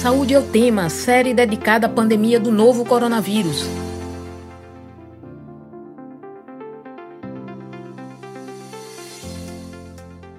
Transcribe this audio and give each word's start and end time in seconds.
Saúde 0.00 0.32
é 0.32 0.38
o 0.38 0.42
tema, 0.42 0.88
série 0.88 1.34
dedicada 1.34 1.86
à 1.86 1.90
pandemia 1.90 2.40
do 2.40 2.50
novo 2.50 2.86
coronavírus. 2.86 3.66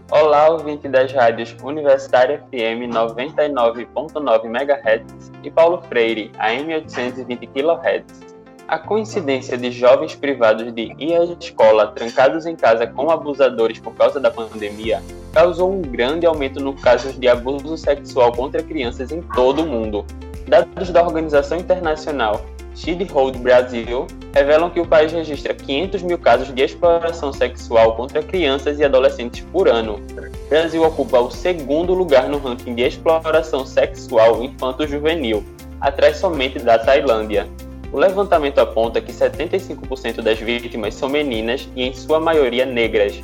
Olá, 0.10 0.50
ouvinte 0.50 0.90
das 0.90 1.14
rádios 1.14 1.56
Universitária 1.64 2.40
FM 2.50 2.90
99.9 2.92 4.46
MHz 4.46 5.32
e 5.44 5.52
Paulo 5.52 5.80
Freire, 5.84 6.32
AM 6.40 6.74
820 6.78 7.46
kHz. 7.46 8.31
A 8.72 8.80
coincidência 8.80 9.58
de 9.58 9.70
jovens 9.70 10.16
privados 10.16 10.74
de 10.74 10.96
ir 10.98 11.14
à 11.14 11.26
escola 11.26 11.88
trancados 11.88 12.46
em 12.46 12.56
casa 12.56 12.88
com 12.88 13.12
abusadores 13.12 13.80
por 13.80 13.94
causa 13.94 14.18
da 14.18 14.32
pandemia 14.32 15.04
causou 15.34 15.74
um 15.74 15.82
grande 15.82 16.26
aumento 16.26 16.58
no 16.62 16.74
casos 16.74 17.20
de 17.20 17.28
abuso 17.28 17.76
sexual 17.76 18.32
contra 18.32 18.64
crianças 18.64 19.12
em 19.12 19.22
todo 19.22 19.64
o 19.64 19.68
mundo. 19.68 20.06
Dados 20.48 20.90
da 20.90 21.04
organização 21.04 21.58
internacional 21.58 22.46
Child 22.74 23.04
Hold 23.12 23.40
Brasil 23.40 24.08
revelam 24.34 24.70
que 24.70 24.80
o 24.80 24.88
país 24.88 25.12
registra 25.12 25.54
500 25.54 26.04
mil 26.04 26.18
casos 26.18 26.56
de 26.56 26.64
exploração 26.64 27.34
sexual 27.34 27.98
contra 27.98 28.24
crianças 28.24 28.80
e 28.80 28.86
adolescentes 28.86 29.46
por 29.52 29.68
ano. 29.68 30.00
O 30.46 30.50
Brasil 30.50 30.82
ocupa 30.82 31.20
o 31.20 31.30
segundo 31.30 31.94
lugar 31.94 32.30
no 32.30 32.38
ranking 32.38 32.74
de 32.74 32.84
exploração 32.84 33.66
sexual 33.66 34.42
infanto-juvenil, 34.42 35.44
atrás 35.82 36.16
somente 36.16 36.58
da 36.58 36.80
Tailândia. 36.80 37.50
O 37.92 37.98
levantamento 37.98 38.60
aponta 38.60 39.02
que 39.02 39.12
75% 39.12 40.22
das 40.22 40.40
vítimas 40.40 40.96
são 40.96 41.10
meninas 41.10 41.68
e, 41.76 41.84
em 41.84 41.94
sua 41.94 42.22
maioria, 42.22 42.66
negras. 42.66 43.22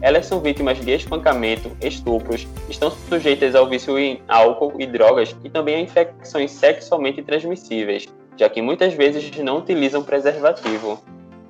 Elas 0.00 0.26
são 0.26 0.38
vítimas 0.38 0.80
de 0.80 0.92
espancamento, 0.92 1.70
estupros, 1.80 2.46
estão 2.68 2.92
sujeitas 3.08 3.54
ao 3.54 3.68
vício 3.68 3.98
em 3.98 4.20
álcool 4.28 4.74
e 4.78 4.86
drogas 4.86 5.34
e 5.42 5.50
também 5.50 5.76
a 5.76 5.80
infecções 5.80 6.52
sexualmente 6.52 7.22
transmissíveis, 7.22 8.06
já 8.36 8.48
que 8.48 8.62
muitas 8.62 8.94
vezes 8.94 9.36
não 9.38 9.58
utilizam 9.58 10.02
preservativo. 10.02 11.02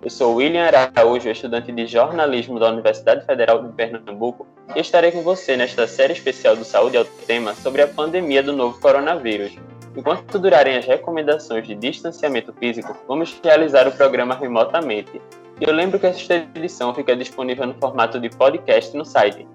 Eu 0.02 0.10
sou 0.10 0.36
William 0.36 0.64
Araújo, 0.64 1.28
estudante 1.28 1.72
de 1.72 1.86
jornalismo 1.86 2.58
da 2.58 2.70
Universidade 2.70 3.26
Federal 3.26 3.62
de 3.62 3.72
Pernambuco, 3.72 4.46
e 4.74 4.80
estarei 4.80 5.10
com 5.10 5.22
você 5.22 5.56
nesta 5.56 5.86
série 5.86 6.12
especial 6.12 6.56
do 6.56 6.64
Saúde 6.64 6.96
ao 6.96 7.04
Tema 7.04 7.54
sobre 7.54 7.82
a 7.82 7.88
pandemia 7.88 8.42
do 8.42 8.52
novo 8.52 8.78
coronavírus. 8.80 9.52
Enquanto 9.96 10.38
durarem 10.38 10.76
as 10.76 10.84
recomendações 10.84 11.66
de 11.66 11.74
distanciamento 11.74 12.52
físico, 12.54 12.96
vamos 13.06 13.38
realizar 13.42 13.86
o 13.86 13.92
programa 13.92 14.34
remotamente. 14.34 15.20
E 15.60 15.64
eu 15.64 15.72
lembro 15.72 16.00
que 16.00 16.06
esta 16.06 16.34
edição 16.34 16.92
fica 16.92 17.14
disponível 17.14 17.66
no 17.66 17.74
formato 17.74 18.18
de 18.18 18.28
podcast 18.28 18.96
no 18.96 19.04
site 19.04 19.46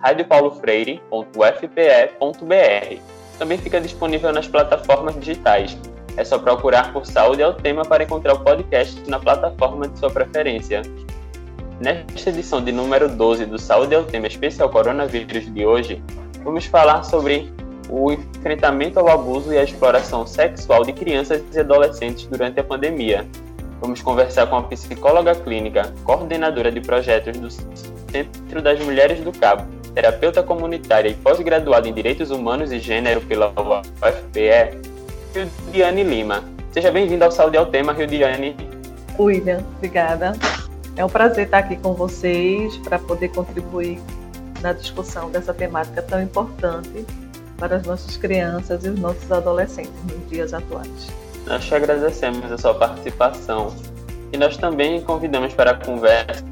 radiopaulofreire.ufpe.br. 0.00 3.00
Também 3.38 3.58
fica 3.58 3.80
disponível 3.80 4.32
nas 4.32 4.46
plataformas 4.46 5.18
digitais. 5.18 5.76
É 6.16 6.24
só 6.24 6.38
procurar 6.38 6.92
por 6.92 7.06
Saúde 7.06 7.42
ao 7.42 7.54
Tema 7.54 7.82
para 7.82 8.04
encontrar 8.04 8.34
o 8.34 8.40
podcast 8.40 9.02
na 9.08 9.18
plataforma 9.18 9.88
de 9.88 9.98
sua 9.98 10.10
preferência. 10.10 10.82
Nesta 11.80 12.30
edição 12.30 12.62
de 12.62 12.72
número 12.72 13.08
12 13.08 13.46
do 13.46 13.58
Saúde 13.58 13.94
ao 13.94 14.04
Tema 14.04 14.26
Especial 14.26 14.68
Coronavírus 14.68 15.52
de 15.52 15.66
hoje, 15.66 16.02
vamos 16.42 16.66
falar 16.66 17.02
sobre 17.02 17.52
o 17.88 18.12
enfrentamento 18.12 18.98
ao 18.98 19.08
abuso 19.08 19.52
e 19.52 19.58
à 19.58 19.62
exploração 19.62 20.26
sexual 20.26 20.84
de 20.84 20.92
crianças 20.92 21.42
e 21.52 21.60
adolescentes 21.60 22.26
durante 22.26 22.58
a 22.60 22.64
pandemia. 22.64 23.26
Vamos 23.80 24.00
conversar 24.00 24.46
com 24.46 24.56
a 24.56 24.62
psicóloga 24.62 25.34
clínica, 25.34 25.92
coordenadora 26.04 26.72
de 26.72 26.80
projetos 26.80 27.38
do 27.38 27.50
Centro 27.50 28.62
das 28.62 28.80
Mulheres 28.80 29.20
do 29.20 29.32
Cabo, 29.32 29.66
terapeuta 29.94 30.42
comunitária 30.42 31.08
e 31.08 31.14
pós-graduada 31.14 31.88
em 31.88 31.92
Direitos 31.92 32.30
Humanos 32.30 32.72
e 32.72 32.78
Gênero 32.78 33.20
pela 33.20 33.48
UFPE, 33.48 34.80
Rildiane 35.34 36.02
Lima. 36.02 36.44
Seja 36.72 36.90
bem-vinda 36.90 37.26
ao 37.26 37.30
Saúde 37.30 37.56
ao 37.56 37.66
Tema, 37.66 37.92
Rildiane. 37.92 38.56
William, 39.18 39.62
obrigada. 39.76 40.32
É 40.96 41.04
um 41.04 41.08
prazer 41.08 41.44
estar 41.44 41.58
aqui 41.58 41.76
com 41.76 41.92
vocês 41.92 42.76
para 42.78 42.98
poder 42.98 43.28
contribuir 43.28 44.00
na 44.62 44.72
discussão 44.72 45.30
dessa 45.30 45.52
temática 45.52 46.00
tão 46.02 46.22
importante 46.22 47.04
para 47.58 47.76
as 47.76 47.86
nossas 47.86 48.16
crianças 48.16 48.84
e 48.84 48.88
os 48.88 48.98
nossos 48.98 49.30
adolescentes 49.30 49.92
nos 50.04 50.28
dias 50.28 50.52
atuais. 50.52 51.08
Nós 51.46 51.64
te 51.64 51.74
agradecemos 51.74 52.50
a 52.50 52.58
sua 52.58 52.74
participação 52.74 53.74
e 54.32 54.36
nós 54.36 54.56
também 54.56 55.00
convidamos 55.00 55.54
para 55.54 55.72
a 55.72 55.74
conversa 55.74 56.44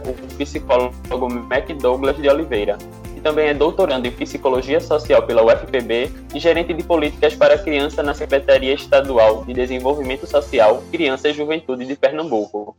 o 0.00 0.36
psicólogo 0.36 1.28
Mac 1.28 1.68
Douglas 1.80 2.16
de 2.16 2.28
Oliveira, 2.28 2.78
que 3.14 3.20
também 3.20 3.48
é 3.48 3.54
doutorando 3.54 4.08
em 4.08 4.10
Psicologia 4.10 4.80
Social 4.80 5.22
pela 5.24 5.44
UFPB 5.44 6.10
e 6.34 6.40
gerente 6.40 6.72
de 6.72 6.82
políticas 6.82 7.34
para 7.34 7.58
criança 7.58 8.02
na 8.02 8.14
Secretaria 8.14 8.72
Estadual 8.72 9.44
de 9.44 9.52
Desenvolvimento 9.52 10.26
Social, 10.26 10.82
Criança 10.90 11.28
e 11.28 11.34
Juventude 11.34 11.84
de 11.84 11.94
Pernambuco. 11.94 12.76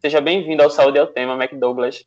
Seja 0.00 0.20
bem-vindo 0.20 0.62
ao 0.62 0.70
Saúde 0.70 0.98
ao 0.98 1.06
Tema, 1.06 1.36
Mac 1.36 1.52
Douglas. 1.54 2.04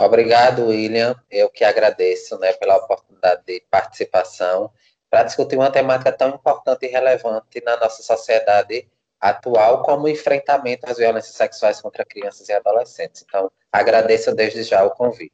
Obrigado, 0.00 0.66
William. 0.66 1.14
Eu 1.30 1.48
que 1.48 1.64
agradeço 1.64 2.38
né, 2.38 2.52
pela 2.54 2.76
oportunidade 2.76 3.42
de 3.46 3.62
participação 3.70 4.72
para 5.08 5.22
discutir 5.22 5.56
uma 5.56 5.70
temática 5.70 6.10
tão 6.10 6.30
importante 6.30 6.84
e 6.84 6.88
relevante 6.88 7.62
na 7.64 7.76
nossa 7.76 8.02
sociedade 8.02 8.88
atual 9.20 9.82
como 9.82 10.04
o 10.04 10.08
enfrentamento 10.08 10.90
às 10.90 10.98
violências 10.98 11.36
sexuais 11.36 11.80
contra 11.80 12.04
crianças 12.04 12.48
e 12.48 12.52
adolescentes. 12.52 13.24
Então, 13.26 13.50
agradeço 13.72 14.34
desde 14.34 14.64
já 14.64 14.84
o 14.84 14.90
convite. 14.90 15.32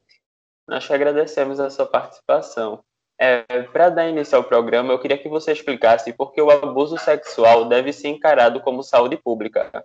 Nós 0.69 0.87
que 0.87 0.93
agradecemos 0.93 1.59
a 1.59 1.71
sua 1.71 1.87
participação. 1.87 2.85
É, 3.19 3.43
para 3.65 3.91
dar 3.91 4.09
início 4.09 4.37
ao 4.37 4.45
programa, 4.45 4.93
eu 4.93 4.99
queria 4.99 5.19
que 5.19 5.29
você 5.29 5.53
explicasse 5.53 6.13
por 6.13 6.33
que 6.33 6.41
o 6.41 6.51
abuso 6.51 6.97
sexual 6.97 7.67
deve 7.69 7.93
ser 7.93 8.09
encarado 8.09 8.61
como 8.61 8.83
saúde 8.83 9.17
pública. 9.17 9.85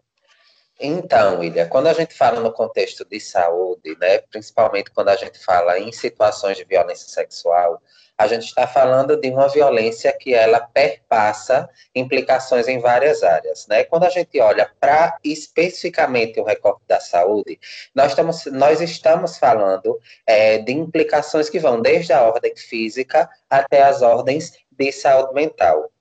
Então, 0.79 1.39
William, 1.39 1.67
quando 1.69 1.87
a 1.87 1.93
gente 1.93 2.13
fala 2.13 2.39
no 2.41 2.51
contexto 2.51 3.05
de 3.05 3.19
saúde, 3.19 3.97
né, 3.99 4.19
principalmente 4.19 4.91
quando 4.91 5.09
a 5.09 5.15
gente 5.15 5.39
fala 5.39 5.79
em 5.79 5.91
situações 5.91 6.57
de 6.57 6.65
violência 6.65 7.07
sexual, 7.07 7.81
a 8.17 8.27
gente 8.27 8.45
está 8.45 8.65
falando 8.65 9.17
de 9.17 9.29
uma 9.29 9.47
violência 9.47 10.11
que 10.17 10.33
ela 10.33 10.59
perpassa 10.59 11.69
implicações 11.93 12.67
em 12.67 12.79
várias 12.79 13.23
áreas, 13.23 13.67
né? 13.67 13.83
Quando 13.83 14.05
a 14.05 14.09
gente 14.09 14.39
olha 14.39 14.69
para 14.79 15.17
especificamente 15.23 16.39
o 16.39 16.45
recorte 16.45 16.81
da 16.87 16.99
saúde, 16.99 17.59
nós 17.93 18.11
estamos, 18.11 18.45
nós 18.45 18.79
estamos 18.79 19.37
falando 19.37 19.99
é, 20.25 20.57
de 20.59 20.71
implicações 20.71 21.49
que 21.49 21.59
vão 21.59 21.81
desde 21.81 22.13
a 22.13 22.23
ordem 22.23 22.55
física 22.55 23.29
até 23.49 23.83
as 23.83 24.01
ordens 24.01 24.53
de 24.71 24.91
saúde 24.91 25.33
mental. 25.33 25.91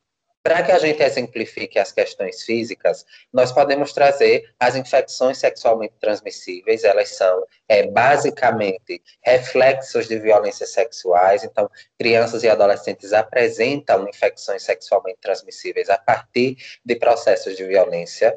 Para 0.44 0.62
que 0.62 0.70
a 0.70 0.78
gente 0.78 1.02
exemplifique 1.02 1.78
as 1.78 1.90
questões 1.90 2.42
físicas, 2.42 3.06
nós 3.32 3.50
podemos 3.50 3.94
trazer 3.94 4.54
as 4.60 4.76
infecções 4.76 5.38
sexualmente 5.38 5.94
transmissíveis, 5.98 6.84
elas 6.84 7.08
são 7.16 7.46
é, 7.66 7.86
basicamente 7.86 9.02
reflexos 9.22 10.06
de 10.06 10.18
violências 10.18 10.68
sexuais, 10.68 11.44
então, 11.44 11.70
crianças 11.98 12.42
e 12.42 12.48
adolescentes 12.50 13.14
apresentam 13.14 14.06
infecções 14.06 14.62
sexualmente 14.62 15.16
transmissíveis 15.18 15.88
a 15.88 15.96
partir 15.96 16.58
de 16.84 16.94
processos 16.96 17.56
de 17.56 17.64
violência, 17.64 18.36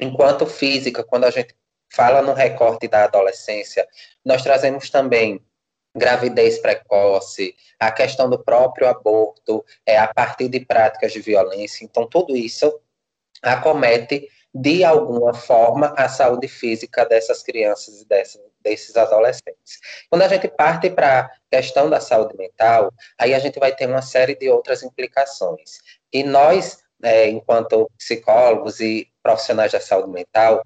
enquanto 0.00 0.46
física, 0.46 1.04
quando 1.04 1.24
a 1.24 1.30
gente 1.30 1.54
fala 1.92 2.22
no 2.22 2.32
recorte 2.32 2.88
da 2.88 3.04
adolescência, 3.04 3.86
nós 4.24 4.42
trazemos 4.42 4.88
também 4.88 5.38
gravidez 5.94 6.58
precoce, 6.58 7.54
a 7.78 7.90
questão 7.90 8.28
do 8.28 8.38
próprio 8.38 8.88
aborto, 8.88 9.64
é, 9.86 9.98
a 9.98 10.12
partir 10.12 10.48
de 10.48 10.60
práticas 10.60 11.12
de 11.12 11.20
violência. 11.20 11.84
Então, 11.84 12.06
tudo 12.06 12.36
isso 12.36 12.80
acomete, 13.42 14.28
de 14.54 14.84
alguma 14.84 15.34
forma, 15.34 15.94
a 15.96 16.08
saúde 16.08 16.48
física 16.48 17.04
dessas 17.04 17.42
crianças 17.42 18.00
e 18.00 18.06
dessas, 18.06 18.40
desses 18.60 18.96
adolescentes. 18.96 19.80
Quando 20.08 20.22
a 20.22 20.28
gente 20.28 20.48
parte 20.48 20.88
para 20.88 21.20
a 21.20 21.30
questão 21.50 21.90
da 21.90 22.00
saúde 22.00 22.36
mental, 22.36 22.92
aí 23.18 23.34
a 23.34 23.38
gente 23.38 23.58
vai 23.58 23.74
ter 23.74 23.86
uma 23.86 24.02
série 24.02 24.36
de 24.36 24.48
outras 24.48 24.82
implicações. 24.82 25.78
E 26.12 26.22
nós, 26.22 26.78
é, 27.02 27.28
enquanto 27.28 27.90
psicólogos 27.98 28.80
e 28.80 29.08
profissionais 29.22 29.72
da 29.72 29.80
saúde 29.80 30.10
mental, 30.10 30.62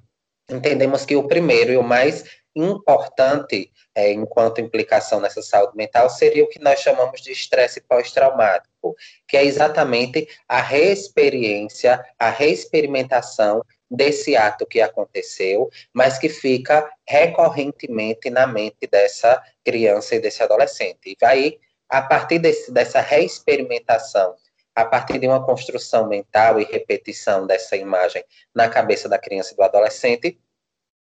entendemos 0.49 1.05
que 1.05 1.17
o 1.17 1.27
primeiro 1.27 1.73
e 1.73 1.77
o 1.77 1.83
mais 1.83 2.25
importante 2.57 3.71
é, 3.95 4.11
enquanto 4.13 4.61
implicação 4.61 5.21
nessa 5.21 5.43
saúde 5.43 5.77
mental 5.77 6.09
seria 6.09 6.43
o 6.43 6.49
que 6.49 6.59
nós 6.59 6.81
chamamos 6.81 7.21
de 7.21 7.31
estresse 7.31 7.81
pós-traumático, 7.83 8.97
que 9.29 9.37
é 9.37 9.45
exatamente 9.45 10.27
a 10.49 10.61
reexperiência, 10.61 12.05
a 12.19 12.31
reexperimentação 12.31 13.63
desse 13.91 14.37
ato 14.37 14.67
que 14.67 14.81
aconteceu, 14.81 15.71
mas 15.93 16.19
que 16.19 16.29
fica 16.29 16.91
recorrentemente 17.07 18.31
na 18.31 18.47
mente 18.47 18.87
dessa 18.91 19.43
criança 19.65 20.17
e 20.17 20.21
desse 20.21 20.43
adolescente. 20.43 20.99
E 21.07 21.17
vai, 21.21 21.59
a 21.89 22.03
partir 22.03 22.39
desse, 22.39 22.73
dessa 22.73 23.01
reexperimentação, 23.01 24.35
a 24.75 24.85
partir 24.85 25.19
de 25.19 25.27
uma 25.27 25.45
construção 25.45 26.07
mental 26.07 26.61
e 26.61 26.65
repetição 26.65 27.47
dessa 27.47 27.77
imagem 27.77 28.23
na 28.55 28.69
cabeça 28.69 29.09
da 29.09 29.19
criança 29.19 29.55
e 29.55 29.57
do 29.57 29.63
adolescente, 29.63 30.39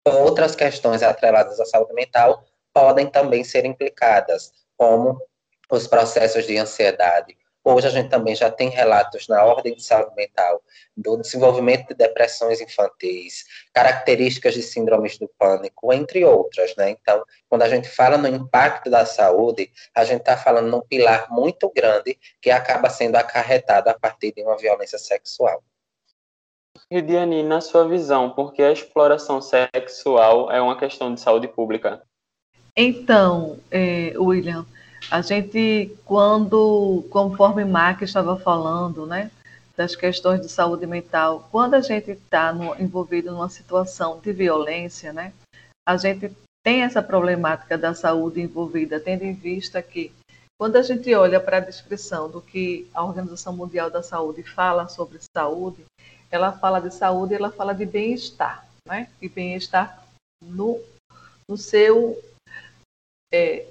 outras 0.06 0.56
questões 0.56 1.02
atreladas 1.04 1.60
à 1.60 1.66
saúde 1.66 1.94
mental 1.94 2.44
podem 2.74 3.08
também 3.08 3.44
ser 3.44 3.66
implicadas, 3.66 4.52
como 4.78 5.20
os 5.72 5.88
processos 5.88 6.46
de 6.46 6.58
ansiedade, 6.58 7.36
Hoje 7.68 7.88
a 7.88 7.90
gente 7.90 8.10
também 8.10 8.36
já 8.36 8.52
tem 8.52 8.70
relatos 8.70 9.28
na 9.28 9.44
ordem 9.44 9.74
de 9.74 9.82
saúde 9.82 10.16
mental 10.16 10.62
do 10.96 11.18
desenvolvimento 11.18 11.88
de 11.88 11.96
depressões 11.96 12.62
infantis, 12.62 13.44
características 13.74 14.54
de 14.54 14.62
síndromes 14.62 15.18
do 15.18 15.28
pânico, 15.28 15.92
entre 15.92 16.24
outras, 16.24 16.76
né? 16.76 16.92
Então, 16.92 17.26
quando 17.50 17.64
a 17.64 17.68
gente 17.68 17.90
fala 17.90 18.20
no 18.20 18.28
impacto 18.28 18.88
da 18.88 19.04
saúde, 19.04 19.72
a 19.96 20.06
gente 20.06 20.20
está 20.20 20.38
falando 20.38 20.70
num 20.70 20.82
pilar 20.82 21.28
muito 21.32 21.68
grande 21.76 22.20
que 22.40 22.52
acaba 22.52 22.88
sendo 22.88 23.16
acarretado 23.16 23.90
a 23.90 23.96
partir 23.96 24.32
de 24.32 24.44
uma 24.44 24.56
violência 24.56 25.00
sexual. 25.00 25.64
Ridiane, 26.92 27.44
na 27.44 27.62
sua 27.62 27.88
visão, 27.88 28.30
por 28.30 28.54
que 28.54 28.62
a 28.62 28.72
exploração 28.72 29.42
sexual 29.42 30.52
é 30.52 30.62
uma 30.62 30.78
questão 30.78 31.14
de 31.14 31.20
saúde 31.20 31.48
pública? 31.48 32.02
Então, 32.76 33.58
é, 33.72 34.14
William, 34.18 34.66
a 35.10 35.22
gente, 35.22 35.96
quando, 36.04 37.06
conforme 37.10 37.64
Mark 37.64 38.02
estava 38.02 38.38
falando, 38.38 39.06
né, 39.06 39.32
das 39.76 39.96
questões 39.96 40.42
de 40.42 40.50
saúde 40.50 40.86
mental, 40.86 41.48
quando 41.52 41.74
a 41.74 41.82
gente 41.82 42.12
está 42.12 42.56
envolvido 42.80 43.32
numa 43.32 43.50
situação 43.50 44.20
de 44.20 44.32
violência, 44.32 45.12
né, 45.12 45.34
a 45.88 45.98
gente 45.98 46.32
tem 46.64 46.82
essa 46.82 47.02
problemática 47.02 47.78
da 47.78 47.94
saúde 47.94 48.42
envolvida, 48.42 49.00
tendo 49.00 49.24
em 49.24 49.34
vista 49.34 49.82
que 49.82 50.12
quando 50.58 50.78
a 50.78 50.82
gente 50.82 51.14
olha 51.14 51.40
para 51.40 51.58
a 51.58 51.62
descrição 51.62 52.30
do 52.30 52.42
que 52.42 52.90
a 52.94 53.04
Organização 53.04 53.56
Mundial 53.56 53.90
da 53.92 54.02
Saúde 54.02 54.42
fala 54.42 54.88
sobre 54.88 55.20
saúde, 55.36 55.86
ela 56.36 56.52
fala 56.52 56.80
de 56.80 56.94
saúde, 56.94 57.34
ela 57.34 57.52
fala 57.52 57.74
de 57.74 57.86
bem-estar, 57.86 58.66
né? 58.88 59.10
E 59.22 59.28
bem-estar 59.28 60.06
no, 60.42 60.80
no 61.50 61.58
seu 61.58 62.22
é, 63.34 63.66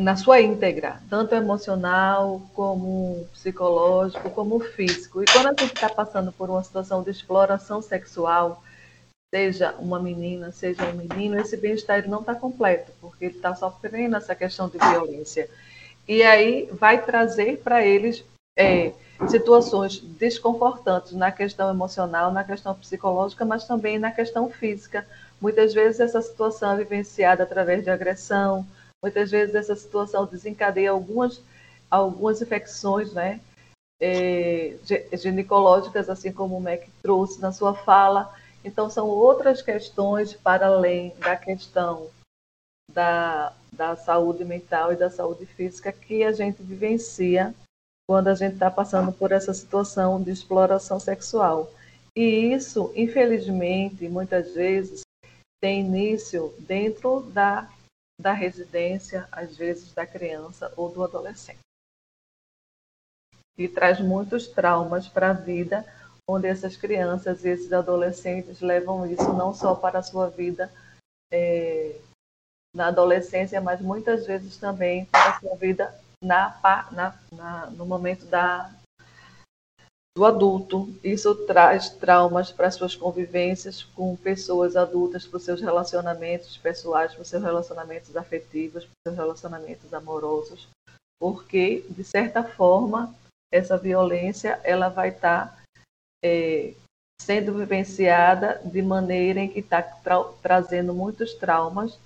na 0.00 0.16
sua 0.16 0.40
íntegra, 0.40 1.00
tanto 1.08 1.34
emocional 1.34 2.42
como 2.52 3.28
psicológico, 3.32 4.30
como 4.30 4.58
físico. 4.58 5.22
E 5.22 5.26
quando 5.26 5.46
a 5.46 5.50
gente 5.50 5.74
está 5.74 5.88
passando 5.88 6.32
por 6.32 6.50
uma 6.50 6.62
situação 6.64 7.02
de 7.02 7.10
exploração 7.10 7.80
sexual, 7.80 8.62
seja 9.32 9.74
uma 9.78 10.00
menina, 10.00 10.50
seja 10.50 10.84
um 10.84 10.94
menino, 10.94 11.38
esse 11.38 11.56
bem-estar 11.56 12.08
não 12.08 12.20
está 12.20 12.34
completo, 12.34 12.90
porque 13.00 13.26
ele 13.26 13.36
está 13.36 13.54
sofrendo 13.54 14.16
essa 14.16 14.34
questão 14.34 14.68
de 14.68 14.78
violência. 14.78 15.48
E 16.08 16.22
aí 16.22 16.68
vai 16.72 17.04
trazer 17.04 17.58
para 17.58 17.84
eles 17.84 18.24
é, 18.58 18.92
situações 19.28 20.00
desconfortantes 20.00 21.12
na 21.12 21.30
questão 21.30 21.70
emocional, 21.70 22.32
na 22.32 22.42
questão 22.42 22.74
psicológica, 22.74 23.44
mas 23.44 23.64
também 23.64 23.98
na 23.98 24.10
questão 24.10 24.50
física. 24.50 25.06
Muitas 25.40 25.72
vezes 25.72 26.00
essa 26.00 26.20
situação 26.20 26.72
é 26.72 26.76
vivenciada 26.78 27.44
através 27.44 27.84
de 27.84 27.90
agressão, 27.90 28.66
muitas 29.00 29.30
vezes 29.30 29.54
essa 29.54 29.76
situação 29.76 30.26
desencadeia 30.26 30.90
algumas, 30.90 31.40
algumas 31.88 32.42
infecções, 32.42 33.12
né? 33.12 33.40
É, 34.00 34.76
ginecológicas, 35.14 36.08
assim 36.08 36.32
como 36.32 36.56
o 36.56 36.60
MEC 36.60 36.88
trouxe 37.02 37.40
na 37.40 37.52
sua 37.52 37.74
fala. 37.74 38.32
Então, 38.64 38.90
são 38.90 39.08
outras 39.08 39.62
questões 39.62 40.34
para 40.34 40.66
além 40.66 41.14
da 41.18 41.36
questão 41.36 42.08
da, 42.92 43.52
da 43.72 43.96
saúde 43.96 44.44
mental 44.44 44.92
e 44.92 44.96
da 44.96 45.10
saúde 45.10 45.46
física 45.46 45.92
que 45.92 46.22
a 46.22 46.32
gente 46.32 46.62
vivencia 46.62 47.54
quando 48.08 48.28
a 48.28 48.34
gente 48.34 48.54
está 48.54 48.70
passando 48.70 49.12
por 49.12 49.32
essa 49.32 49.52
situação 49.52 50.22
de 50.22 50.30
exploração 50.30 50.98
sexual. 50.98 51.70
E 52.16 52.54
isso, 52.54 52.90
infelizmente, 52.96 54.08
muitas 54.08 54.54
vezes 54.54 55.02
tem 55.60 55.80
início 55.80 56.54
dentro 56.60 57.20
da, 57.20 57.70
da 58.18 58.32
residência, 58.32 59.28
às 59.30 59.54
vezes 59.56 59.92
da 59.92 60.06
criança 60.06 60.72
ou 60.74 60.88
do 60.88 61.04
adolescente. 61.04 61.58
E 63.58 63.68
traz 63.68 64.00
muitos 64.00 64.46
traumas 64.46 65.06
para 65.06 65.30
a 65.30 65.34
vida, 65.34 65.84
onde 66.26 66.46
essas 66.46 66.76
crianças 66.76 67.44
e 67.44 67.50
esses 67.50 67.72
adolescentes 67.72 68.60
levam 68.60 69.04
isso 69.06 69.34
não 69.34 69.52
só 69.52 69.74
para 69.74 69.98
a 69.98 70.02
sua 70.02 70.30
vida 70.30 70.72
é, 71.30 72.00
na 72.74 72.86
adolescência, 72.86 73.60
mas 73.60 73.82
muitas 73.82 74.26
vezes 74.26 74.56
também 74.56 75.04
para 75.06 75.36
a 75.36 75.40
sua 75.40 75.56
vida 75.56 76.07
na, 76.22 76.58
na, 76.92 77.18
na, 77.32 77.66
no 77.70 77.86
momento 77.86 78.26
da, 78.26 78.70
do 80.16 80.24
adulto. 80.24 80.92
Isso 81.02 81.34
traz 81.46 81.90
traumas 81.90 82.50
para 82.50 82.70
suas 82.70 82.96
convivências 82.96 83.84
com 83.84 84.16
pessoas 84.16 84.76
adultas, 84.76 85.26
para 85.26 85.36
os 85.36 85.44
seus 85.44 85.60
relacionamentos 85.60 86.56
pessoais, 86.56 87.12
para 87.14 87.22
os 87.22 87.28
seus 87.28 87.42
relacionamentos 87.42 88.16
afetivos, 88.16 88.84
para 88.84 88.92
os 88.92 89.02
seus 89.06 89.16
relacionamentos 89.16 89.94
amorosos, 89.94 90.68
porque, 91.20 91.84
de 91.88 92.02
certa 92.02 92.42
forma, 92.42 93.14
essa 93.52 93.78
violência 93.78 94.60
ela 94.64 94.88
vai 94.88 95.10
estar 95.10 95.46
tá, 95.46 95.62
é, 96.24 96.74
sendo 97.20 97.54
vivenciada 97.54 98.60
de 98.64 98.82
maneira 98.82 99.40
em 99.40 99.48
que 99.48 99.60
está 99.60 99.82
tra 99.82 100.22
trazendo 100.42 100.92
muitos 100.92 101.34
traumas 101.34 101.98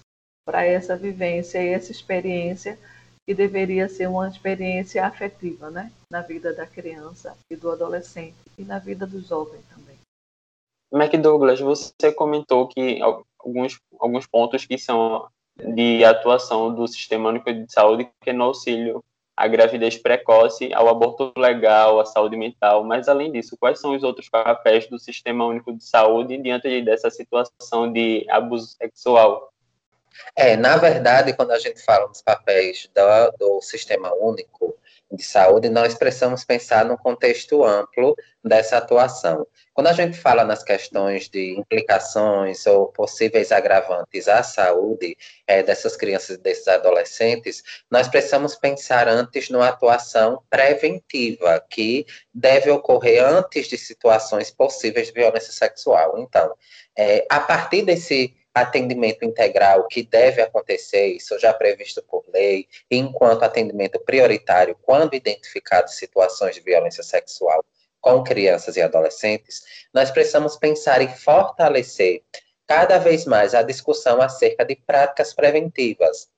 para 0.47 0.65
essa 0.65 0.97
vivência 0.97 1.63
e 1.63 1.69
essa 1.69 1.93
experiência 1.93 2.79
que 3.27 3.35
deveria 3.35 3.89
ser 3.89 4.09
uma 4.09 4.29
experiência 4.29 5.05
afetiva, 5.07 5.71
né? 5.71 5.93
Na 6.11 6.21
vida 6.23 6.53
da 6.53 6.67
criança 6.67 7.37
e 7.51 7.57
do 7.57 7.71
adolescente 7.71 8.37
e 8.59 8.65
na 8.65 8.79
vida 8.79 9.07
do 9.07 9.21
jovem 9.21 9.61
também. 9.75 9.99
McDouglas, 10.93 11.61
você 11.61 12.13
comentou 12.13 12.69
que 12.69 13.01
alguns, 13.39 13.79
alguns 13.99 14.27
pontos 14.27 14.67
que 14.67 14.77
são 14.77 15.27
de 15.57 16.05
atuação 16.05 16.75
do 16.75 16.87
Sistema 16.87 17.29
Único 17.29 17.53
de 17.53 17.73
Saúde, 17.73 18.09
que 18.21 18.31
é 18.31 18.33
no 18.33 18.45
auxílio 18.45 19.03
à 19.37 19.47
gravidez 19.47 19.97
precoce, 19.97 20.73
ao 20.75 20.89
aborto 20.89 21.33
legal, 21.37 21.99
à 22.01 22.05
saúde 22.05 22.37
mental, 22.37 22.85
mas 22.85 23.09
além 23.09 23.33
disso, 23.33 23.57
quais 23.59 23.81
são 23.81 23.95
os 23.95 24.03
outros 24.03 24.29
papéis 24.29 24.87
do 24.89 24.99
Sistema 24.99 25.47
Único 25.47 25.73
de 25.73 25.85
Saúde 25.85 26.37
diante 26.39 26.83
dessa 26.83 27.11
situação 27.11 27.91
de 27.91 28.27
abuso 28.29 28.67
sexual? 28.67 29.52
É, 30.37 30.57
na 30.57 30.77
verdade, 30.77 31.33
quando 31.35 31.53
a 31.53 31.59
gente 31.59 31.83
fala 31.83 32.09
nos 32.09 32.23
papéis 32.23 32.89
do, 32.95 33.37
do 33.39 33.61
Sistema 33.61 34.13
Único 34.15 34.77
de 35.11 35.23
Saúde, 35.23 35.69
nós 35.69 35.95
precisamos 35.95 36.45
pensar 36.45 36.85
no 36.85 36.97
contexto 36.97 37.65
amplo 37.65 38.17
dessa 38.43 38.79
atuação. 38.79 39.47
Quando 39.75 39.87
a 39.87 39.93
gente 39.93 40.19
fala 40.19 40.45
nas 40.45 40.63
questões 40.63 41.29
de 41.29 41.59
implicações 41.59 42.67
ou 42.67 42.87
possíveis 42.89 43.53
agravantes 43.53 44.27
à 44.29 44.43
saúde 44.43 45.17
é, 45.47 45.63
dessas 45.63 45.97
crianças 45.97 46.37
e 46.37 46.41
desses 46.41 46.67
adolescentes, 46.69 47.63
nós 47.91 48.09
precisamos 48.09 48.55
pensar 48.55 49.09
antes 49.09 49.49
numa 49.51 49.69
atuação 49.69 50.43
preventiva, 50.49 51.63
que 51.71 52.07
deve 52.35 52.71
ocorrer 52.71 53.25
antes 53.25 53.69
de 53.69 53.77
situações 53.79 54.51
possíveis 54.51 55.09
de 55.09 55.15
violência 55.15 55.53
sexual. 55.53 56.19
Então, 56.19 56.55
é, 56.97 57.27
a 57.31 57.41
partir 57.41 57.83
desse 57.83 58.35
atendimento 58.55 59.25
integral 59.25 59.87
que 59.87 60.03
deve 60.03 60.43
acontecer, 60.43 61.07
isso 61.07 61.39
já 61.39 61.53
previsto 61.55 62.03
por 62.03 62.25
lei, 62.33 62.69
enquanto 62.91 63.43
atendimento 63.43 63.99
prioritário 64.01 64.77
quando 64.83 65.15
identificadas 65.15 65.97
situações 65.97 66.55
de 66.55 66.61
violência 66.61 67.03
sexual 67.03 67.65
com 68.01 68.23
crianças 68.23 68.77
e 68.77 68.83
adolescentes, 68.83 69.63
nós 69.95 70.11
precisamos 70.11 70.57
pensar 70.57 71.01
em 71.01 71.09
fortalecer 71.09 72.23
cada 72.67 72.99
vez 72.99 73.25
mais 73.25 73.55
a 73.55 73.63
discussão 73.63 74.21
acerca 74.21 74.65
de 74.65 74.77
práticas 74.77 75.33
preventivas. 75.33 76.29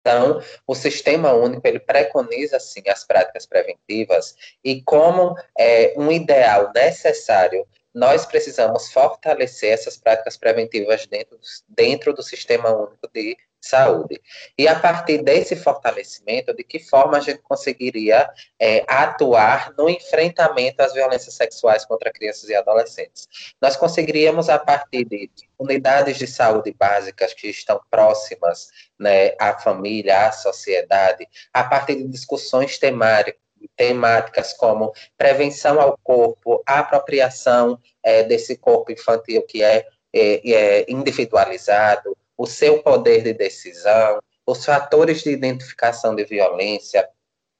Então, 0.00 0.40
o 0.66 0.74
Sistema 0.74 1.32
Único 1.32 1.66
ele 1.66 1.80
preconiza 1.80 2.60
sim 2.60 2.82
as 2.88 3.04
práticas 3.04 3.44
preventivas 3.44 4.36
e 4.62 4.80
como 4.82 5.34
é, 5.58 5.94
um 5.96 6.12
ideal 6.12 6.70
necessário 6.72 7.66
nós 7.96 8.26
precisamos 8.26 8.92
fortalecer 8.92 9.72
essas 9.72 9.96
práticas 9.96 10.36
preventivas 10.36 11.06
dentro, 11.06 11.38
dentro 11.66 12.12
do 12.12 12.22
Sistema 12.22 12.70
Único 12.70 13.08
de 13.10 13.34
Saúde. 13.58 14.20
E 14.58 14.68
a 14.68 14.78
partir 14.78 15.22
desse 15.22 15.56
fortalecimento, 15.56 16.54
de 16.54 16.62
que 16.62 16.78
forma 16.78 17.16
a 17.16 17.20
gente 17.20 17.38
conseguiria 17.38 18.28
é, 18.60 18.84
atuar 18.86 19.72
no 19.78 19.88
enfrentamento 19.88 20.82
às 20.82 20.92
violências 20.92 21.36
sexuais 21.36 21.86
contra 21.86 22.12
crianças 22.12 22.50
e 22.50 22.54
adolescentes? 22.54 23.26
Nós 23.62 23.78
conseguiríamos, 23.78 24.50
a 24.50 24.58
partir 24.58 25.06
de 25.06 25.30
unidades 25.58 26.18
de 26.18 26.26
saúde 26.26 26.74
básicas 26.78 27.32
que 27.32 27.48
estão 27.48 27.80
próximas 27.90 28.68
né, 29.00 29.32
à 29.40 29.58
família, 29.58 30.26
à 30.26 30.32
sociedade, 30.32 31.26
a 31.50 31.64
partir 31.64 31.96
de 31.96 32.08
discussões 32.08 32.78
temáticas 32.78 33.45
temáticas 33.76 34.52
como 34.52 34.92
prevenção 35.16 35.80
ao 35.80 35.98
corpo, 36.02 36.62
apropriação 36.66 37.78
é, 38.02 38.22
desse 38.22 38.56
corpo 38.56 38.90
infantil 38.90 39.42
que 39.42 39.62
é, 39.62 39.86
é, 40.12 40.50
é 40.50 40.84
individualizado, 40.88 42.16
o 42.36 42.46
seu 42.46 42.82
poder 42.82 43.22
de 43.22 43.32
decisão, 43.32 44.20
os 44.46 44.64
fatores 44.64 45.22
de 45.22 45.30
identificação 45.30 46.14
de 46.14 46.24
violência, 46.24 47.08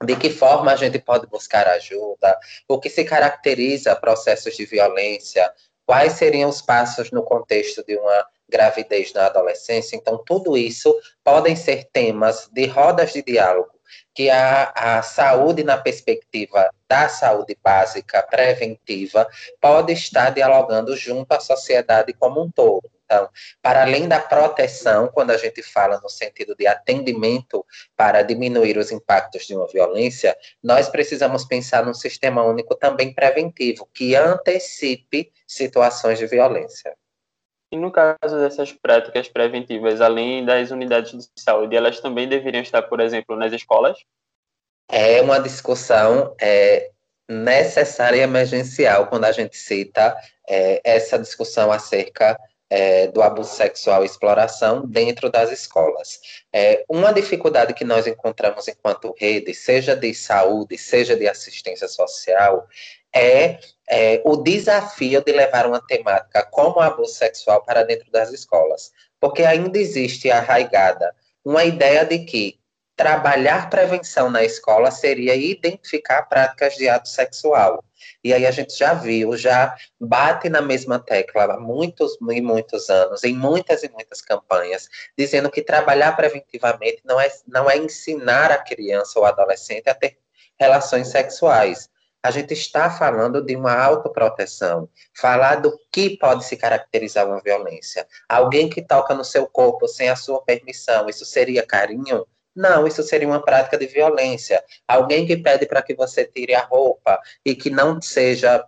de 0.05 0.15
que 0.17 0.31
forma 0.31 0.73
a 0.73 0.77
gente 0.77 0.99
pode 0.99 1.27
buscar 1.27 1.67
ajuda, 1.67 2.39
o 2.69 2.79
que 2.79 2.91
se 2.91 3.05
caracteriza 3.05 3.97
processos 3.97 4.55
de 4.55 4.67
violência, 4.67 5.51
quais 5.87 6.15
seriam 6.15 6.51
os 6.51 6.61
passos 6.61 7.11
no 7.11 7.23
contexto 7.23 7.85
de 7.85 7.97
uma 7.97 8.27
gravidez 8.49 9.13
na 9.13 9.27
adolescência. 9.27 9.97
Então, 9.97 10.23
tudo 10.25 10.57
isso 10.57 10.95
podem 11.25 11.57
ser 11.57 11.89
temas 11.93 12.49
de 12.53 12.67
rodas 12.67 13.13
de 13.13 13.23
diálogo 13.23 13.76
que 14.17 14.31
a, 14.31 14.73
a 14.75 15.03
saúde 15.03 15.63
na 15.63 15.77
perspectiva 15.77 16.71
da 16.89 17.07
saúde 17.07 17.55
básica 17.63 18.23
preventiva 18.23 19.29
pode 19.61 19.93
estar 19.93 20.31
dialogando 20.31 20.97
junto 20.97 21.31
à 21.33 21.39
sociedade 21.39 22.15
como 22.15 22.43
um 22.43 22.51
todo. 22.51 22.91
Então, 23.05 23.29
para 23.63 23.83
além 23.83 24.09
da 24.09 24.19
proteção, 24.19 25.09
quando 25.09 25.31
a 25.33 25.37
gente 25.37 25.63
fala 25.63 26.01
no 26.03 26.09
sentido 26.09 26.57
de 26.57 26.67
atendimento 26.67 27.65
para 27.95 28.23
diminuir 28.23 28.79
os 28.79 28.91
impactos 28.91 29.47
de 29.47 29.55
uma 29.55 29.69
violência, 29.69 30.35
nós 30.63 30.89
precisamos 30.89 31.45
pensar 31.45 31.85
num 31.85 31.95
sistema 31.95 32.43
único 32.43 32.75
também 32.75 33.13
preventivo, 33.13 33.87
que 33.93 34.17
antecipe 34.17 35.31
situações 35.47 36.19
de 36.19 36.27
violência. 36.27 36.97
E 37.71 37.77
no 37.77 37.91
caso 37.91 38.39
dessas 38.39 38.73
práticas 38.73 39.29
preventivas, 39.29 40.01
além 40.01 40.45
das 40.45 40.71
unidades 40.71 41.13
de 41.13 41.43
saúde, 41.43 41.77
elas 41.77 42.01
também 42.01 42.29
deveriam 42.29 42.63
estar, 42.63 42.83
por 42.83 43.01
exemplo, 43.01 43.37
nas 43.37 43.53
escolas? 43.53 43.99
É 44.89 45.21
uma 45.21 45.41
discussão 45.41 46.35
é, 46.41 46.91
necessária 47.29 48.19
e 48.19 48.21
emergencial 48.21 49.09
quando 49.09 49.25
a 49.25 49.33
gente 49.33 49.57
cita 49.57 50.17
é, 50.49 50.81
essa 50.85 51.19
discussão 51.19 51.73
acerca 51.73 52.39
é, 52.71 53.09
do 53.09 53.23
abuso 53.23 53.55
sexual 53.55 54.03
e 54.03 54.07
exploração 54.07 54.87
dentro 54.87 55.31
das 55.31 55.51
escolas. 55.51 56.21
É, 56.53 56.85
uma 56.89 57.13
dificuldade 57.13 57.75
que 57.75 57.85
nós 57.85 58.07
encontramos 58.07 58.67
enquanto 58.69 59.15
rede, 59.19 59.55
seja 59.55 59.95
de 59.95 60.13
saúde, 60.15 60.77
seja 60.79 61.17
de 61.17 61.29
assistência 61.29 61.89
social, 61.89 62.67
é, 63.15 63.59
é 63.89 64.21
o 64.25 64.37
desafio 64.37 65.23
de 65.23 65.33
levar 65.33 65.67
uma 65.67 65.81
temática 65.81 66.45
como 66.51 66.77
o 66.77 66.81
abuso 66.81 67.15
sexual 67.15 67.63
para 67.63 67.85
dentro 67.85 68.11
das 68.11 68.33
escolas. 68.33 68.91
Porque 69.21 69.45
ainda 69.45 69.79
existe 69.79 70.31
arraigada 70.31 71.15
uma 71.45 71.65
ideia 71.65 72.05
de 72.05 72.19
que 72.21 72.59
trabalhar 72.97 73.69
prevenção 73.69 74.31
na 74.31 74.43
escola 74.43 74.91
seria 74.91 75.37
identificar 75.37 76.23
práticas 76.23 76.75
de 76.75 76.89
ato 76.89 77.09
sexual. 77.09 77.85
E 78.25 78.33
aí 78.33 78.47
a 78.47 78.51
gente 78.51 78.77
já 78.77 78.95
viu, 78.95 79.37
já 79.37 79.77
bate 80.01 80.49
na 80.49 80.63
mesma 80.63 80.99
tecla 80.99 81.45
há 81.45 81.61
muitos 81.61 82.17
e 82.21 82.41
muitos 82.41 82.89
anos, 82.89 83.23
em 83.23 83.35
muitas 83.35 83.83
e 83.83 83.91
muitas 83.91 84.23
campanhas, 84.23 84.89
dizendo 85.17 85.51
que 85.51 85.63
trabalhar 85.63 86.17
preventivamente 86.17 87.03
não 87.05 87.21
é, 87.21 87.31
não 87.47 87.71
é 87.71 87.77
ensinar 87.77 88.51
a 88.51 88.59
criança 88.59 89.19
ou 89.19 89.27
adolescente 89.27 89.89
a 89.89 89.95
ter 89.95 90.19
relações 90.59 91.09
sexuais. 91.09 91.91
A 92.27 92.31
gente 92.33 92.55
está 92.55 92.91
falando 92.91 93.41
de 93.41 93.55
uma 93.55 93.73
autoproteção, 93.73 94.89
falar 95.15 95.61
do 95.61 95.79
que 95.93 96.19
pode 96.19 96.45
se 96.45 96.57
caracterizar 96.57 97.25
uma 97.25 97.41
violência. 97.41 98.05
Alguém 98.29 98.69
que 98.69 98.83
toca 98.83 99.15
no 99.15 99.25
seu 99.25 99.47
corpo 99.47 99.87
sem 99.87 100.09
a 100.09 100.17
sua 100.17 100.43
permissão, 100.43 101.09
isso 101.09 101.25
seria 101.25 101.65
carinho? 101.65 102.27
Não, 102.53 102.85
isso 102.85 103.01
seria 103.05 103.29
uma 103.29 103.41
prática 103.41 103.79
de 103.79 103.87
violência. 103.87 104.61
Alguém 104.89 105.25
que 105.25 105.37
pede 105.37 105.67
para 105.67 105.81
que 105.81 105.95
você 105.95 106.25
tire 106.25 106.53
a 106.53 106.65
roupa 106.65 107.21
e 107.45 107.55
que 107.55 107.71
não 107.71 108.03
seja 108.03 108.67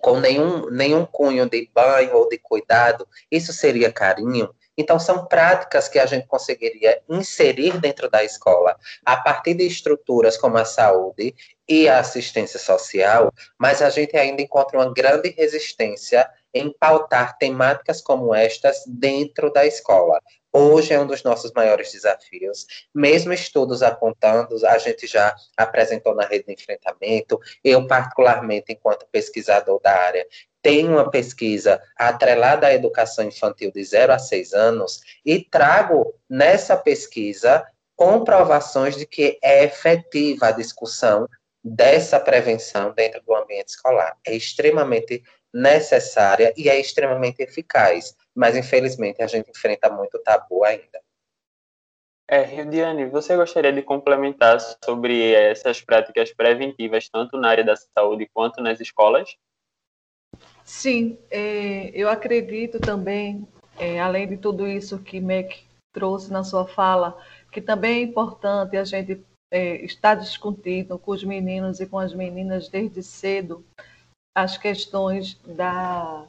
com 0.00 0.20
nenhum, 0.20 0.70
nenhum 0.70 1.04
cunho 1.04 1.50
de 1.50 1.68
banho 1.74 2.14
ou 2.14 2.28
de 2.28 2.38
cuidado, 2.38 3.04
isso 3.28 3.52
seria 3.52 3.92
carinho? 3.92 4.54
Então, 4.76 4.98
são 4.98 5.26
práticas 5.26 5.88
que 5.88 5.98
a 5.98 6.06
gente 6.06 6.26
conseguiria 6.26 7.02
inserir 7.08 7.78
dentro 7.78 8.08
da 8.10 8.24
escola, 8.24 8.76
a 9.04 9.16
partir 9.16 9.54
de 9.54 9.66
estruturas 9.66 10.36
como 10.36 10.56
a 10.56 10.64
saúde 10.64 11.34
e 11.68 11.88
a 11.88 12.00
assistência 12.00 12.58
social, 12.58 13.32
mas 13.58 13.82
a 13.82 13.90
gente 13.90 14.16
ainda 14.16 14.42
encontra 14.42 14.78
uma 14.78 14.92
grande 14.92 15.30
resistência 15.30 16.28
em 16.54 16.72
pautar 16.72 17.38
temáticas 17.38 18.00
como 18.00 18.34
estas 18.34 18.82
dentro 18.86 19.50
da 19.52 19.64
escola. 19.64 20.20
Hoje 20.54 20.92
é 20.92 21.00
um 21.00 21.06
dos 21.06 21.22
nossos 21.22 21.50
maiores 21.52 21.92
desafios. 21.92 22.66
Mesmo 22.94 23.32
estudos 23.32 23.82
apontando, 23.82 24.54
a 24.66 24.76
gente 24.76 25.06
já 25.06 25.34
apresentou 25.56 26.14
na 26.14 26.26
rede 26.26 26.44
de 26.44 26.52
enfrentamento. 26.52 27.40
Eu, 27.64 27.86
particularmente, 27.86 28.70
enquanto 28.70 29.06
pesquisador 29.10 29.80
da 29.80 29.92
área, 29.92 30.26
tenho 30.62 30.92
uma 30.92 31.10
pesquisa 31.10 31.82
atrelada 31.96 32.68
à 32.68 32.74
educação 32.74 33.24
infantil 33.26 33.70
de 33.72 33.84
0 33.84 34.12
a 34.12 34.18
6 34.18 34.52
anos 34.52 35.00
e 35.24 35.40
trago 35.40 36.14
nessa 36.30 36.76
pesquisa 36.76 37.66
comprovações 37.96 38.96
de 38.96 39.06
que 39.06 39.38
é 39.42 39.64
efetiva 39.64 40.46
a 40.46 40.52
discussão 40.52 41.28
dessa 41.62 42.18
prevenção 42.18 42.92
dentro 42.92 43.22
do 43.22 43.34
ambiente 43.34 43.68
escolar. 43.68 44.16
É 44.26 44.34
extremamente 44.34 45.22
necessária 45.52 46.54
e 46.56 46.68
é 46.68 46.80
extremamente 46.80 47.42
eficaz 47.42 48.16
mas 48.34 48.56
infelizmente 48.56 49.22
a 49.22 49.26
gente 49.26 49.50
enfrenta 49.50 49.90
muito 49.90 50.18
tabu 50.18 50.64
ainda. 50.64 51.00
É, 52.28 52.42
Rildiane, 52.42 53.06
você 53.06 53.36
gostaria 53.36 53.72
de 53.72 53.82
complementar 53.82 54.58
sobre 54.82 55.34
essas 55.34 55.82
práticas 55.82 56.32
preventivas, 56.32 57.08
tanto 57.08 57.36
na 57.36 57.50
área 57.50 57.64
da 57.64 57.76
saúde 57.76 58.28
quanto 58.32 58.62
nas 58.62 58.80
escolas? 58.80 59.36
Sim, 60.64 61.18
é, 61.30 61.90
eu 61.90 62.08
acredito 62.08 62.78
também, 62.78 63.46
é, 63.78 64.00
além 64.00 64.28
de 64.28 64.36
tudo 64.36 64.66
isso 64.66 64.98
que 64.98 65.20
Mac 65.20 65.52
trouxe 65.92 66.32
na 66.32 66.44
sua 66.44 66.66
fala, 66.66 67.20
que 67.50 67.60
também 67.60 68.00
é 68.00 68.02
importante 68.02 68.76
a 68.76 68.84
gente 68.84 69.22
é, 69.52 69.84
estar 69.84 70.14
discutindo 70.14 70.98
com 70.98 71.10
os 71.10 71.22
meninos 71.22 71.80
e 71.80 71.86
com 71.86 71.98
as 71.98 72.14
meninas 72.14 72.68
desde 72.68 73.02
cedo 73.02 73.64
as 74.34 74.56
questões 74.56 75.34
da 75.44 76.26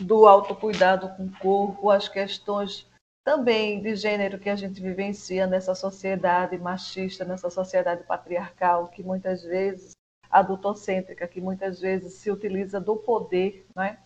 do 0.00 0.26
autocuidado 0.26 1.08
com 1.16 1.24
o 1.24 1.38
corpo, 1.38 1.90
as 1.90 2.08
questões 2.08 2.86
também 3.24 3.82
de 3.82 3.96
gênero 3.96 4.38
que 4.38 4.48
a 4.48 4.54
gente 4.54 4.80
vivencia 4.80 5.46
nessa 5.46 5.74
sociedade 5.74 6.56
machista, 6.56 7.24
nessa 7.24 7.50
sociedade 7.50 8.04
patriarcal, 8.04 8.88
que 8.88 9.02
muitas 9.02 9.42
vezes, 9.42 9.92
adultocêntrica, 10.30 11.26
que 11.26 11.40
muitas 11.40 11.80
vezes 11.80 12.14
se 12.14 12.30
utiliza 12.30 12.80
do 12.80 12.96
poder, 12.96 13.66
né, 13.74 13.98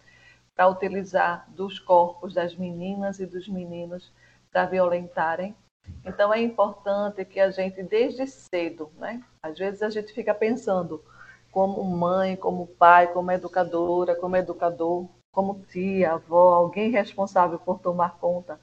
para 0.55 0.69
utilizar 0.69 1.47
dos 1.51 1.79
corpos 1.79 2.35
das 2.35 2.55
meninas 2.55 3.19
e 3.19 3.27
dos 3.27 3.49
meninos 3.49 4.13
para 4.51 4.67
violentarem. 4.67 5.57
Então 6.05 6.33
é 6.33 6.41
importante 6.41 7.25
que 7.25 7.41
a 7.41 7.51
gente, 7.51 7.83
desde 7.83 8.27
cedo, 8.27 8.91
né, 8.99 9.23
às 9.43 9.59
vezes 9.59 9.83
a 9.83 9.91
gente 9.91 10.13
fica 10.13 10.35
pensando 10.35 11.03
como 11.51 11.85
mãe, 11.85 12.37
como 12.37 12.67
pai, 12.67 13.13
como 13.13 13.31
educadora, 13.31 14.15
como 14.15 14.37
educador, 14.37 15.09
como 15.33 15.65
tia, 15.71 16.13
avó, 16.13 16.55
alguém 16.55 16.91
responsável 16.91 17.59
por 17.59 17.81
tomar 17.81 18.19
conta 18.19 18.61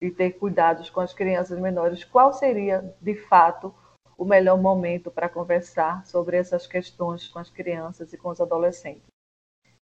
e 0.00 0.10
ter 0.10 0.32
cuidados 0.32 0.90
com 0.90 1.00
as 1.00 1.12
crianças 1.12 1.58
menores, 1.60 2.04
qual 2.04 2.32
seria, 2.32 2.94
de 3.00 3.14
fato, 3.14 3.72
o 4.22 4.24
melhor 4.24 4.56
momento 4.56 5.10
para 5.10 5.28
conversar 5.28 6.06
sobre 6.06 6.36
essas 6.36 6.66
questões 6.66 7.26
com 7.26 7.40
as 7.40 7.50
crianças 7.50 8.12
e 8.12 8.16
com 8.16 8.28
os 8.28 8.40
adolescentes? 8.40 9.02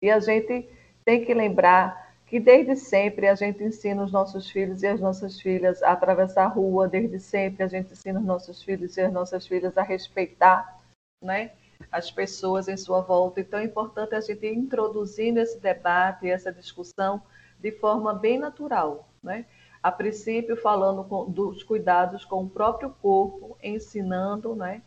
E 0.00 0.10
a 0.10 0.20
gente 0.20 0.68
tem 1.04 1.24
que 1.24 1.34
lembrar 1.34 2.14
que 2.24 2.38
desde 2.38 2.76
sempre 2.76 3.26
a 3.26 3.34
gente 3.34 3.64
ensina 3.64 4.04
os 4.04 4.12
nossos 4.12 4.48
filhos 4.48 4.82
e 4.82 4.86
as 4.86 5.00
nossas 5.00 5.40
filhas 5.40 5.82
a 5.82 5.92
atravessar 5.92 6.44
a 6.44 6.48
rua, 6.48 6.86
desde 6.86 7.18
sempre 7.18 7.64
a 7.64 7.66
gente 7.66 7.92
ensina 7.92 8.20
os 8.20 8.26
nossos 8.26 8.62
filhos 8.62 8.96
e 8.96 9.00
as 9.00 9.12
nossas 9.12 9.46
filhas 9.46 9.76
a 9.76 9.82
respeitar, 9.82 10.80
né? 11.20 11.50
as 11.90 12.10
pessoas 12.10 12.68
em 12.68 12.76
sua 12.76 13.00
volta. 13.00 13.40
Então, 13.40 13.58
é 13.58 13.64
importante 13.64 14.14
a 14.14 14.20
gente 14.20 14.44
ir 14.46 14.54
introduzindo 14.54 15.40
esse 15.40 15.58
debate, 15.58 16.28
essa 16.28 16.52
discussão 16.52 17.22
de 17.58 17.72
forma 17.72 18.14
bem 18.14 18.38
natural. 18.38 19.08
Né? 19.22 19.46
A 19.82 19.92
princípio, 19.92 20.56
falando 20.56 21.04
com, 21.04 21.30
dos 21.30 21.62
cuidados 21.62 22.24
com 22.24 22.44
o 22.44 22.50
próprio 22.50 22.90
corpo, 23.00 23.56
ensinando 23.62 24.54
né, 24.54 24.82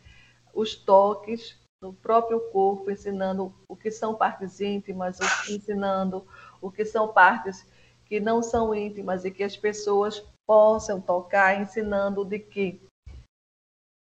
os 0.54 0.74
toques 0.74 1.58
no 1.80 1.92
próprio 1.92 2.40
corpo, 2.50 2.90
ensinando 2.90 3.52
o 3.68 3.74
que 3.74 3.90
são 3.90 4.14
partes 4.14 4.60
íntimas, 4.60 5.18
ensinando 5.48 6.24
o 6.60 6.70
que 6.70 6.84
são 6.84 7.08
partes 7.08 7.66
que 8.04 8.20
não 8.20 8.42
são 8.42 8.74
íntimas 8.74 9.24
e 9.24 9.30
que 9.30 9.42
as 9.42 9.56
pessoas 9.56 10.22
possam 10.46 11.00
tocar, 11.00 11.60
ensinando 11.60 12.24
de 12.24 12.38
que 12.38 12.80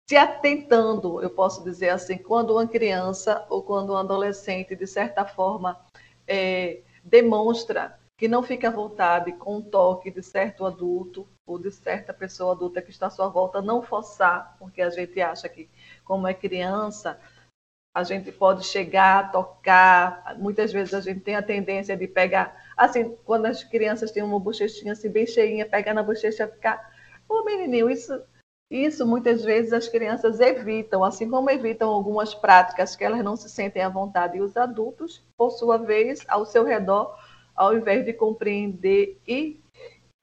se 0.09 0.15
atentando, 0.15 1.21
eu 1.21 1.29
posso 1.29 1.63
dizer 1.63 1.89
assim, 1.89 2.17
quando 2.17 2.53
uma 2.53 2.65
criança 2.65 3.45
ou 3.49 3.61
quando 3.61 3.91
um 3.91 3.97
adolescente, 3.97 4.75
de 4.75 4.87
certa 4.87 5.25
forma, 5.25 5.77
é, 6.25 6.81
demonstra 7.03 7.99
que 8.17 8.27
não 8.27 8.41
fica 8.41 8.69
à 8.69 8.71
vontade 8.71 9.31
com 9.33 9.57
o 9.57 9.61
toque 9.61 10.09
de 10.09 10.23
certo 10.23 10.65
adulto 10.65 11.27
ou 11.45 11.59
de 11.59 11.71
certa 11.71 12.13
pessoa 12.13 12.53
adulta 12.53 12.81
que 12.81 12.89
está 12.89 13.07
à 13.07 13.09
sua 13.11 13.29
volta, 13.29 13.61
não 13.61 13.81
forçar, 13.81 14.57
porque 14.57 14.81
a 14.81 14.89
gente 14.89 15.21
acha 15.21 15.47
que, 15.47 15.69
como 16.03 16.27
é 16.27 16.33
criança, 16.33 17.19
a 17.95 18.03
gente 18.03 18.31
pode 18.31 18.65
chegar, 18.65 19.31
tocar. 19.31 20.35
Muitas 20.37 20.73
vezes 20.73 20.93
a 20.93 21.01
gente 21.01 21.21
tem 21.21 21.35
a 21.35 21.43
tendência 21.43 21.95
de 21.95 22.07
pegar, 22.07 22.55
assim, 22.75 23.15
quando 23.23 23.45
as 23.45 23.63
crianças 23.63 24.11
têm 24.11 24.23
uma 24.23 24.39
bochechinha 24.39 24.93
assim 24.93 25.09
bem 25.09 25.27
cheinha, 25.27 25.65
pegar 25.65 25.93
na 25.93 26.03
bochecha 26.03 26.43
e 26.45 26.51
ficar, 26.51 26.91
ô 27.29 27.43
menininho, 27.43 27.89
isso 27.89 28.19
isso 28.69 29.07
muitas 29.07 29.45
vezes 29.45 29.71
as 29.71 29.87
crianças 29.87 30.41
evitam, 30.41 31.01
assim 31.01 31.29
como 31.29 31.49
evitam 31.49 31.89
algumas 31.89 32.35
práticas 32.35 32.97
que 32.97 33.03
elas 33.03 33.23
não 33.23 33.37
se 33.37 33.49
sentem 33.49 33.81
à 33.81 33.87
vontade. 33.87 34.37
E 34.37 34.41
os 34.41 34.57
adultos, 34.57 35.23
por 35.37 35.51
sua 35.51 35.77
vez, 35.77 36.19
ao 36.27 36.45
seu 36.45 36.65
redor, 36.65 37.17
ao 37.57 37.75
invés 37.75 38.05
de 38.05 38.13
compreender 38.13 39.19
e 39.27 39.59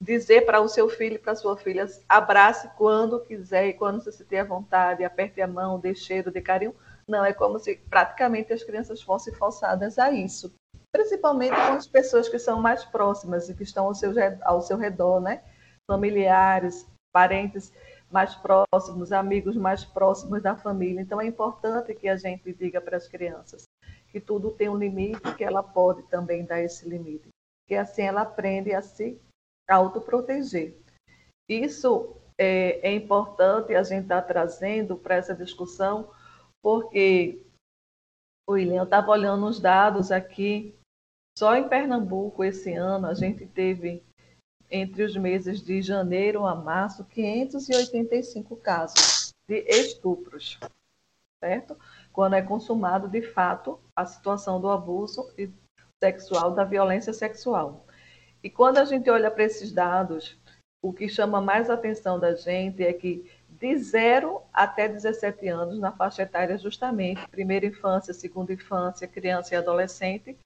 dizer 0.01 0.47
para 0.47 0.61
o 0.61 0.69
seu 0.69 0.89
filho 0.89 1.17
e 1.17 1.19
para 1.19 1.35
sua 1.35 1.57
filha, 1.57 1.87
abrace 2.09 2.71
quando 2.77 3.21
quiser 3.21 3.67
e 3.67 3.73
quando 3.73 4.01
se 4.01 4.25
tiver 4.25 4.45
vontade, 4.45 5.03
aperte 5.03 5.41
a 5.41 5.47
mão, 5.49 5.81
dê 5.81 5.95
cheiro, 5.95 6.31
dê 6.31 6.41
carinho. 6.41 6.75
Não, 7.09 7.25
é 7.25 7.33
como 7.33 7.59
se 7.59 7.77
praticamente 7.91 8.53
as 8.53 8.63
crianças 8.63 9.03
fossem 9.03 9.35
forçadas 9.35 9.99
a 9.99 10.13
isso. 10.13 10.55
Principalmente 10.93 11.57
com 11.57 11.73
as 11.73 11.89
pessoas 11.89 12.29
que 12.29 12.39
são 12.39 12.61
mais 12.61 12.85
próximas 12.85 13.49
e 13.49 13.55
que 13.55 13.65
estão 13.65 13.87
ao 13.87 13.95
seu, 13.95 14.13
ao 14.43 14.63
seu 14.63 14.77
redor, 14.77 15.21
né? 15.21 15.43
Familiares, 15.91 16.87
parentes 17.13 17.73
mais 18.11 18.35
próximos, 18.37 19.11
amigos 19.11 19.57
mais 19.57 19.85
próximos 19.85 20.41
da 20.41 20.55
família. 20.55 21.01
Então 21.01 21.21
é 21.21 21.27
importante 21.27 21.95
que 21.95 22.09
a 22.09 22.17
gente 22.17 22.53
diga 22.53 22.81
para 22.81 22.97
as 22.97 23.09
crianças 23.09 23.65
que 24.15 24.21
tudo 24.21 24.53
tem 24.53 24.69
um 24.69 24.77
limite, 24.77 25.35
que 25.37 25.43
ela 25.43 25.61
pode 25.61 26.05
também 26.05 26.45
dar 26.45 26.63
esse 26.63 26.89
limite. 26.89 27.31
Que 27.67 27.75
assim 27.75 28.03
ela 28.03 28.23
aprende 28.23 28.73
a 28.73 28.81
se 28.81 29.21
autoproteger. 29.69 30.77
Isso 31.51 32.15
é, 32.39 32.91
é 32.91 32.95
importante 32.95 33.75
a 33.75 33.83
gente 33.83 34.05
estar 34.05 34.23
tá 34.23 34.29
trazendo 34.29 34.97
para 34.97 35.17
essa 35.17 35.35
discussão, 35.35 36.09
porque, 36.63 37.45
William, 38.49 38.77
eu 38.77 38.85
estava 38.85 39.11
olhando 39.11 39.47
os 39.47 39.59
dados 39.59 40.13
aqui, 40.13 40.79
só 41.37 41.57
em 41.57 41.69
Pernambuco 41.69 42.45
esse 42.45 42.73
ano 42.73 43.09
a 43.09 43.15
gente 43.15 43.45
teve, 43.45 44.01
entre 44.71 45.03
os 45.03 45.17
meses 45.17 45.61
de 45.61 45.83
janeiro 45.83 46.47
a 46.47 46.55
março, 46.55 47.05
585 47.07 48.57
casos 48.59 49.33
de 49.49 49.59
estupros, 49.69 50.61
certo? 51.43 51.75
Quando 52.13 52.35
é 52.35 52.43
consumado, 52.43 53.09
de 53.09 53.23
fato, 53.23 53.81
a 53.97 54.05
situação 54.05 54.61
do 54.61 54.69
abuso 54.71 55.27
sexual, 56.03 56.51
da 56.53 56.65
violência 56.65 57.13
sexual. 57.13 57.87
E 58.43 58.51
quando 58.51 58.79
a 58.79 58.85
gente 58.85 59.09
olha 59.09 59.31
para 59.31 59.45
esses 59.45 59.71
dados, 59.73 60.37
o 60.83 60.93
que 60.93 61.09
chama 61.09 61.41
mais 61.41 61.71
atenção 61.71 62.19
da 62.21 62.35
gente 62.35 62.85
é 62.85 62.93
que 62.93 63.31
de 63.49 63.79
0 63.79 64.43
até 64.53 64.89
17 64.89 65.49
anos, 65.49 65.79
na 65.79 65.93
faixa 65.93 66.23
etária 66.23 66.59
justamente, 66.59 67.27
primeira 67.29 67.65
infância, 67.65 68.13
segunda 68.13 68.53
infância, 68.53 69.09
criança 69.09 69.55
e 69.55 69.57
adolescente, 69.57 70.37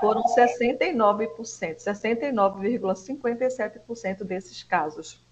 foram 0.00 0.24
69%, 0.24 1.76
69,57% 1.76 4.24
desses 4.24 4.64
casos 4.64 5.22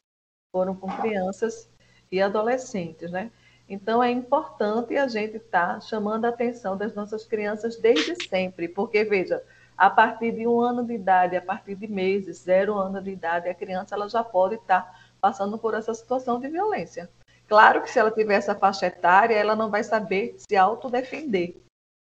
foram 0.54 0.76
com 0.76 0.87
crianças 0.99 1.69
e 2.11 2.21
adolescentes, 2.21 3.11
né? 3.11 3.33
Então 3.73 4.02
é 4.02 4.11
importante 4.11 4.99
a 4.99 5.09
gente 5.09 5.38
estar 5.38 5.75
tá 5.76 5.81
chamando 5.81 6.26
a 6.26 6.29
atenção 6.29 6.76
das 6.76 6.95
nossas 6.95 7.25
crianças 7.25 7.75
desde 7.79 8.23
sempre, 8.29 8.69
porque 8.69 9.02
veja, 9.02 9.43
a 9.79 9.88
partir 9.88 10.31
de 10.33 10.47
um 10.47 10.61
ano 10.61 10.85
de 10.85 10.93
idade, 10.93 11.37
a 11.37 11.41
partir 11.41 11.75
de 11.75 11.88
meses, 11.88 12.43
zero 12.43 12.75
ano 12.75 13.00
de 13.00 13.12
idade, 13.12 13.49
a 13.49 13.55
criança 13.55 13.95
ela 13.95 14.11
já 14.11 14.23
pode 14.23 14.57
estar 14.57 15.11
passando 15.19 15.57
por 15.57 15.73
essa 15.73 15.95
situação 15.95 16.38
de 16.38 16.50
violência. 16.50 17.09
Claro 17.49 17.81
que 17.81 17.91
se 17.91 17.99
ela 17.99 18.11
tiver 18.11 18.35
essa 18.35 18.55
faixa 18.55 18.88
etária, 18.88 19.37
ela 19.37 19.57
não 19.57 19.71
vai 19.71 19.83
saber 19.83 20.37
se 20.37 20.55
autodefender. 20.55 21.57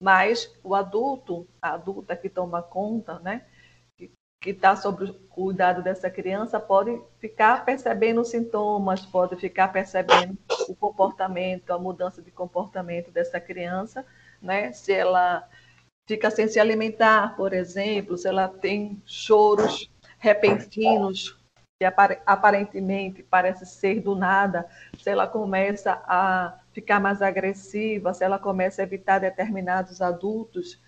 Mas 0.03 0.51
o 0.65 0.75
adulto, 0.75 1.47
a 1.61 1.75
adulta 1.75 2.17
que 2.17 2.31
toma 2.31 2.63
conta, 2.63 3.19
né, 3.19 3.45
que 4.43 4.51
está 4.51 4.75
sob 4.75 5.05
o 5.05 5.15
cuidado 5.31 5.83
dessa 5.83 6.11
criança, 6.11 6.59
pode 6.59 7.01
ficar 7.21 7.65
percebendo 7.65 8.25
sintomas, 8.25 9.07
pode 9.07 9.37
ficar 9.37 9.69
percebendo 9.69 10.37
o 10.69 10.75
comportamento, 10.75 11.71
a 11.71 11.79
mudança 11.79 12.21
de 12.21 12.33
comportamento 12.33 13.13
dessa 13.13 13.41
criança, 13.41 14.05
né? 14.43 14.73
Se 14.73 14.93
ela 14.93 15.49
fica 16.09 16.29
sem 16.29 16.49
se 16.49 16.59
alimentar, 16.59 17.37
por 17.37 17.53
exemplo, 17.53 18.19
se 18.19 18.27
ela 18.27 18.49
tem 18.49 19.01
choros 19.07 19.89
repentinos, 20.19 21.39
que 21.79 21.87
aparentemente 22.27 23.23
parece 23.23 23.65
ser 23.65 24.01
do 24.01 24.17
nada, 24.17 24.69
se 24.99 25.09
ela 25.09 25.29
começa 25.29 26.03
a 26.05 26.59
ficar 26.73 26.99
mais 26.99 27.23
agressiva, 27.23 28.13
se 28.13 28.25
ela 28.25 28.41
começa 28.41 28.83
a 28.83 28.85
evitar 28.85 29.21
determinados 29.21 30.03
adultos, 30.03 30.81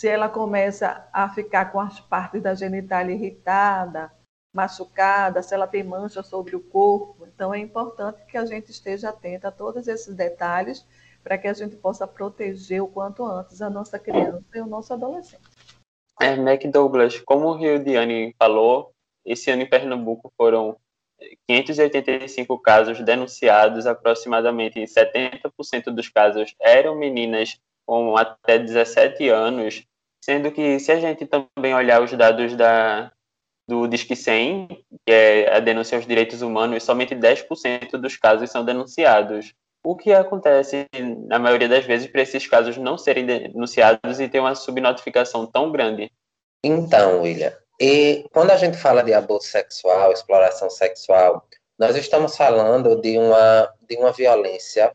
se 0.00 0.08
ela 0.08 0.28
começa 0.28 1.08
a 1.12 1.28
ficar 1.28 1.72
com 1.72 1.80
as 1.80 2.00
partes 2.00 2.42
da 2.42 2.54
genitália 2.54 3.14
irritada, 3.14 4.12
machucada, 4.52 5.42
se 5.42 5.54
ela 5.54 5.66
tem 5.66 5.82
mancha 5.82 6.22
sobre 6.22 6.54
o 6.54 6.60
corpo. 6.60 7.26
Então 7.26 7.54
é 7.54 7.58
importante 7.58 8.24
que 8.26 8.36
a 8.36 8.44
gente 8.44 8.70
esteja 8.70 9.10
atenta 9.10 9.48
a 9.48 9.52
todos 9.52 9.88
esses 9.88 10.14
detalhes 10.14 10.86
para 11.22 11.38
que 11.38 11.48
a 11.48 11.52
gente 11.52 11.76
possa 11.76 12.06
proteger 12.06 12.82
o 12.82 12.88
quanto 12.88 13.24
antes 13.24 13.62
a 13.62 13.70
nossa 13.70 13.98
criança 13.98 14.44
e 14.54 14.60
o 14.60 14.66
nosso 14.66 14.92
adolescente. 14.92 15.42
É, 16.20 16.36
Mac 16.36 16.62
Douglas, 16.66 17.18
como 17.20 17.48
o 17.48 17.56
Rio 17.56 17.82
Diane 17.82 18.34
falou, 18.38 18.92
esse 19.24 19.50
ano 19.50 19.62
em 19.62 19.68
Pernambuco 19.68 20.32
foram 20.36 20.76
585 21.48 22.58
casos 22.58 23.00
denunciados, 23.00 23.86
aproximadamente 23.86 24.80
70% 24.80 25.84
dos 25.86 26.08
casos 26.08 26.54
eram 26.60 26.96
meninas 26.96 27.58
com 27.92 28.16
até 28.16 28.58
17 28.58 29.28
anos, 29.28 29.84
sendo 30.24 30.50
que 30.50 30.80
se 30.80 30.90
a 30.90 30.98
gente 30.98 31.26
também 31.26 31.74
olhar 31.74 32.00
os 32.00 32.10
dados 32.10 32.56
da, 32.56 33.12
do 33.68 33.86
Disque 33.86 34.16
100, 34.16 34.66
que 35.06 35.12
é 35.12 35.54
a 35.54 35.60
denúncia 35.60 35.98
aos 35.98 36.06
direitos 36.06 36.40
humanos, 36.40 36.84
somente 36.84 37.14
10% 37.14 37.98
dos 37.98 38.16
casos 38.16 38.50
são 38.50 38.64
denunciados. 38.64 39.52
O 39.84 39.94
que 39.94 40.10
acontece, 40.10 40.86
na 41.28 41.38
maioria 41.38 41.68
das 41.68 41.84
vezes, 41.84 42.06
para 42.06 42.22
esses 42.22 42.46
casos 42.46 42.78
não 42.78 42.96
serem 42.96 43.26
denunciados 43.26 44.20
e 44.20 44.26
ter 44.26 44.40
uma 44.40 44.54
subnotificação 44.54 45.44
tão 45.44 45.70
grande? 45.70 46.10
Então, 46.64 47.20
William, 47.20 47.52
e 47.78 48.24
quando 48.32 48.52
a 48.52 48.56
gente 48.56 48.78
fala 48.78 49.02
de 49.02 49.12
abuso 49.12 49.48
sexual, 49.48 50.12
exploração 50.12 50.70
sexual, 50.70 51.46
nós 51.78 51.94
estamos 51.94 52.38
falando 52.38 52.98
de 53.02 53.18
uma, 53.18 53.70
de 53.86 53.96
uma 53.96 54.12
violência 54.12 54.90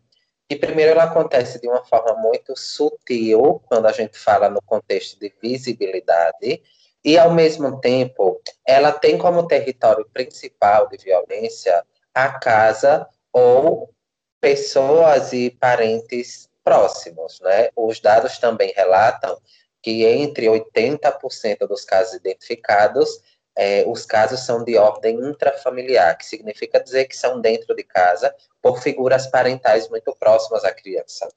que, 0.47 0.55
primeiro, 0.55 0.91
ela 0.91 1.03
acontece 1.03 1.59
de 1.59 1.67
uma 1.67 1.83
forma 1.83 2.13
muito 2.15 2.55
sutil, 2.55 3.61
quando 3.67 3.85
a 3.85 3.91
gente 3.91 4.17
fala 4.17 4.49
no 4.49 4.61
contexto 4.61 5.19
de 5.19 5.33
visibilidade, 5.41 6.61
e, 7.03 7.17
ao 7.17 7.31
mesmo 7.31 7.79
tempo, 7.79 8.41
ela 8.65 8.91
tem 8.91 9.17
como 9.17 9.47
território 9.47 10.07
principal 10.13 10.87
de 10.87 10.97
violência 10.97 11.83
a 12.13 12.29
casa 12.39 13.07
ou 13.31 13.93
pessoas 14.41 15.33
e 15.33 15.51
parentes 15.51 16.49
próximos, 16.63 17.39
né? 17.41 17.69
Os 17.75 17.99
dados 17.99 18.37
também 18.39 18.73
relatam 18.75 19.39
que 19.81 20.05
entre 20.05 20.47
80% 20.47 21.67
dos 21.67 21.85
casos 21.85 22.15
identificados, 22.15 23.21
é, 23.57 23.83
os 23.87 24.05
casos 24.05 24.45
são 24.45 24.63
de 24.63 24.77
ordem 24.77 25.19
intrafamiliar, 25.19 26.17
que 26.17 26.25
significa 26.25 26.79
dizer 26.79 27.05
que 27.05 27.17
são 27.17 27.41
dentro 27.41 27.75
de 27.75 27.83
casa 27.83 28.33
por 28.61 28.81
figuras 28.81 29.27
parentais 29.27 29.89
muito 29.89 30.15
próximas 30.15 30.63
à 30.63 30.71
criança. 30.71 31.27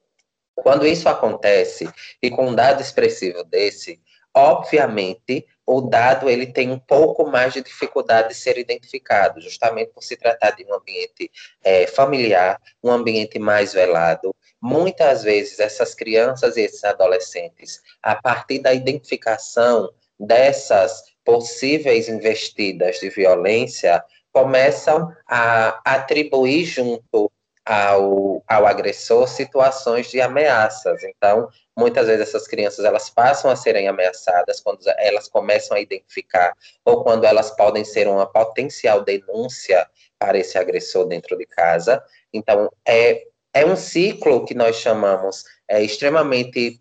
Quando 0.55 0.87
isso 0.87 1.09
acontece, 1.09 1.89
e 2.23 2.31
com 2.31 2.49
um 2.49 2.55
dado 2.55 2.83
expressivo 2.83 3.43
desse, 3.45 3.99
obviamente 4.35 5.47
o 5.67 5.81
dado 5.81 6.29
ele 6.29 6.47
tem 6.47 6.71
um 6.71 6.79
pouco 6.79 7.27
mais 7.27 7.53
de 7.53 7.63
dificuldade 7.63 8.29
de 8.29 8.35
ser 8.35 8.59
identificado, 8.59 9.41
justamente 9.41 9.93
por 9.93 10.03
se 10.03 10.17
tratar 10.17 10.51
de 10.51 10.65
um 10.65 10.75
ambiente 10.75 11.31
é, 11.63 11.87
familiar, 11.87 12.61
um 12.83 12.91
ambiente 12.91 13.39
mais 13.39 13.73
velado. 13.73 14.35
Muitas 14.61 15.23
vezes 15.23 15.61
essas 15.61 15.95
crianças 15.95 16.57
e 16.57 16.63
esses 16.63 16.83
adolescentes, 16.85 17.81
a 18.03 18.17
partir 18.17 18.59
da 18.59 18.75
identificação 18.75 19.91
dessas 20.19 21.05
possíveis 21.25 22.09
investidas 22.09 22.99
de 22.99 23.11
violência, 23.11 24.03
começam 24.33 25.13
a 25.27 25.81
atribuir 25.85 26.65
junto 26.65 27.31
ao, 27.65 28.43
ao 28.49 28.67
agressor 28.67 29.29
situações 29.29 30.11
de 30.11 30.21
ameaças. 30.21 31.03
Então, 31.05 31.49
muitas 31.77 32.07
vezes 32.07 32.29
essas 32.29 32.47
crianças 32.47 32.85
elas 32.85 33.11
passam 33.11 33.51
a 33.51 33.57
serem 33.57 33.89
ameaçadas 33.89 34.61
quando 34.61 34.81
elas 34.99 35.29
começam 35.29 35.77
a 35.77 35.81
identificar 35.81 36.53
ou 36.85 37.05
quando 37.05 37.25
elas 37.25 37.51
podem 37.51 37.85
ser 37.85 38.09
uma 38.09 38.27
potencial 38.27 39.03
denúncia 39.03 39.87
para 40.19 40.39
esse 40.39 40.59
agressor 40.59 41.07
dentro 41.07 41.37
de 41.37 41.47
casa. 41.47 42.03
Então, 42.33 42.71
é, 42.87 43.27
é 43.55 43.65
um 43.65 43.77
ciclo 43.77 44.45
que 44.45 44.55
nós 44.55 44.77
chamamos 44.77 45.45
é, 45.69 45.83
extremamente 45.83 46.81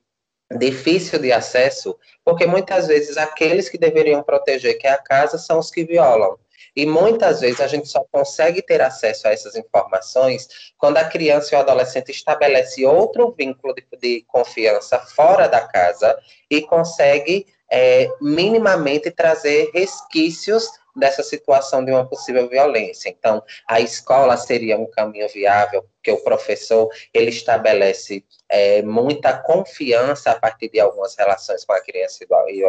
difícil 0.57 1.19
de 1.19 1.31
acesso, 1.31 1.97
porque 2.25 2.45
muitas 2.45 2.87
vezes 2.87 3.17
aqueles 3.17 3.69
que 3.69 3.77
deveriam 3.77 4.23
proteger, 4.23 4.77
que 4.77 4.87
é 4.87 4.91
a 4.91 4.97
casa, 4.97 5.37
são 5.37 5.59
os 5.59 5.69
que 5.69 5.83
violam. 5.83 6.37
E 6.75 6.85
muitas 6.85 7.41
vezes 7.41 7.59
a 7.59 7.67
gente 7.67 7.87
só 7.87 8.03
consegue 8.11 8.61
ter 8.61 8.81
acesso 8.81 9.27
a 9.27 9.31
essas 9.31 9.55
informações 9.55 10.47
quando 10.77 10.97
a 10.97 11.03
criança 11.03 11.53
e 11.53 11.57
o 11.57 11.61
adolescente 11.61 12.11
estabelece 12.11 12.85
outro 12.85 13.33
vínculo 13.37 13.73
de, 13.73 13.85
de 13.99 14.23
confiança 14.27 14.99
fora 14.99 15.47
da 15.47 15.61
casa 15.61 16.17
e 16.49 16.61
consegue 16.61 17.45
é, 17.71 18.09
minimamente 18.21 19.11
trazer 19.11 19.69
resquícios 19.73 20.69
dessa 20.99 21.23
situação 21.23 21.83
de 21.83 21.91
uma 21.91 22.05
possível 22.05 22.47
violência. 22.47 23.09
Então, 23.09 23.41
a 23.67 23.79
escola 23.79 24.37
seria 24.37 24.77
um 24.77 24.85
caminho 24.85 25.27
viável, 25.29 25.83
porque 25.95 26.11
o 26.11 26.23
professor 26.23 26.89
ele 27.13 27.29
estabelece 27.29 28.23
é, 28.47 28.81
muita 28.81 29.37
confiança 29.37 30.31
a 30.31 30.39
partir 30.39 30.69
de 30.69 30.79
algumas 30.79 31.15
relações 31.15 31.65
com 31.65 31.73
a 31.73 31.81
criança 31.81 32.23
e, 32.23 32.63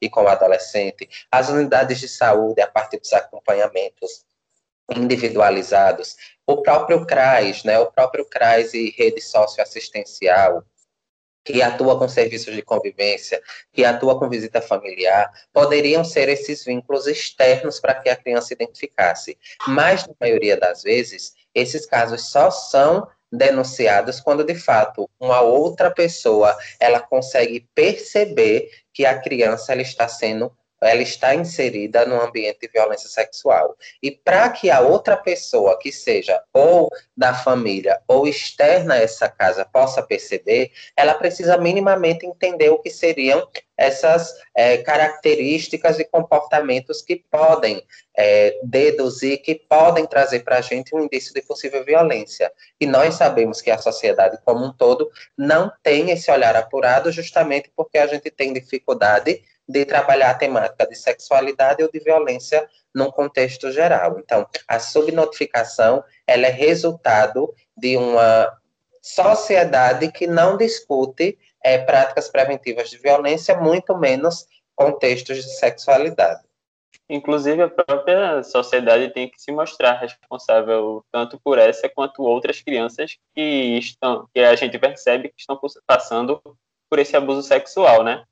e 0.00 0.08
com 0.08 0.22
o 0.22 0.28
adolescente. 0.28 1.08
As 1.30 1.48
unidades 1.48 1.98
de 2.00 2.08
saúde, 2.08 2.60
a 2.60 2.66
partir 2.66 2.98
dos 2.98 3.12
acompanhamentos 3.12 4.24
individualizados, 4.96 6.16
o 6.46 6.60
próprio 6.62 7.06
CRAS, 7.06 7.64
né, 7.64 7.78
o 7.78 7.90
próprio 7.90 8.24
CRAS 8.26 8.74
e 8.74 8.90
rede 8.90 9.20
socioassistencial, 9.20 10.64
que 11.44 11.60
atua 11.62 11.98
com 11.98 12.08
serviços 12.08 12.54
de 12.54 12.62
convivência, 12.62 13.42
que 13.72 13.84
atua 13.84 14.18
com 14.18 14.28
visita 14.28 14.60
familiar, 14.60 15.30
poderiam 15.52 16.04
ser 16.04 16.28
esses 16.28 16.64
vínculos 16.64 17.06
externos 17.06 17.80
para 17.80 17.94
que 17.94 18.08
a 18.08 18.16
criança 18.16 18.54
identificasse. 18.54 19.36
Mas, 19.66 20.06
na 20.06 20.14
maioria 20.20 20.56
das 20.56 20.82
vezes, 20.82 21.34
esses 21.54 21.86
casos 21.86 22.30
só 22.30 22.50
são 22.50 23.08
denunciados 23.32 24.20
quando, 24.20 24.44
de 24.44 24.54
fato, 24.54 25.08
uma 25.18 25.40
outra 25.40 25.90
pessoa 25.90 26.56
ela 26.78 27.00
consegue 27.00 27.66
perceber 27.74 28.70
que 28.92 29.06
a 29.06 29.18
criança 29.18 29.72
ela 29.72 29.80
está 29.80 30.06
sendo 30.06 30.52
ela 30.82 31.02
está 31.02 31.34
inserida 31.34 32.04
no 32.04 32.20
ambiente 32.20 32.60
de 32.60 32.68
violência 32.68 33.08
sexual. 33.08 33.76
E 34.02 34.10
para 34.10 34.48
que 34.50 34.70
a 34.70 34.80
outra 34.80 35.16
pessoa, 35.16 35.78
que 35.78 35.92
seja 35.92 36.42
ou 36.52 36.88
da 37.16 37.34
família 37.34 38.00
ou 38.08 38.26
externa 38.26 38.94
a 38.94 38.98
essa 38.98 39.28
casa, 39.28 39.64
possa 39.64 40.02
perceber, 40.02 40.72
ela 40.96 41.14
precisa 41.14 41.56
minimamente 41.56 42.26
entender 42.26 42.70
o 42.70 42.78
que 42.78 42.90
seriam 42.90 43.48
essas 43.76 44.34
é, 44.54 44.78
características 44.78 45.98
e 45.98 46.04
comportamentos 46.04 47.02
que 47.02 47.16
podem 47.16 47.82
é, 48.16 48.58
deduzir, 48.62 49.38
que 49.38 49.54
podem 49.54 50.06
trazer 50.06 50.40
para 50.40 50.58
a 50.58 50.60
gente 50.60 50.94
um 50.94 51.00
indício 51.00 51.32
de 51.34 51.42
possível 51.42 51.84
violência. 51.84 52.52
E 52.80 52.86
nós 52.86 53.14
sabemos 53.14 53.60
que 53.60 53.70
a 53.70 53.78
sociedade 53.78 54.38
como 54.44 54.64
um 54.64 54.72
todo 54.72 55.10
não 55.36 55.72
tem 55.82 56.10
esse 56.10 56.30
olhar 56.30 56.54
apurado, 56.54 57.10
justamente 57.10 57.72
porque 57.74 57.98
a 57.98 58.06
gente 58.06 58.30
tem 58.30 58.52
dificuldade 58.52 59.42
de 59.68 59.84
trabalhar 59.84 60.30
a 60.30 60.34
temática 60.34 60.86
de 60.86 60.94
sexualidade 60.94 61.82
ou 61.82 61.90
de 61.90 62.00
violência 62.00 62.68
num 62.94 63.10
contexto 63.10 63.70
geral. 63.70 64.18
Então, 64.18 64.46
a 64.68 64.78
subnotificação 64.78 66.04
ela 66.26 66.46
é 66.46 66.50
resultado 66.50 67.54
de 67.76 67.96
uma 67.96 68.52
sociedade 69.00 70.10
que 70.12 70.26
não 70.26 70.56
discute 70.56 71.38
é, 71.62 71.78
práticas 71.78 72.28
preventivas 72.28 72.90
de 72.90 72.98
violência, 72.98 73.56
muito 73.56 73.96
menos 73.96 74.46
contextos 74.74 75.38
de 75.38 75.58
sexualidade. 75.58 76.42
Inclusive, 77.08 77.62
a 77.62 77.68
própria 77.68 78.42
sociedade 78.42 79.12
tem 79.12 79.28
que 79.28 79.40
se 79.40 79.52
mostrar 79.52 79.94
responsável 79.94 81.04
tanto 81.10 81.38
por 81.38 81.58
essa 81.58 81.88
quanto 81.88 82.22
outras 82.22 82.62
crianças 82.62 83.18
que 83.34 83.78
estão, 83.78 84.28
que 84.32 84.40
a 84.40 84.54
gente 84.54 84.78
percebe 84.78 85.28
que 85.28 85.34
estão 85.38 85.60
passando 85.86 86.40
por 86.88 86.98
esse 86.98 87.16
abuso 87.16 87.42
sexual, 87.42 88.02
né? 88.02 88.24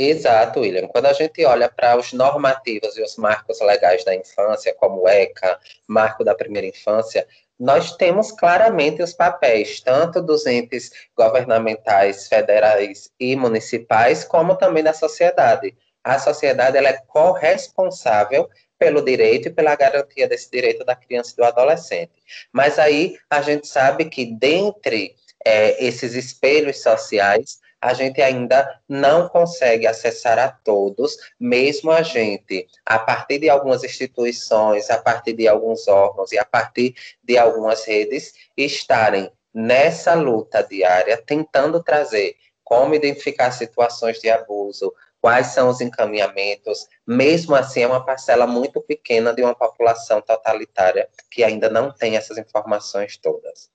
Exato, 0.00 0.60
William. 0.60 0.86
Quando 0.86 1.06
a 1.06 1.12
gente 1.12 1.44
olha 1.44 1.68
para 1.68 1.96
os 1.96 2.12
normativos 2.12 2.96
e 2.96 3.02
os 3.02 3.16
marcos 3.16 3.60
legais 3.60 4.04
da 4.04 4.14
infância, 4.14 4.72
como 4.74 5.02
o 5.02 5.08
ECA, 5.08 5.58
Marco 5.88 6.22
da 6.22 6.36
Primeira 6.36 6.68
Infância, 6.68 7.26
nós 7.58 7.96
temos 7.96 8.30
claramente 8.30 9.02
os 9.02 9.12
papéis, 9.12 9.80
tanto 9.80 10.22
dos 10.22 10.46
entes 10.46 10.92
governamentais, 11.16 12.28
federais 12.28 13.10
e 13.18 13.34
municipais, 13.34 14.22
como 14.22 14.54
também 14.54 14.84
da 14.84 14.92
sociedade. 14.92 15.76
A 16.04 16.16
sociedade 16.20 16.76
ela 16.76 16.90
é 16.90 17.02
corresponsável 17.08 18.48
pelo 18.78 19.04
direito 19.04 19.48
e 19.48 19.52
pela 19.52 19.74
garantia 19.74 20.28
desse 20.28 20.48
direito 20.48 20.84
da 20.84 20.94
criança 20.94 21.32
e 21.32 21.36
do 21.38 21.44
adolescente. 21.44 22.12
Mas 22.52 22.78
aí 22.78 23.18
a 23.28 23.42
gente 23.42 23.66
sabe 23.66 24.04
que 24.04 24.26
dentre 24.26 25.16
é, 25.44 25.84
esses 25.84 26.14
espelhos 26.14 26.80
sociais, 26.80 27.58
a 27.80 27.94
gente 27.94 28.20
ainda 28.20 28.80
não 28.88 29.28
consegue 29.28 29.86
acessar 29.86 30.38
a 30.38 30.48
todos, 30.48 31.16
mesmo 31.38 31.90
a 31.90 32.02
gente, 32.02 32.66
a 32.84 32.98
partir 32.98 33.38
de 33.38 33.48
algumas 33.48 33.84
instituições, 33.84 34.90
a 34.90 34.98
partir 34.98 35.32
de 35.32 35.46
alguns 35.46 35.86
órgãos 35.86 36.32
e 36.32 36.38
a 36.38 36.44
partir 36.44 36.94
de 37.22 37.38
algumas 37.38 37.84
redes, 37.84 38.34
estarem 38.56 39.30
nessa 39.54 40.14
luta 40.14 40.62
diária, 40.62 41.16
tentando 41.24 41.82
trazer 41.82 42.36
como 42.64 42.94
identificar 42.94 43.50
situações 43.50 44.20
de 44.20 44.28
abuso, 44.28 44.92
quais 45.20 45.48
são 45.48 45.68
os 45.68 45.80
encaminhamentos, 45.80 46.86
mesmo 47.06 47.54
assim 47.54 47.82
é 47.82 47.86
uma 47.86 48.04
parcela 48.04 48.46
muito 48.46 48.80
pequena 48.80 49.32
de 49.32 49.42
uma 49.42 49.54
população 49.54 50.20
totalitária 50.20 51.08
que 51.30 51.42
ainda 51.42 51.68
não 51.70 51.92
tem 51.92 52.16
essas 52.16 52.38
informações 52.38 53.16
todas. 53.16 53.70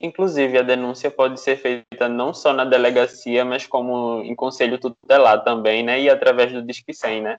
Inclusive, 0.00 0.58
a 0.58 0.62
denúncia 0.62 1.10
pode 1.10 1.40
ser 1.40 1.56
feita 1.56 2.08
não 2.08 2.32
só 2.32 2.52
na 2.52 2.64
delegacia, 2.64 3.44
mas 3.44 3.66
como 3.66 4.22
em 4.22 4.34
conselho 4.34 4.78
tutelar 4.78 5.42
também, 5.42 5.82
né? 5.82 6.00
E 6.00 6.08
através 6.08 6.52
do 6.52 6.62
Disque 6.62 6.94
100, 6.94 7.22
né? 7.22 7.36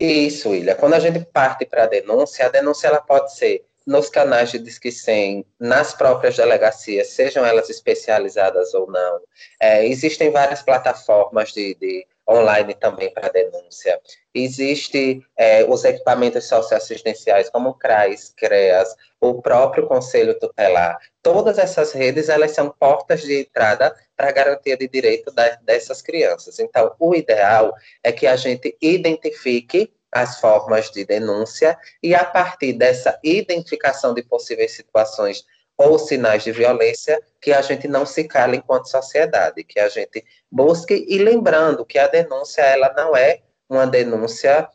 Isso, 0.00 0.50
William. 0.50 0.74
Quando 0.74 0.94
a 0.94 0.98
gente 0.98 1.24
parte 1.26 1.66
para 1.66 1.84
a 1.84 1.86
denúncia, 1.86 2.46
a 2.46 2.48
denúncia 2.48 2.88
ela 2.88 3.00
pode 3.00 3.34
ser 3.36 3.64
nos 3.86 4.08
canais 4.08 4.50
de 4.50 4.58
Disque 4.58 4.90
100, 4.90 5.44
nas 5.58 5.92
próprias 5.92 6.36
delegacias, 6.36 7.08
sejam 7.08 7.44
elas 7.44 7.68
especializadas 7.68 8.72
ou 8.74 8.90
não. 8.90 9.20
É, 9.60 9.86
existem 9.86 10.30
várias 10.30 10.62
plataformas 10.62 11.52
de, 11.52 11.74
de 11.74 12.06
online 12.28 12.74
também 12.74 13.12
para 13.12 13.28
denúncia. 13.28 14.00
Existem 14.34 15.22
é, 15.36 15.64
os 15.64 15.84
equipamentos 15.84 16.46
socioassistenciais, 16.46 17.50
como 17.50 17.74
CRAS, 17.74 18.32
CREAS, 18.36 18.94
o 19.20 19.40
próprio 19.40 19.86
Conselho 19.86 20.38
Tutelar. 20.38 20.98
Todas 21.22 21.58
essas 21.58 21.92
redes, 21.92 22.28
elas 22.28 22.52
são 22.52 22.70
portas 22.70 23.22
de 23.22 23.40
entrada 23.40 23.94
para 24.16 24.28
a 24.28 24.32
garantia 24.32 24.76
de 24.76 24.88
direito 24.88 25.30
da, 25.32 25.48
dessas 25.62 26.00
crianças. 26.02 26.58
Então, 26.58 26.94
o 26.98 27.14
ideal 27.14 27.74
é 28.02 28.12
que 28.12 28.26
a 28.26 28.36
gente 28.36 28.76
identifique 28.80 29.92
as 30.10 30.38
formas 30.38 30.90
de 30.90 31.06
denúncia 31.06 31.78
e, 32.02 32.14
a 32.14 32.24
partir 32.24 32.74
dessa 32.74 33.18
identificação 33.24 34.12
de 34.12 34.22
possíveis 34.22 34.72
situações 34.72 35.44
ou 35.82 35.98
sinais 35.98 36.44
de 36.44 36.52
violência, 36.52 37.20
que 37.40 37.52
a 37.52 37.62
gente 37.62 37.88
não 37.88 38.06
se 38.06 38.24
cala 38.24 38.56
enquanto 38.56 38.88
sociedade, 38.88 39.64
que 39.64 39.80
a 39.80 39.88
gente 39.88 40.24
busque, 40.50 41.06
e 41.08 41.18
lembrando 41.18 41.84
que 41.84 41.98
a 41.98 42.06
denúncia, 42.06 42.62
ela 42.62 42.92
não 42.96 43.16
é 43.16 43.40
uma 43.68 43.86
denúncia 43.86 44.68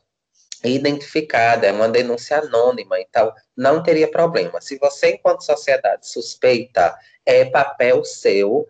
identificada, 0.64 1.68
é 1.68 1.72
uma 1.72 1.88
denúncia 1.88 2.40
anônima, 2.40 3.00
então 3.00 3.32
não 3.56 3.84
teria 3.84 4.10
problema. 4.10 4.60
Se 4.60 4.78
você, 4.78 5.12
enquanto 5.12 5.44
sociedade, 5.44 6.08
suspeita, 6.08 6.98
é 7.26 7.46
papel 7.46 8.04
seu 8.04 8.68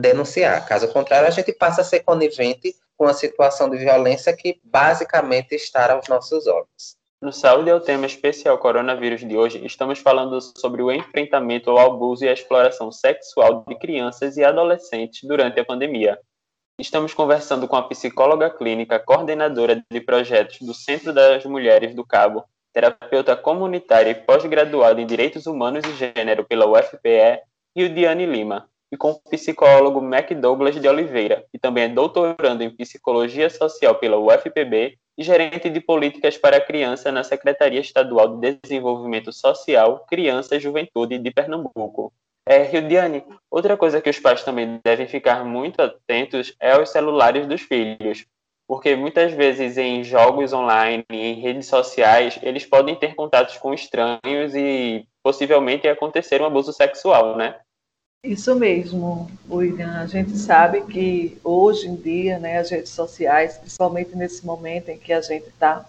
denunciar. 0.00 0.66
Caso 0.66 0.88
contrário, 0.88 1.26
a 1.26 1.32
gente 1.32 1.52
passa 1.52 1.80
a 1.80 1.84
ser 1.84 2.00
conivente 2.00 2.76
com 2.96 3.06
a 3.06 3.14
situação 3.14 3.68
de 3.68 3.76
violência 3.76 4.34
que 4.34 4.60
basicamente 4.64 5.54
está 5.54 5.92
aos 5.92 6.08
nossos 6.08 6.46
olhos. 6.46 6.96
No 7.20 7.32
Saúde 7.32 7.70
é 7.70 7.74
o 7.74 7.80
tema 7.80 8.04
especial 8.04 8.58
coronavírus 8.58 9.26
de 9.26 9.38
hoje, 9.38 9.64
estamos 9.64 9.98
falando 9.98 10.38
sobre 10.38 10.82
o 10.82 10.92
enfrentamento 10.92 11.70
ao 11.70 11.78
abuso 11.78 12.24
e 12.24 12.28
à 12.28 12.32
exploração 12.32 12.92
sexual 12.92 13.64
de 13.66 13.74
crianças 13.74 14.36
e 14.36 14.44
adolescentes 14.44 15.26
durante 15.26 15.58
a 15.58 15.64
pandemia. 15.64 16.20
Estamos 16.78 17.14
conversando 17.14 17.66
com 17.66 17.74
a 17.74 17.88
psicóloga 17.88 18.50
clínica, 18.50 19.00
coordenadora 19.00 19.82
de 19.90 20.00
projetos 20.02 20.58
do 20.60 20.74
Centro 20.74 21.10
das 21.10 21.42
Mulheres 21.46 21.94
do 21.94 22.04
Cabo, 22.04 22.44
terapeuta 22.74 23.34
comunitária 23.34 24.10
e 24.10 24.14
pós-graduada 24.14 25.00
em 25.00 25.06
Direitos 25.06 25.46
Humanos 25.46 25.86
e 25.86 25.94
Gênero 25.94 26.44
pela 26.44 26.66
UFPE, 26.66 27.40
Diane 27.74 28.26
Lima, 28.26 28.68
e 28.92 28.96
com 28.98 29.12
o 29.12 29.30
psicólogo 29.30 30.02
Mac 30.02 30.30
Douglas 30.32 30.78
de 30.78 30.86
Oliveira, 30.86 31.46
que 31.50 31.58
também 31.58 31.84
é 31.84 31.88
doutorando 31.88 32.62
em 32.62 32.68
Psicologia 32.76 33.48
Social 33.48 33.94
pela 33.94 34.18
UFPB 34.18 34.98
e 35.16 35.22
gerente 35.22 35.70
de 35.70 35.80
políticas 35.80 36.36
para 36.36 36.58
a 36.58 36.60
criança 36.60 37.10
na 37.10 37.24
Secretaria 37.24 37.80
Estadual 37.80 38.38
de 38.38 38.58
Desenvolvimento 38.62 39.32
Social, 39.32 40.04
Criança 40.08 40.56
e 40.56 40.60
Juventude 40.60 41.18
de 41.18 41.30
Pernambuco. 41.30 42.12
É, 42.48 42.62
Rildiane, 42.62 43.24
outra 43.50 43.76
coisa 43.76 44.00
que 44.00 44.10
os 44.10 44.20
pais 44.20 44.44
também 44.44 44.80
devem 44.84 45.08
ficar 45.08 45.44
muito 45.44 45.80
atentos 45.82 46.54
é 46.60 46.78
os 46.78 46.90
celulares 46.90 47.46
dos 47.46 47.62
filhos, 47.62 48.24
porque 48.68 48.94
muitas 48.94 49.32
vezes 49.32 49.76
em 49.76 50.04
jogos 50.04 50.52
online, 50.52 51.04
em 51.10 51.34
redes 51.34 51.66
sociais, 51.66 52.38
eles 52.42 52.64
podem 52.64 52.94
ter 52.94 53.14
contatos 53.16 53.56
com 53.56 53.74
estranhos 53.74 54.54
e 54.54 55.04
possivelmente 55.24 55.88
acontecer 55.88 56.40
um 56.40 56.46
abuso 56.46 56.72
sexual, 56.72 57.36
né? 57.36 57.58
Isso 58.24 58.54
mesmo, 58.54 59.30
William. 59.48 60.00
A 60.00 60.06
gente 60.06 60.36
sabe 60.36 60.84
que 60.86 61.38
hoje 61.44 61.86
em 61.86 61.96
dia, 61.96 62.38
né, 62.38 62.58
as 62.58 62.70
redes 62.70 62.90
sociais, 62.90 63.58
principalmente 63.58 64.16
nesse 64.16 64.44
momento 64.44 64.88
em 64.88 64.98
que 64.98 65.12
a 65.12 65.20
gente 65.20 65.48
está 65.48 65.88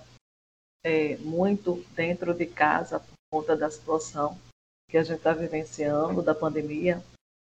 é, 0.83 1.17
muito 1.17 1.83
dentro 1.95 2.33
de 2.33 2.45
casa 2.45 2.99
por 2.99 3.15
conta 3.31 3.55
da 3.55 3.69
situação 3.69 4.37
que 4.89 4.97
a 4.97 5.03
gente 5.03 5.17
está 5.17 5.33
vivenciando 5.33 6.21
da 6.21 6.33
pandemia, 6.33 7.03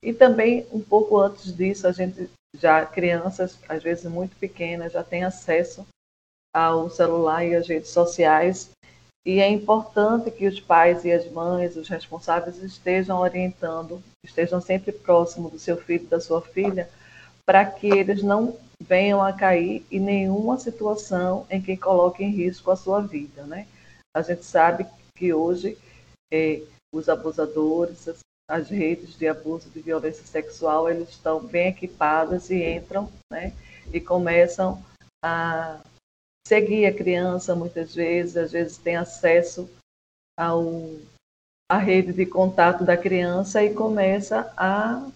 e 0.01 0.13
também 0.13 0.65
um 0.71 0.81
pouco 0.81 1.19
antes 1.19 1.53
disso, 1.55 1.87
a 1.87 1.91
gente 1.91 2.29
já 2.55 2.85
crianças, 2.85 3.59
às 3.67 3.83
vezes 3.83 4.05
muito 4.05 4.37
pequenas, 4.37 4.93
já 4.93 5.03
têm 5.03 5.23
acesso 5.23 5.85
ao 6.53 6.89
celular 6.89 7.43
e 7.43 7.55
às 7.55 7.67
redes 7.67 7.89
sociais 7.89 8.69
E 9.25 9.39
é 9.39 9.49
importante 9.49 10.29
que 10.29 10.45
os 10.45 10.59
pais 10.59 11.03
e 11.03 11.11
as 11.11 11.29
mães, 11.31 11.75
os 11.75 11.89
responsáveis, 11.89 12.61
estejam 12.61 13.19
orientando, 13.19 14.01
estejam 14.23 14.61
sempre 14.61 14.91
próximo 14.91 15.49
do 15.49 15.57
seu 15.57 15.77
filho, 15.77 16.05
da 16.05 16.21
sua 16.21 16.41
filha, 16.41 16.87
para 17.43 17.65
que 17.65 17.87
eles 17.87 18.21
não 18.21 18.55
venham 18.79 19.23
a 19.23 19.33
cair 19.33 19.83
em 19.91 19.99
nenhuma 19.99 20.59
situação 20.59 21.45
em 21.49 21.59
que 21.59 21.75
coloque 21.75 22.23
em 22.23 22.29
risco 22.29 22.69
a 22.69 22.75
sua 22.75 23.01
vida, 23.01 23.43
né? 23.43 23.67
A 24.15 24.21
gente 24.21 24.45
sabe 24.45 24.85
que 25.15 25.33
hoje 25.33 25.75
é, 26.31 26.61
os 26.93 27.09
abusadores, 27.09 28.07
as, 28.07 28.19
as, 28.47 28.69
redes 28.69 29.17
de 29.17 29.27
abuso 29.27 29.69
de 29.69 29.79
violência 29.79 30.23
sexual, 30.25 30.87
eles 30.89 31.09
estão 31.09 31.39
bem 31.39 31.69
equipadas 31.69 32.51
e 32.51 32.63
entram, 32.63 33.11
né? 33.31 33.53
E 33.91 33.99
começam 33.99 34.83
a 35.23 35.79
seguir 36.47 36.85
a 36.85 36.93
criança 36.93 37.55
muitas 37.55 37.93
vezes, 37.95 38.37
às 38.37 38.51
vezes 38.51 38.77
tem 38.77 38.95
acesso 38.95 39.69
ao 40.37 40.63
a 41.69 41.77
rede 41.77 42.13
de 42.13 42.25
contato 42.25 42.83
da 42.83 42.95
criança 42.95 43.63
e 43.63 43.73
começa 43.73 44.53
a 44.55 45.09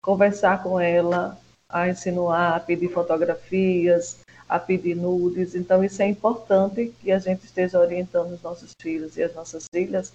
conversar 0.00 0.62
com 0.62 0.78
ela, 0.78 1.36
a 1.68 1.88
insinuar, 1.88 2.54
a 2.54 2.60
pedir 2.60 2.88
fotografias, 2.88 4.20
a 4.48 4.58
pedir 4.60 4.94
nudes. 4.94 5.56
Então, 5.56 5.82
isso 5.82 6.00
é 6.00 6.06
importante 6.06 6.94
que 7.00 7.10
a 7.10 7.18
gente 7.18 7.44
esteja 7.44 7.80
orientando 7.80 8.32
os 8.32 8.42
nossos 8.42 8.70
filhos 8.80 9.16
e 9.16 9.22
as 9.24 9.34
nossas 9.34 9.64
filhas 9.74 10.12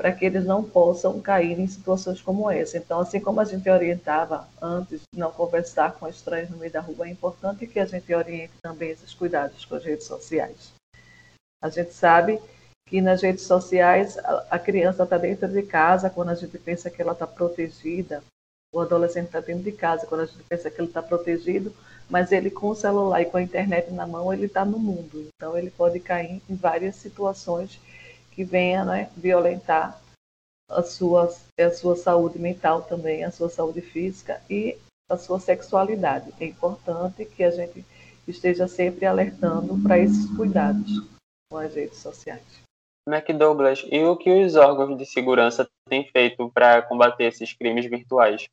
para 0.00 0.12
que 0.12 0.24
eles 0.24 0.44
não 0.44 0.62
possam 0.62 1.20
cair 1.20 1.58
em 1.58 1.66
situações 1.66 2.22
como 2.22 2.48
essa. 2.48 2.78
Então, 2.78 3.00
assim 3.00 3.18
como 3.18 3.40
a 3.40 3.44
gente 3.44 3.68
orientava 3.68 4.48
antes 4.62 5.00
de 5.12 5.18
não 5.18 5.32
conversar 5.32 5.92
com 5.94 6.06
estranhos 6.06 6.50
no 6.50 6.56
meio 6.56 6.70
da 6.70 6.80
rua, 6.80 7.08
é 7.08 7.10
importante 7.10 7.66
que 7.66 7.80
a 7.80 7.84
gente 7.84 8.14
oriente 8.14 8.52
também 8.62 8.90
esses 8.90 9.12
cuidados 9.12 9.64
com 9.64 9.74
as 9.74 9.84
redes 9.84 10.06
sociais. 10.06 10.72
A 11.60 11.68
gente 11.68 11.92
sabe 11.92 12.40
que 12.86 13.00
nas 13.00 13.20
redes 13.20 13.42
sociais 13.42 14.16
a 14.48 14.58
criança 14.58 15.02
está 15.02 15.18
dentro 15.18 15.48
de 15.48 15.62
casa 15.62 16.08
quando 16.08 16.30
a 16.30 16.34
gente 16.34 16.56
pensa 16.58 16.88
que 16.88 17.02
ela 17.02 17.12
está 17.12 17.26
protegida, 17.26 18.22
o 18.72 18.80
adolescente 18.80 19.26
está 19.26 19.40
dentro 19.40 19.64
de 19.64 19.72
casa 19.72 20.06
quando 20.06 20.20
a 20.22 20.26
gente 20.26 20.42
pensa 20.44 20.70
que 20.70 20.80
ele 20.80 20.88
está 20.88 21.02
protegido, 21.02 21.74
mas 22.08 22.30
ele 22.32 22.50
com 22.50 22.68
o 22.68 22.74
celular 22.74 23.20
e 23.20 23.26
com 23.26 23.36
a 23.36 23.42
internet 23.42 23.90
na 23.90 24.06
mão 24.06 24.32
ele 24.32 24.46
está 24.46 24.64
no 24.64 24.78
mundo. 24.78 25.26
Então 25.34 25.58
ele 25.58 25.70
pode 25.70 25.98
cair 26.00 26.40
em 26.48 26.54
várias 26.54 26.96
situações 26.96 27.80
que 28.38 28.44
venha 28.44 28.84
né, 28.84 29.10
violentar 29.16 30.00
a 30.70 30.80
sua, 30.84 31.28
a 31.58 31.70
sua 31.72 31.96
saúde 31.96 32.38
mental 32.38 32.82
também, 32.82 33.24
a 33.24 33.32
sua 33.32 33.48
saúde 33.48 33.80
física 33.80 34.40
e 34.48 34.78
a 35.10 35.16
sua 35.16 35.40
sexualidade. 35.40 36.32
É 36.38 36.44
importante 36.44 37.24
que 37.24 37.42
a 37.42 37.50
gente 37.50 37.84
esteja 38.28 38.68
sempre 38.68 39.06
alertando 39.06 39.76
para 39.82 39.98
esses 39.98 40.30
cuidados 40.36 40.88
com 41.50 41.58
as 41.58 41.74
redes 41.74 41.98
sociais. 41.98 42.44
McDouglas, 43.08 43.84
e 43.90 44.04
o 44.04 44.16
que 44.16 44.30
os 44.30 44.54
órgãos 44.54 44.96
de 44.96 45.04
segurança 45.04 45.68
têm 45.88 46.08
feito 46.08 46.48
para 46.54 46.82
combater 46.82 47.24
esses 47.24 47.52
crimes 47.52 47.86
virtuais? 47.86 48.46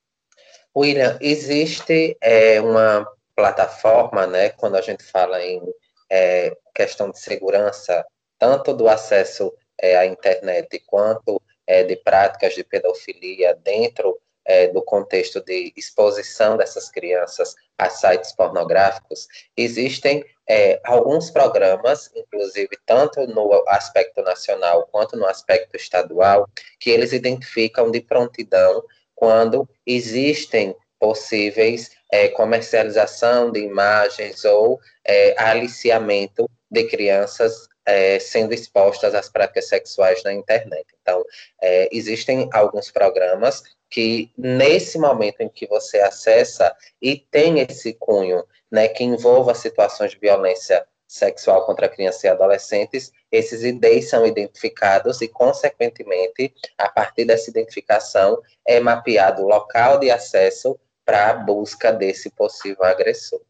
William, 0.75 1.15
existe 1.21 2.17
é, 2.19 2.59
uma 2.59 3.07
plataforma, 3.35 4.25
né, 4.25 4.49
quando 4.49 4.77
a 4.77 4.81
gente 4.81 5.03
fala 5.03 5.43
em 5.43 5.61
é, 6.09 6.57
questão 6.73 7.11
de 7.11 7.19
segurança, 7.19 8.03
tanto 8.39 8.73
do 8.73 8.89
acesso 8.89 9.53
é, 9.79 9.97
à 9.97 10.05
internet 10.05 10.79
quanto 10.85 11.41
é, 11.67 11.83
de 11.83 11.95
práticas 11.95 12.53
de 12.53 12.63
pedofilia 12.63 13.55
dentro 13.63 14.19
é, 14.45 14.67
do 14.67 14.81
contexto 14.81 15.43
de 15.43 15.73
exposição 15.75 16.55
dessas 16.55 16.89
crianças 16.89 17.55
a 17.77 17.89
sites 17.89 18.31
pornográficos, 18.31 19.27
existem 19.57 20.23
é, 20.47 20.79
alguns 20.83 21.31
programas, 21.31 22.11
inclusive 22.15 22.69
tanto 22.85 23.25
no 23.27 23.63
aspecto 23.67 24.21
nacional 24.21 24.87
quanto 24.91 25.17
no 25.17 25.25
aspecto 25.25 25.75
estadual, 25.75 26.47
que 26.79 26.91
eles 26.91 27.11
identificam 27.11 27.89
de 27.89 28.01
prontidão 28.01 28.83
quando 29.15 29.67
existem 29.85 30.75
possíveis 30.99 31.91
é, 32.11 32.27
comercialização 32.29 33.51
de 33.51 33.59
imagens 33.59 34.45
ou 34.45 34.79
é, 35.03 35.35
aliciamento 35.41 36.49
de 36.69 36.83
crianças 36.85 37.67
é, 37.85 38.19
sendo 38.19 38.53
expostas 38.53 39.13
às 39.13 39.29
práticas 39.29 39.67
sexuais 39.67 40.23
na 40.23 40.33
internet. 40.33 40.85
Então, 41.01 41.23
é, 41.61 41.87
existem 41.91 42.49
alguns 42.51 42.89
programas 42.91 43.63
que, 43.89 44.31
nesse 44.37 44.97
momento 44.97 45.41
em 45.41 45.49
que 45.49 45.67
você 45.67 45.99
acessa 45.99 46.75
e 47.01 47.17
tem 47.17 47.59
esse 47.59 47.93
cunho, 47.93 48.43
né, 48.71 48.87
que 48.87 49.03
envolva 49.03 49.53
situações 49.53 50.11
de 50.11 50.19
violência 50.19 50.85
sexual 51.07 51.65
contra 51.65 51.87
crianças 51.87 52.23
e 52.23 52.27
adolescentes, 52.27 53.11
esses 53.31 53.63
IDs 53.63 54.09
são 54.09 54.25
identificados 54.25 55.21
e, 55.21 55.27
consequentemente, 55.27 56.53
a 56.77 56.89
partir 56.89 57.25
dessa 57.25 57.49
identificação, 57.49 58.41
é 58.67 58.79
mapeado 58.79 59.43
o 59.43 59.47
local 59.47 59.99
de 59.99 60.09
acesso 60.09 60.77
para 61.05 61.29
a 61.29 61.33
busca 61.33 61.93
desse 61.93 62.31
possível 62.31 62.83
agressor. 62.83 63.41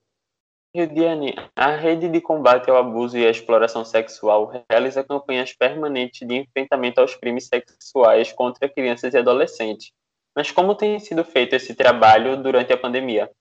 Diane, 0.85 1.33
a 1.55 1.71
Rede 1.71 2.09
de 2.09 2.19
Combate 2.19 2.69
ao 2.69 2.75
Abuso 2.75 3.17
e 3.17 3.25
à 3.25 3.29
Exploração 3.29 3.85
Sexual 3.85 4.51
realiza 4.69 5.05
campanhas 5.05 5.53
permanentes 5.53 6.27
de 6.27 6.35
enfrentamento 6.35 6.99
aos 6.99 7.15
crimes 7.15 7.47
sexuais 7.47 8.33
contra 8.33 8.67
crianças 8.67 9.13
e 9.13 9.17
adolescentes. 9.17 9.93
Mas 10.35 10.51
como 10.51 10.75
tem 10.75 10.99
sido 10.99 11.23
feito 11.23 11.55
esse 11.55 11.73
trabalho 11.73 12.35
durante 12.43 12.73
a 12.73 12.77
pandemia? 12.77 13.31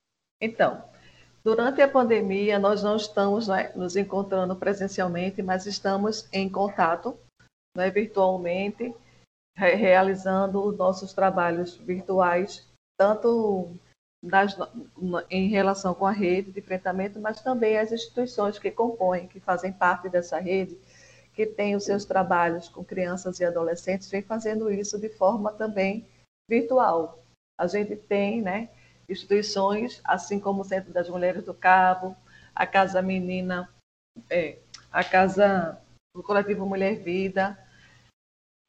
Então, 0.41 0.85
durante 1.43 1.83
a 1.83 1.89
pandemia, 1.89 2.57
nós 2.61 2.85
não 2.85 2.95
estamos 2.95 3.49
né, 3.49 3.73
nos 3.75 3.97
encontrando 3.97 4.55
presencialmente, 4.55 5.43
mas 5.43 5.67
estamos 5.67 6.29
em 6.33 6.49
contato 6.49 7.19
né, 7.77 7.91
virtualmente, 7.91 8.95
re 9.57 9.75
realizando 9.75 10.63
os 10.63 10.77
nossos 10.77 11.13
trabalhos 11.13 11.77
virtuais, 11.77 12.65
tanto 12.97 13.75
das, 14.25 14.57
em 15.31 15.49
relação 15.49 15.95
com 15.95 16.07
a 16.07 16.11
rede 16.11 16.51
de 16.51 16.61
enfrentamento, 16.61 17.21
mas 17.21 17.43
também 17.43 17.79
as 17.79 17.93
instituições 17.93 18.59
que 18.59 18.71
compõem, 18.71 19.29
que 19.29 19.39
fazem 19.39 19.73
parte 19.73 20.09
dessa 20.09 20.39
rede, 20.39 20.79
que 21.35 21.45
têm 21.45 21.77
os 21.77 21.85
seus 21.85 22.05
trabalhos 22.05 22.69
com 22.69 22.83
crianças 22.83 23.39
e 23.39 23.45
adolescentes, 23.45 24.11
vem 24.11 24.23
fazendo 24.23 24.73
isso 24.73 24.99
de 24.99 25.11
forma 25.11 25.53
também 25.53 26.07
virtual. 26.49 27.23
A 27.59 27.67
gente 27.67 27.97
tem 27.97 28.41
né, 28.41 28.71
instituições, 29.09 30.01
assim 30.05 30.41
como 30.41 30.63
o 30.63 30.65
Centro 30.65 30.93
das 30.93 31.09
Mulheres 31.09 31.45
do 31.45 31.53
Cabo, 31.53 32.17
a 32.55 32.67
Casa 32.67 33.03
Menina, 33.03 33.69
é, 34.31 34.59
a 34.91 35.05
Casa, 35.05 35.79
o 36.17 36.23
Coletivo 36.23 36.65
Mulher 36.65 36.97
Vida, 36.97 37.59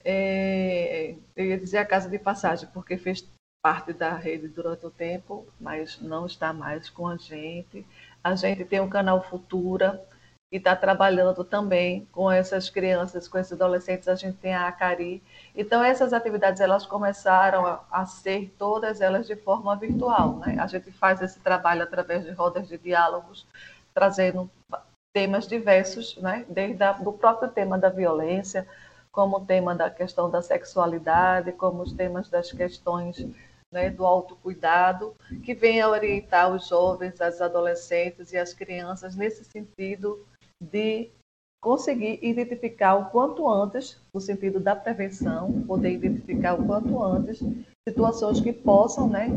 é, 0.04 1.16
eu 1.36 1.46
ia 1.46 1.58
dizer 1.58 1.78
a 1.78 1.86
Casa 1.86 2.10
de 2.10 2.20
Passagem, 2.20 2.68
porque 2.74 2.98
fez 2.98 3.28
parte 3.66 3.94
da 3.94 4.14
rede 4.14 4.48
durante 4.48 4.86
o 4.86 4.92
tempo, 4.92 5.44
mas 5.60 6.00
não 6.00 6.28
está 6.28 6.54
mais 6.54 6.88
com 6.88 7.08
a 7.08 7.18
gente. 7.18 7.84
A 8.24 8.36
gente 8.36 8.64
tem 8.64 8.80
o 8.80 8.88
canal 8.88 9.24
Futura, 9.24 10.06
que 10.52 10.58
está 10.58 10.76
trabalhando 10.76 11.44
também 11.44 12.08
com 12.12 12.32
essas 12.32 12.70
crianças, 12.70 13.28
com 13.28 13.40
esses 13.40 13.54
adolescentes. 13.54 14.08
A 14.08 14.14
gente 14.14 14.38
tem 14.38 14.54
a 14.54 14.68
Acari. 14.68 15.24
Então, 15.56 15.84
essas 15.84 16.14
atividades 16.14 16.62
elas 16.62 16.86
começaram 16.86 17.66
a, 17.66 17.84
a 17.90 18.06
ser 18.06 18.54
todas 18.56 19.02
elas 19.02 19.26
de 19.26 19.36
forma 19.36 19.76
virtual. 19.76 20.38
Né? 20.38 20.58
A 20.60 20.68
gente 20.68 20.92
faz 20.92 21.20
esse 21.24 21.40
trabalho 21.40 21.82
através 21.82 22.24
de 22.24 22.30
rodas 22.34 22.68
de 22.68 22.78
diálogos, 22.78 23.48
trazendo 23.96 24.48
temas 25.12 25.48
diversos, 25.48 26.16
né? 26.18 26.46
desde 26.48 26.84
a, 26.84 26.92
do 26.92 27.12
próprio 27.14 27.50
tema 27.50 27.80
da 27.80 27.90
violência, 27.90 28.68
como 29.12 29.38
o 29.38 29.46
tema 29.46 29.74
da 29.74 29.90
questão 29.90 30.30
da 30.30 30.44
sexualidade, 30.44 31.52
como 31.54 31.82
os 31.82 31.94
temas 31.94 32.30
das 32.30 32.52
questões 32.52 33.26
né, 33.72 33.90
do 33.90 34.06
autocuidado, 34.06 35.16
que 35.44 35.54
venha 35.54 35.90
orientar 35.90 36.54
os 36.54 36.68
jovens, 36.68 37.20
as 37.20 37.42
adolescentes 37.42 38.32
e 38.32 38.38
as 38.38 38.54
crianças 38.54 39.16
nesse 39.16 39.44
sentido 39.44 40.26
de 40.62 41.12
conseguir 41.62 42.20
identificar 42.22 42.96
o 42.96 43.10
quanto 43.10 43.50
antes, 43.50 44.00
no 44.14 44.22
sentido 44.22 44.60
da 44.60 44.76
prevenção, 44.76 45.64
poder 45.64 45.92
identificar 45.92 46.54
o 46.54 46.66
quanto 46.66 47.02
antes 47.02 47.42
situações 47.88 48.40
que 48.40 48.52
possam 48.52 49.08
né, 49.08 49.30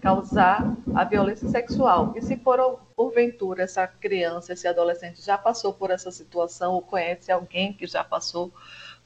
causar 0.00 0.76
a 0.94 1.04
violência 1.04 1.48
sexual. 1.48 2.12
E 2.16 2.22
se 2.22 2.36
por 2.36 2.80
porventura 2.96 3.62
essa 3.64 3.86
criança, 3.86 4.52
esse 4.52 4.68
adolescente 4.68 5.22
já 5.22 5.38
passou 5.38 5.72
por 5.72 5.90
essa 5.90 6.10
situação 6.10 6.74
ou 6.74 6.82
conhece 6.82 7.32
alguém 7.32 7.72
que 7.72 7.86
já 7.86 8.04
passou 8.04 8.52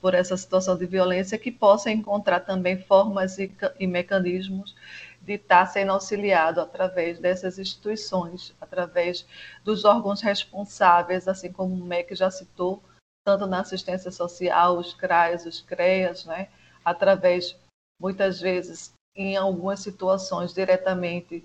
por 0.01 0.15
essa 0.15 0.37
situação 0.37 0.77
de 0.77 0.87
violência, 0.87 1.39
que 1.39 1.51
possa 1.51 1.91
encontrar 1.91 2.41
também 2.41 2.79
formas 2.79 3.39
e, 3.39 3.51
e 3.79 3.87
mecanismos 3.87 4.75
de 5.21 5.35
estar 5.35 5.67
sendo 5.67 5.93
auxiliado 5.93 6.61
através 6.61 7.19
dessas 7.19 7.59
instituições, 7.59 8.55
através 8.61 9.27
dos 9.65 9.85
órgãos 9.85 10.21
responsáveis, 10.21 11.27
assim 11.27 11.53
como 11.53 11.75
o 11.75 11.85
MEC 11.85 12.15
já 12.15 12.31
citou, 12.31 12.83
tanto 13.27 13.47
na 13.47 13.61
assistência 13.61 14.11
social, 14.11 14.79
os 14.79 14.95
CRAs, 14.95 15.45
os 15.45 15.61
CREAS, 15.61 16.25
né? 16.25 16.49
através, 16.85 17.57
muitas 18.01 18.41
vezes, 18.41 18.93
em 19.15 19.37
algumas 19.37 19.81
situações, 19.81 20.55
diretamente, 20.55 21.45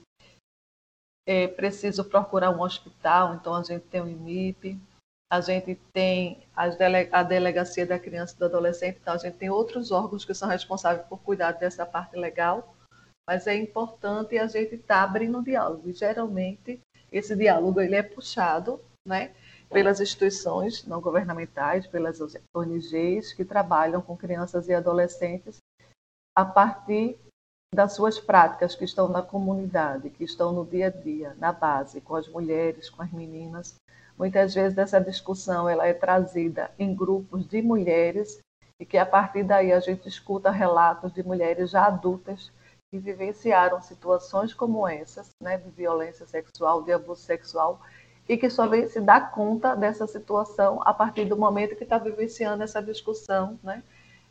é 1.28 1.48
preciso 1.48 2.04
procurar 2.06 2.52
um 2.52 2.62
hospital, 2.62 3.36
então 3.36 3.56
a 3.56 3.64
gente 3.64 3.86
tem 3.86 4.02
o 4.02 4.08
IMIP, 4.08 4.80
a 5.34 5.42
gente 5.42 5.74
tem 5.92 6.46
a 6.56 7.24
delegacia 7.24 7.88
da 7.88 7.98
criança 7.98 8.36
e 8.36 8.38
do 8.38 8.46
adolescente, 8.46 9.00
então 9.02 9.16
a 9.16 9.18
gente 9.18 9.36
tem 9.36 9.50
outros 9.50 9.92
órgãos 9.92 10.24
que 10.24 10.34
são 10.36 10.48
responsáveis 10.48 11.08
por 11.08 11.18
cuidar 11.24 11.54
dessa 11.54 11.88
parte 11.88 12.16
legal, 12.16 12.76
mas 13.28 13.48
é 13.48 13.56
importante 13.56 14.38
a 14.38 14.46
gente 14.46 14.76
estar 14.76 15.00
tá 15.00 15.04
abrindo 15.04 15.42
diálogo. 15.42 15.90
E 15.90 15.94
geralmente 15.94 16.80
esse 17.12 17.36
diálogo 17.36 17.82
ele 17.82 17.96
é 17.96 18.04
puxado, 18.04 18.80
né, 19.08 19.34
pelas 19.72 20.00
instituições 20.00 20.86
não 20.86 21.02
governamentais, 21.02 21.88
pelas 21.88 22.20
ONGs 22.56 23.34
que 23.34 23.44
trabalham 23.44 24.04
com 24.04 24.16
crianças 24.16 24.70
e 24.70 24.74
adolescentes 24.76 25.58
a 26.38 26.46
partir 26.46 27.18
das 27.74 27.94
suas 27.94 28.20
práticas 28.20 28.76
que 28.76 28.86
estão 28.86 29.10
na 29.10 29.24
comunidade, 29.24 30.12
que 30.12 30.24
estão 30.24 30.54
no 30.54 30.64
dia 30.64 30.88
a 30.88 30.90
dia, 30.92 31.34
na 31.40 31.52
base, 31.52 32.02
com 32.02 32.16
as 32.16 32.28
mulheres, 32.28 32.88
com 32.88 33.02
as 33.02 33.12
meninas. 33.12 33.74
Muitas 34.18 34.54
vezes 34.54 34.78
essa 34.78 35.02
discussão 35.02 35.68
ela 35.68 35.88
é 35.88 35.94
trazida 35.94 36.72
em 36.78 36.94
grupos 36.94 37.48
de 37.48 37.62
mulheres 37.62 38.40
e 38.80 38.86
que 38.86 38.98
a 38.98 39.06
partir 39.06 39.44
daí 39.44 39.72
a 39.72 39.80
gente 39.80 40.08
escuta 40.08 40.52
relatos 40.52 41.14
de 41.14 41.24
mulheres 41.24 41.72
já 41.72 41.88
adultas 41.88 42.52
que 42.92 43.00
vivenciaram 43.00 43.82
situações 43.82 44.54
como 44.54 44.88
essas, 44.88 45.30
né, 45.42 45.58
de 45.58 45.70
violência 45.72 46.26
sexual, 46.28 46.84
de 46.84 46.92
abuso 46.92 47.22
sexual, 47.22 47.82
e 48.30 48.38
que 48.38 48.50
só 48.50 48.68
vem 48.68 48.88
se 48.88 49.02
dar 49.02 49.32
conta 49.32 49.76
dessa 49.76 50.06
situação 50.06 50.80
a 50.86 50.94
partir 50.94 51.26
do 51.26 51.36
momento 51.36 51.76
que 51.76 51.84
está 51.84 51.98
vivenciando 51.98 52.64
essa 52.64 52.82
discussão, 52.82 53.60
né, 53.64 53.84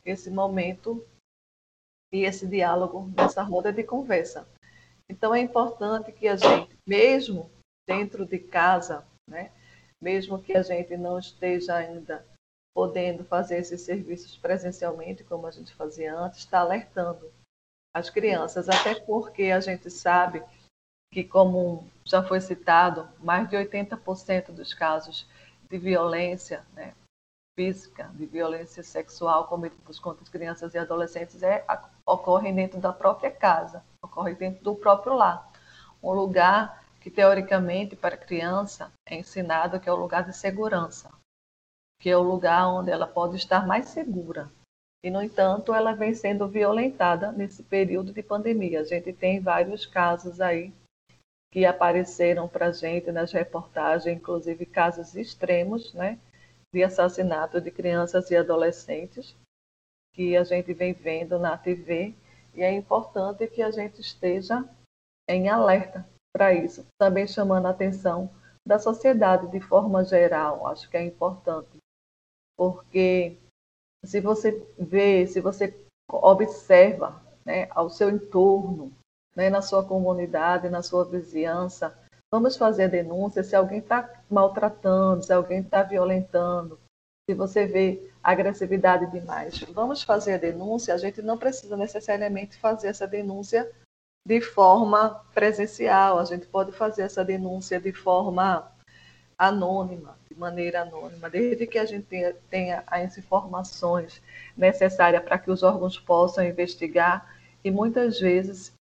esse 0.05 0.31
momento 0.31 1.05
e 2.13 2.25
esse 2.25 2.47
diálogo 2.47 3.11
nessa 3.17 3.43
roda 3.43 3.73
de 3.73 3.83
conversa. 3.83 4.47
Então 5.09 5.35
é 5.35 5.41
importante 5.41 6.13
que 6.13 6.29
a 6.29 6.37
gente, 6.37 6.77
mesmo 6.87 7.51
dentro 7.89 8.25
de 8.25 8.39
casa, 8.39 9.05
né, 9.29 9.51
mesmo 10.03 10.43
que 10.43 10.53
a 10.55 10.63
gente 10.63 10.97
não 10.97 11.17
esteja 11.17 11.77
ainda 11.77 12.27
podendo 12.75 13.25
fazer 13.25 13.59
esses 13.59 13.83
serviços 13.83 14.37
presencialmente, 14.37 15.23
como 15.23 15.47
a 15.47 15.51
gente 15.51 15.73
fazia 15.75 16.15
antes, 16.15 16.41
está 16.41 16.59
alertando 16.59 17.31
as 17.95 18.11
crianças, 18.11 18.69
até 18.69 18.95
porque 18.95 19.45
a 19.45 19.61
gente 19.61 19.89
sabe 19.91 20.43
que, 21.13 21.23
como 21.23 21.89
já 22.05 22.23
foi 22.23 22.41
citado, 22.41 23.09
mais 23.21 23.49
de 23.49 23.57
80% 23.57 24.51
dos 24.51 24.75
casos 24.75 25.29
de 25.71 25.79
violência 25.79 26.65
né, 26.73 26.95
física, 27.55 28.11
de 28.15 28.27
violência 28.27 28.83
sexual 28.83 29.47
cometidos 29.47 30.01
contra 30.01 30.25
crianças 30.25 30.75
e 30.75 30.79
adolescentes 30.79 31.43
é, 31.43 31.65
ocorrem 32.05 32.55
dentro 32.55 32.81
da 32.81 32.93
própria 32.93 33.31
casa, 33.31 33.85
ocorre 34.03 34.35
dentro 34.35 34.65
do 34.65 34.75
próprio 34.75 35.15
lar. 35.15 35.53
Um 36.03 36.13
lugar 36.13 36.82
que, 37.03 37.11
teoricamente, 37.11 37.97
para 37.97 38.15
a 38.15 38.19
criança 38.19 38.93
é 39.05 39.17
ensinado 39.17 39.81
que 39.81 39.89
é 39.89 39.93
o 39.93 39.97
lugar 39.97 40.25
de 40.25 40.37
segurança, 40.37 41.13
que 42.01 42.09
é 42.09 42.17
o 42.17 42.23
lugar 42.23 42.69
onde 42.69 42.91
ela 42.91 43.07
pode 43.07 43.37
estar 43.37 43.67
mais 43.67 43.87
segura, 43.89 44.49
e, 45.05 45.11
no 45.11 45.21
entanto, 45.21 45.75
ela 45.75 45.95
vem 45.95 46.15
sendo 46.15 46.47
violentada 46.47 47.33
nesse 47.33 47.65
período 47.65 48.13
de 48.13 48.23
pandemia. 48.23 48.81
A 48.81 48.85
gente 48.85 49.13
tem 49.13 49.41
vários 49.41 49.85
casos 49.85 50.41
aí 50.41 50.73
que 51.51 51.67
apareceram 51.67 52.49
para 52.49 52.69
a 52.69 52.73
gente 52.73 53.11
nas 53.11 53.33
reportagens, 53.33 54.17
inclusive 54.17 54.65
casos 54.65 55.17
extremos, 55.17 55.93
né, 55.93 56.21
de 56.73 56.85
assassinato 56.85 57.61
de 57.61 57.71
crianças 57.73 58.31
e 58.31 58.37
adolescentes, 58.37 59.37
que 60.15 60.37
a 60.37 60.45
gente 60.45 60.73
vem 60.73 60.93
vendo 60.93 61.37
na 61.39 61.59
TV, 61.59 62.15
e 62.55 62.63
é 62.63 62.73
importante 62.73 63.47
que 63.49 63.61
a 63.61 63.73
gente 63.73 64.01
esteja 64.01 64.65
em 65.29 65.49
alerta 65.49 66.07
para 66.33 66.55
isso, 66.55 66.87
também 66.99 67.27
chamando 67.27 67.67
a 67.67 67.71
atenção 67.71 68.31
da 68.67 68.79
sociedade 68.79 69.49
de 69.49 69.61
forma 69.61 70.05
geral, 70.05 70.67
acho 70.67 70.89
que 70.89 70.97
é 70.97 71.05
importante, 71.05 71.77
porque 72.57 73.37
se 74.05 74.21
você 74.21 74.67
vê, 74.79 75.27
se 75.27 75.41
você 75.41 75.75
observa 76.11 77.21
né, 77.45 77.69
ao 77.71 77.91
seu 77.91 78.11
entorno, 78.11 78.93
né, 79.35 79.51
na 79.51 79.63
sua 79.63 79.85
comunidade, 79.85 80.69
na 80.69 80.83
sua 80.83 81.05
vizinhança, 81.05 81.97
vamos 82.33 82.57
fazer 82.57 82.85
a 82.85 82.89
denúncia 82.89 83.43
se 83.43 83.55
alguém 83.55 83.79
está 83.79 84.23
maltratando, 84.31 85.23
se 85.23 85.33
alguém 85.33 85.61
está 85.61 85.83
violentando, 85.83 86.79
se 87.29 87.35
você 87.35 87.67
vê 87.67 88.11
agressividade 88.23 89.11
demais. 89.11 89.61
Vamos 89.73 90.03
fazer 90.03 90.35
a 90.35 90.39
denúncia, 90.39 90.95
a 90.95 90.99
gente 90.99 91.21
não 91.23 91.39
precisa 91.39 91.77
necessariamente 91.77 92.57
fazer 92.59 92.89
essa 92.89 93.07
denúncia 93.07 93.71
de 94.25 94.41
forma 94.41 95.21
presencial, 95.35 96.19
a 96.19 96.25
gente 96.25 96.47
pode 96.47 96.73
fazer 96.73 97.03
essa 97.03 97.25
denúncia 97.25 97.81
de 97.81 97.93
forma 97.93 98.71
anônima, 99.37 100.17
de 100.31 100.39
maneira 100.39 100.83
anônima, 100.83 101.29
desde 101.29 101.67
que 101.67 101.79
a 101.79 101.85
gente 101.85 102.07
tenha, 102.07 102.35
tenha 102.49 102.85
as 102.87 103.19
informações 103.19 104.23
necessárias 104.57 105.23
para 105.25 105.39
que 105.39 105.51
os 105.51 105.63
órgãos 105.63 105.99
possam 105.99 106.45
investigar 106.45 107.37
e 107.65 107.71
muitas 107.71 108.21
vezes, 108.21 108.73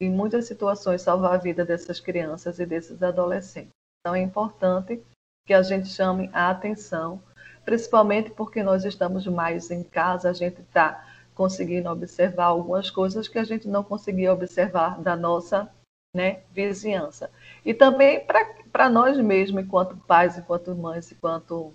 em 0.00 0.10
muitas 0.10 0.46
situações, 0.46 1.02
salvar 1.02 1.34
a 1.34 1.38
vida 1.38 1.64
dessas 1.64 2.00
crianças 2.00 2.58
e 2.58 2.66
desses 2.66 3.02
adolescentes. 3.02 3.70
Então 4.00 4.14
é 4.14 4.20
importante 4.20 5.00
que 5.46 5.54
a 5.54 5.62
gente 5.62 5.88
chame 5.88 6.28
a 6.32 6.50
atenção, 6.50 7.22
principalmente 7.64 8.30
porque 8.30 8.62
nós 8.62 8.84
estamos 8.84 9.26
mais 9.26 9.70
em 9.70 9.84
casa, 9.84 10.30
a 10.30 10.32
gente 10.32 10.60
está 10.60 11.07
conseguindo 11.38 11.88
observar 11.88 12.46
algumas 12.46 12.90
coisas 12.90 13.28
que 13.28 13.38
a 13.38 13.44
gente 13.44 13.68
não 13.68 13.84
conseguia 13.84 14.32
observar 14.32 15.00
da 15.00 15.14
nossa 15.14 15.72
né, 16.12 16.42
vizinhança. 16.50 17.30
E 17.64 17.72
também 17.72 18.26
para 18.72 18.88
nós 18.88 19.16
mesmos, 19.18 19.62
enquanto 19.62 19.96
pais, 19.98 20.36
enquanto 20.36 20.74
mães, 20.74 21.12
enquanto 21.12 21.72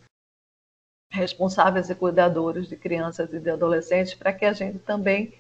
responsáveis 1.10 1.90
e 1.90 1.96
cuidadores 1.96 2.68
de 2.68 2.76
crianças 2.76 3.34
e 3.34 3.40
de 3.40 3.50
adolescentes, 3.50 4.14
para 4.14 4.34
que 4.34 4.44
a 4.44 4.52
gente 4.52 4.80
também 4.80 5.34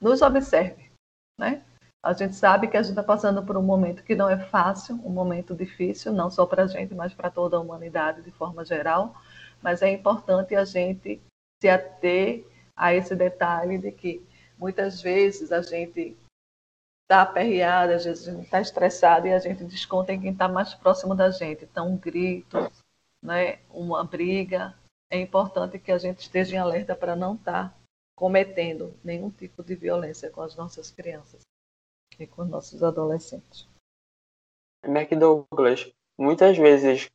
nos 0.00 0.20
observe. 0.20 0.90
Né? 1.38 1.62
A 2.02 2.12
gente 2.12 2.34
sabe 2.34 2.66
que 2.66 2.76
a 2.76 2.82
gente 2.82 2.90
está 2.90 3.04
passando 3.04 3.40
por 3.44 3.56
um 3.56 3.62
momento 3.62 4.02
que 4.02 4.16
não 4.16 4.28
é 4.28 4.38
fácil, 4.38 4.96
um 5.04 5.10
momento 5.10 5.54
difícil, 5.54 6.12
não 6.12 6.28
só 6.28 6.44
para 6.44 6.64
a 6.64 6.66
gente, 6.66 6.92
mas 6.92 7.14
para 7.14 7.30
toda 7.30 7.56
a 7.56 7.60
humanidade 7.60 8.22
de 8.22 8.32
forma 8.32 8.64
geral. 8.64 9.14
Mas 9.62 9.80
é 9.80 9.92
importante 9.92 10.56
a 10.56 10.64
gente 10.64 11.22
se 11.62 11.68
ater 11.68 12.49
a 12.80 12.94
esse 12.94 13.14
detalhe 13.14 13.76
de 13.76 13.92
que 13.92 14.26
muitas 14.56 15.02
vezes 15.02 15.52
a 15.52 15.60
gente 15.60 16.16
está 17.02 17.20
aperreada, 17.20 17.94
às 17.94 18.06
vezes 18.06 18.26
a 18.26 18.32
gente 18.32 18.44
está 18.44 18.58
estressado 18.58 19.26
e 19.26 19.34
a 19.34 19.38
gente 19.38 19.62
desconta 19.64 20.14
em 20.14 20.20
quem 20.20 20.32
está 20.32 20.48
mais 20.48 20.72
próximo 20.72 21.14
da 21.14 21.30
gente. 21.30 21.64
Então, 21.64 21.90
um 21.92 21.98
grito, 21.98 22.56
né, 23.22 23.58
uma 23.68 24.02
briga, 24.02 24.74
é 25.12 25.20
importante 25.20 25.78
que 25.78 25.92
a 25.92 25.98
gente 25.98 26.20
esteja 26.20 26.56
em 26.56 26.58
alerta 26.58 26.96
para 26.96 27.14
não 27.14 27.34
estar 27.34 27.68
tá 27.68 27.74
cometendo 28.16 28.94
nenhum 29.04 29.30
tipo 29.30 29.62
de 29.62 29.74
violência 29.74 30.30
com 30.30 30.40
as 30.40 30.56
nossas 30.56 30.90
crianças 30.90 31.42
e 32.18 32.26
com 32.26 32.42
os 32.42 32.48
nossos 32.48 32.82
adolescentes. 32.82 33.68
McDouglas, 34.82 35.92
muitas 36.18 36.56
vezes, 36.56 37.10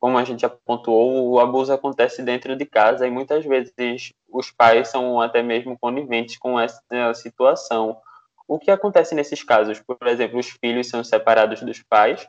como 0.00 0.18
a 0.18 0.24
gente 0.24 0.44
apontou, 0.44 1.30
o 1.30 1.40
abuso 1.40 1.72
acontece 1.72 2.22
dentro 2.22 2.56
de 2.56 2.66
casa 2.66 3.06
e 3.06 3.10
muitas 3.10 3.44
vezes 3.44 4.12
os 4.28 4.50
pais 4.50 4.88
são 4.88 5.20
até 5.20 5.42
mesmo 5.42 5.78
coniventes 5.78 6.36
com 6.36 6.58
essa 6.58 6.82
situação. 7.14 7.96
O 8.48 8.58
que 8.58 8.70
acontece 8.70 9.14
nesses 9.14 9.42
casos? 9.42 9.80
Por 9.80 10.06
exemplo, 10.06 10.38
os 10.38 10.48
filhos 10.48 10.88
são 10.88 11.02
separados 11.02 11.62
dos 11.62 11.82
pais? 11.82 12.26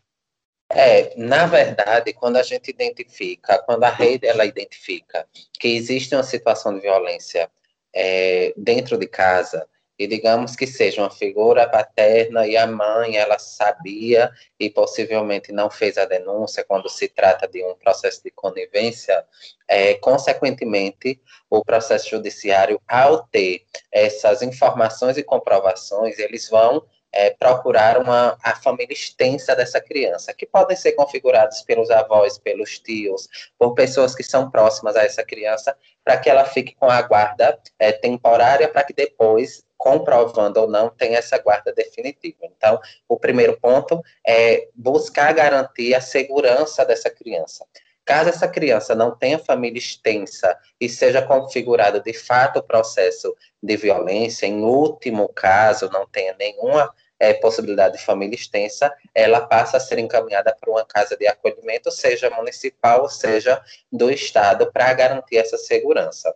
É, 0.69 1.13
na 1.17 1.45
verdade, 1.45 2.13
quando 2.13 2.37
a 2.37 2.43
gente 2.43 2.69
identifica, 2.69 3.61
quando 3.63 3.83
a 3.83 3.89
rede 3.89 4.25
ela 4.25 4.45
identifica 4.45 5.27
que 5.59 5.67
existe 5.67 6.15
uma 6.15 6.23
situação 6.23 6.73
de 6.73 6.81
violência 6.81 7.49
é, 7.93 8.53
dentro 8.57 8.97
de 8.97 9.07
casa, 9.07 9.67
e 9.97 10.07
digamos 10.07 10.55
que 10.55 10.65
seja 10.65 11.01
uma 11.01 11.11
figura 11.11 11.67
paterna 11.67 12.47
e 12.47 12.57
a 12.57 12.65
mãe 12.65 13.17
ela 13.17 13.37
sabia 13.37 14.31
e 14.59 14.69
possivelmente 14.69 15.51
não 15.51 15.69
fez 15.69 15.97
a 15.97 16.05
denúncia 16.05 16.65
quando 16.67 16.89
se 16.89 17.07
trata 17.07 17.47
de 17.47 17.63
um 17.63 17.75
processo 17.75 18.23
de 18.23 18.31
conivência, 18.31 19.23
é, 19.67 19.93
consequentemente 19.95 21.21
o 21.49 21.63
processo 21.63 22.09
judiciário 22.09 22.81
ao 22.87 23.27
ter 23.27 23.65
essas 23.91 24.41
informações 24.41 25.17
e 25.17 25.23
comprovações 25.23 26.17
eles 26.17 26.49
vão 26.49 26.83
é, 27.13 27.29
procurar 27.29 27.99
uma, 27.99 28.35
a 28.43 28.55
família 28.55 28.93
extensa 28.93 29.55
dessa 29.55 29.79
criança, 29.79 30.33
que 30.33 30.45
podem 30.45 30.75
ser 30.75 30.93
configurados 30.93 31.61
pelos 31.61 31.91
avós, 31.91 32.39
pelos 32.39 32.79
tios, 32.79 33.29
por 33.57 33.75
pessoas 33.75 34.15
que 34.15 34.23
são 34.23 34.49
próximas 34.49 34.95
a 34.95 35.03
essa 35.03 35.23
criança, 35.23 35.77
para 36.03 36.17
que 36.17 36.29
ela 36.29 36.43
fique 36.43 36.75
com 36.75 36.89
a 36.89 37.01
guarda 37.03 37.57
é, 37.77 37.91
temporária, 37.91 38.67
para 38.67 38.83
que 38.83 38.93
depois, 38.93 39.63
comprovando 39.77 40.59
ou 40.61 40.67
não, 40.67 40.89
tenha 40.89 41.19
essa 41.19 41.37
guarda 41.37 41.71
definitiva. 41.71 42.39
Então, 42.41 42.79
o 43.07 43.17
primeiro 43.17 43.57
ponto 43.59 44.01
é 44.25 44.67
buscar 44.73 45.33
garantir 45.33 45.93
a 45.93 46.01
segurança 46.01 46.83
dessa 46.83 47.09
criança. 47.09 47.63
Caso 48.05 48.29
essa 48.29 48.49
criança 48.49 48.93
não 48.93 49.15
tenha 49.15 49.39
família 49.39 49.79
extensa 49.79 50.57
e 50.79 50.89
seja 50.89 51.21
configurado 51.21 52.01
de 52.01 52.13
fato 52.13 52.59
o 52.59 52.63
processo 52.63 53.33
de 53.61 53.77
violência, 53.77 54.45
em 54.45 54.61
último 54.61 55.29
caso, 55.29 55.89
não 55.89 56.05
tenha 56.05 56.35
nenhuma 56.37 56.93
é, 57.23 57.33
possibilidade 57.33 57.97
de 57.97 58.03
família 58.03 58.35
extensa, 58.35 58.93
ela 59.15 59.39
passa 59.39 59.77
a 59.77 59.79
ser 59.79 59.97
encaminhada 59.97 60.53
para 60.59 60.69
uma 60.69 60.83
casa 60.83 61.15
de 61.15 61.25
acolhimento, 61.25 61.89
seja 61.89 62.29
municipal, 62.29 63.07
seja 63.07 63.63
do 63.89 64.11
Estado, 64.11 64.69
para 64.73 64.93
garantir 64.93 65.37
essa 65.37 65.57
segurança. 65.57 66.35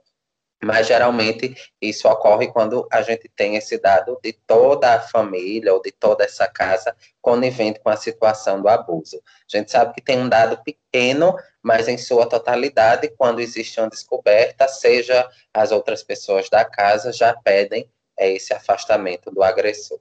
Mas 0.63 0.88
geralmente 0.88 1.53
isso 1.81 2.07
ocorre 2.07 2.47
quando 2.47 2.88
a 2.89 3.01
gente 3.01 3.29
tem 3.35 3.57
esse 3.57 3.77
dado 3.77 4.17
de 4.23 4.31
toda 4.31 4.93
a 4.93 4.99
família 4.99 5.73
ou 5.73 5.81
de 5.81 5.91
toda 5.91 6.23
essa 6.23 6.47
casa 6.47 6.95
conivente 7.21 7.81
com 7.81 7.89
a 7.89 7.97
situação 7.97 8.61
do 8.61 8.69
abuso. 8.69 9.17
A 9.17 9.57
gente 9.57 9.69
sabe 9.69 9.93
que 9.93 10.01
tem 10.01 10.17
um 10.17 10.29
dado 10.29 10.63
pequeno, 10.63 11.38
mas 11.61 11.89
em 11.89 11.97
sua 11.97 12.25
totalidade, 12.25 13.09
quando 13.17 13.41
existe 13.41 13.79
uma 13.79 13.89
descoberta, 13.89 14.69
seja 14.69 15.29
as 15.53 15.71
outras 15.73 16.01
pessoas 16.01 16.49
da 16.49 16.63
casa 16.63 17.11
já 17.11 17.35
pedem 17.35 17.91
é, 18.17 18.31
esse 18.31 18.53
afastamento 18.53 19.29
do 19.29 19.43
agressor. 19.43 19.99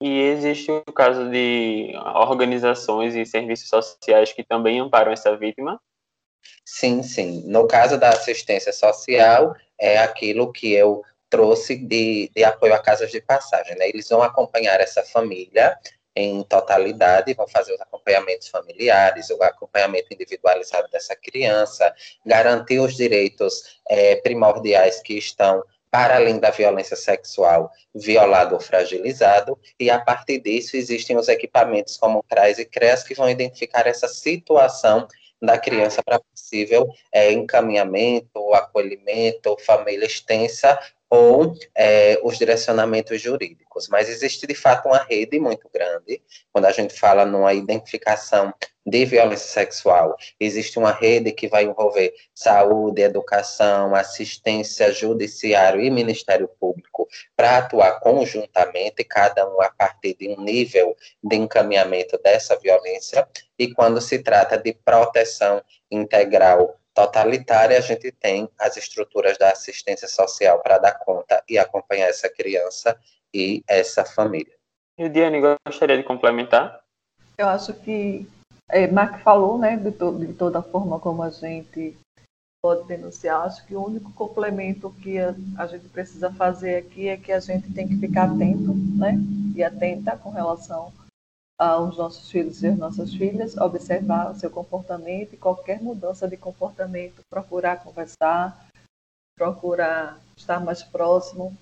E 0.00 0.20
existe 0.20 0.70
o 0.70 0.92
caso 0.92 1.28
de 1.28 1.92
organizações 2.14 3.16
e 3.16 3.26
serviços 3.26 3.68
sociais 3.68 4.32
que 4.32 4.44
também 4.44 4.78
amparam 4.78 5.10
essa 5.10 5.36
vítima? 5.36 5.80
Sim, 6.64 7.02
sim. 7.02 7.42
No 7.46 7.66
caso 7.66 7.98
da 7.98 8.10
assistência 8.10 8.72
social, 8.72 9.56
é 9.78 9.98
aquilo 9.98 10.52
que 10.52 10.72
eu 10.72 11.02
trouxe 11.28 11.76
de, 11.76 12.30
de 12.34 12.44
apoio 12.44 12.74
a 12.74 12.78
casas 12.78 13.10
de 13.10 13.20
passagem. 13.20 13.76
Né? 13.76 13.88
Eles 13.88 14.08
vão 14.08 14.22
acompanhar 14.22 14.80
essa 14.80 15.02
família 15.02 15.76
em 16.14 16.42
totalidade, 16.44 17.34
vão 17.34 17.46
fazer 17.46 17.74
os 17.74 17.80
acompanhamentos 17.80 18.48
familiares, 18.48 19.30
o 19.30 19.42
acompanhamento 19.42 20.12
individualizado 20.12 20.88
dessa 20.90 21.14
criança, 21.14 21.94
garantir 22.26 22.80
os 22.80 22.96
direitos 22.96 23.80
é, 23.88 24.16
primordiais 24.16 25.00
que 25.00 25.16
estão 25.16 25.62
para 25.90 26.16
além 26.16 26.38
da 26.38 26.50
violência 26.50 26.96
sexual, 26.96 27.70
violado 27.94 28.54
ou 28.54 28.60
fragilizado, 28.60 29.58
e 29.78 29.90
a 29.90 29.98
partir 29.98 30.38
disso 30.40 30.76
existem 30.76 31.16
os 31.16 31.28
equipamentos 31.28 31.96
como 31.96 32.22
CRAS 32.22 32.58
e 32.58 32.64
CREAS 32.64 33.02
que 33.02 33.14
vão 33.14 33.28
identificar 33.28 33.86
essa 33.86 34.08
situação 34.08 35.08
da 35.40 35.56
criança 35.56 36.02
para 36.02 36.18
possível 36.20 36.88
é, 37.12 37.32
encaminhamento, 37.32 38.52
acolhimento, 38.54 39.56
família 39.60 40.04
extensa 40.04 40.78
ou 41.10 41.54
é, 41.74 42.18
os 42.22 42.36
direcionamentos 42.36 43.20
jurídicos. 43.20 43.88
Mas 43.88 44.08
existe, 44.08 44.46
de 44.46 44.54
fato, 44.54 44.88
uma 44.88 45.02
rede 45.02 45.38
muito 45.38 45.68
grande, 45.72 46.22
quando 46.52 46.66
a 46.66 46.72
gente 46.72 46.98
fala 46.98 47.24
numa 47.24 47.54
identificação 47.54 48.52
de 48.84 49.04
violência 49.04 49.48
sexual, 49.48 50.16
existe 50.40 50.78
uma 50.78 50.92
rede 50.92 51.30
que 51.32 51.46
vai 51.46 51.64
envolver 51.64 52.14
saúde, 52.34 53.02
educação, 53.02 53.94
assistência, 53.94 54.90
judiciário 54.92 55.82
e 55.82 55.90
Ministério 55.90 56.48
Público 56.58 57.06
para 57.36 57.58
atuar 57.58 58.00
conjuntamente, 58.00 59.04
cada 59.04 59.46
um 59.46 59.60
a 59.60 59.68
partir 59.68 60.14
de 60.14 60.28
um 60.28 60.40
nível 60.40 60.96
de 61.22 61.36
encaminhamento 61.36 62.18
dessa 62.22 62.58
violência, 62.58 63.28
e 63.58 63.72
quando 63.74 64.00
se 64.00 64.20
trata 64.20 64.56
de 64.56 64.72
proteção 64.72 65.62
integral 65.90 66.78
totalitária, 66.98 67.78
a 67.78 67.80
gente 67.80 68.10
tem 68.10 68.48
as 68.58 68.76
estruturas 68.76 69.38
da 69.38 69.52
assistência 69.52 70.08
social 70.08 70.58
para 70.60 70.78
dar 70.78 70.98
conta 70.98 71.40
e 71.48 71.56
acompanhar 71.56 72.08
essa 72.08 72.28
criança 72.28 72.98
e 73.32 73.62
essa 73.68 74.04
família. 74.04 74.52
E 74.98 75.08
Diane, 75.08 75.40
gostaria 75.64 75.96
de 75.96 76.02
complementar? 76.02 76.80
Eu 77.38 77.46
acho 77.46 77.72
que 77.72 78.26
é, 78.68 78.88
Mark 78.88 79.20
falou, 79.22 79.56
né, 79.56 79.76
de, 79.76 79.92
to 79.92 80.18
de 80.18 80.32
toda 80.32 80.58
a 80.58 80.62
forma 80.62 80.98
como 80.98 81.22
a 81.22 81.30
gente 81.30 81.96
pode 82.60 82.88
denunciar. 82.88 83.42
Acho 83.42 83.64
que 83.64 83.76
o 83.76 83.86
único 83.86 84.12
complemento 84.14 84.90
que 85.00 85.20
a, 85.20 85.36
a, 85.56 85.68
gente 85.68 85.88
precisa 85.90 86.32
fazer 86.32 86.78
aqui 86.78 87.06
é 87.06 87.16
que 87.16 87.30
a 87.30 87.38
gente 87.38 87.72
tem 87.72 87.86
que 87.86 87.96
ficar 87.96 88.24
atento, 88.24 88.74
né, 88.98 89.14
e 89.54 89.62
atenta 89.62 90.16
com 90.16 90.30
relação 90.30 90.92
aos 91.58 91.96
nossos 91.96 92.30
filhos 92.30 92.62
e 92.62 92.68
às 92.68 92.78
nossas 92.78 93.12
filhas, 93.12 93.56
observar 93.56 94.30
o 94.30 94.38
seu 94.38 94.48
comportamento 94.48 95.34
e 95.34 95.36
qualquer 95.36 95.82
mudança 95.82 96.28
de 96.28 96.36
comportamento, 96.36 97.20
procurar 97.28 97.82
conversar, 97.82 98.68
procurar 99.36 100.20
estar 100.36 100.60
mais 100.60 100.82
próximo, 100.84 101.56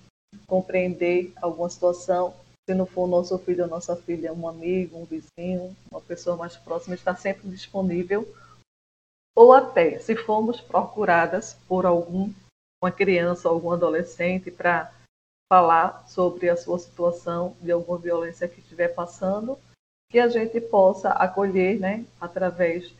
compreender 0.47 1.33
alguma 1.41 1.69
situação. 1.69 2.33
Se 2.69 2.75
não 2.75 2.85
for 2.85 3.07
nosso 3.07 3.37
filho 3.39 3.63
ou 3.63 3.69
nossa 3.69 3.95
filha, 3.95 4.33
um 4.33 4.47
amigo, 4.47 4.97
um 4.97 5.05
vizinho, 5.05 5.75
uma 5.89 6.01
pessoa 6.01 6.35
mais 6.35 6.55
próxima, 6.55 6.95
estar 6.95 7.15
sempre 7.15 7.49
disponível. 7.49 8.27
Ou 9.35 9.53
até, 9.53 9.97
se 9.99 10.15
formos 10.15 10.59
procuradas 10.59 11.53
por 11.67 11.85
algum, 11.85 12.31
uma 12.83 12.91
criança 12.91 13.47
algum 13.47 13.71
adolescente 13.71 14.51
para 14.51 14.91
falar 15.51 16.07
sobre 16.09 16.49
a 16.49 16.57
sua 16.57 16.77
situação 16.77 17.55
de 17.61 17.71
alguma 17.71 17.97
violência 17.97 18.47
que 18.47 18.59
estiver 18.59 18.89
passando, 18.89 19.57
que 20.09 20.19
a 20.19 20.27
gente 20.27 20.59
possa 20.61 21.09
acolher, 21.09 21.79
né, 21.79 22.05
através 22.19 22.93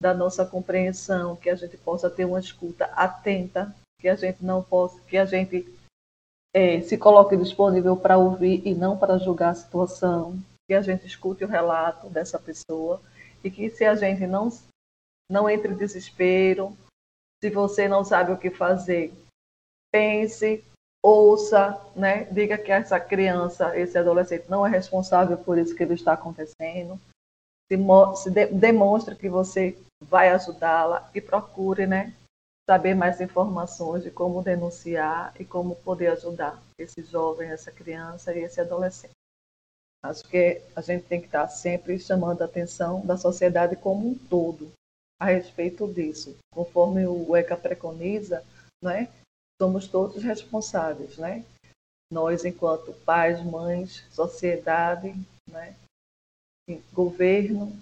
da 0.00 0.12
nossa 0.12 0.44
compreensão, 0.44 1.36
que 1.36 1.48
a 1.48 1.54
gente 1.54 1.76
possa 1.76 2.10
ter 2.10 2.24
uma 2.24 2.40
escuta 2.40 2.86
atenta, 2.86 3.74
que 4.00 4.08
a 4.08 4.16
gente 4.16 4.44
não 4.44 4.62
possa, 4.62 5.00
que 5.02 5.16
a 5.16 5.24
gente 5.24 5.66
é, 6.54 6.80
se 6.82 6.98
coloque 6.98 7.36
disponível 7.36 7.96
para 7.96 8.18
ouvir 8.18 8.66
e 8.66 8.74
não 8.74 8.98
para 8.98 9.18
julgar 9.18 9.50
a 9.50 9.54
situação, 9.54 10.38
que 10.68 10.74
a 10.74 10.82
gente 10.82 11.06
escute 11.06 11.44
o 11.44 11.48
relato 11.48 12.08
dessa 12.10 12.38
pessoa 12.38 13.00
e 13.42 13.50
que 13.50 13.70
se 13.70 13.84
a 13.84 13.94
gente 13.94 14.26
não 14.26 14.48
não 15.30 15.48
entre 15.48 15.72
em 15.72 15.76
desespero, 15.76 16.76
se 17.42 17.48
você 17.48 17.88
não 17.88 18.04
sabe 18.04 18.32
o 18.32 18.38
que 18.38 18.50
fazer, 18.50 19.14
pense, 19.90 20.62
ouça, 21.02 21.80
né? 21.96 22.24
Diga 22.24 22.56
que 22.56 22.70
essa 22.70 23.00
criança, 23.00 23.76
esse 23.76 23.98
adolescente 23.98 24.48
não 24.48 24.64
é 24.64 24.70
responsável 24.70 25.36
por 25.36 25.58
isso 25.58 25.74
que 25.74 25.82
ele 25.82 25.94
está 25.94 26.12
acontecendo. 26.12 26.98
Se, 27.70 27.76
se 28.22 28.30
de, 28.30 28.46
demonstre 28.46 29.16
que 29.16 29.28
você 29.28 29.76
vai 30.00 30.30
ajudá-la 30.30 31.10
e 31.14 31.20
procure, 31.20 31.86
né? 31.86 32.14
Saber 32.70 32.94
mais 32.94 33.20
informações 33.20 34.04
de 34.04 34.10
como 34.10 34.42
denunciar 34.42 35.34
e 35.38 35.44
como 35.44 35.74
poder 35.76 36.08
ajudar 36.08 36.62
esse 36.78 37.02
jovem, 37.02 37.50
essa 37.50 37.72
criança 37.72 38.32
e 38.32 38.44
esse 38.44 38.60
adolescente. 38.60 39.12
Acho 40.04 40.28
que 40.28 40.62
a 40.74 40.80
gente 40.80 41.04
tem 41.06 41.20
que 41.20 41.26
estar 41.26 41.46
sempre 41.48 41.98
chamando 41.98 42.42
a 42.42 42.44
atenção 42.44 43.04
da 43.04 43.16
sociedade 43.16 43.76
como 43.76 44.08
um 44.08 44.14
todo 44.14 44.72
a 45.20 45.26
respeito 45.26 45.86
disso. 45.86 46.36
Conforme 46.52 47.06
o 47.06 47.36
ECA 47.36 47.56
preconiza, 47.56 48.44
né, 48.82 49.08
somos 49.60 49.86
todos 49.86 50.22
responsáveis, 50.22 51.16
né? 51.18 51.44
Nós, 52.10 52.44
enquanto 52.44 52.92
pais, 53.04 53.42
mães, 53.44 54.04
sociedade, 54.12 55.14
né? 55.48 55.76
governo, 56.92 57.72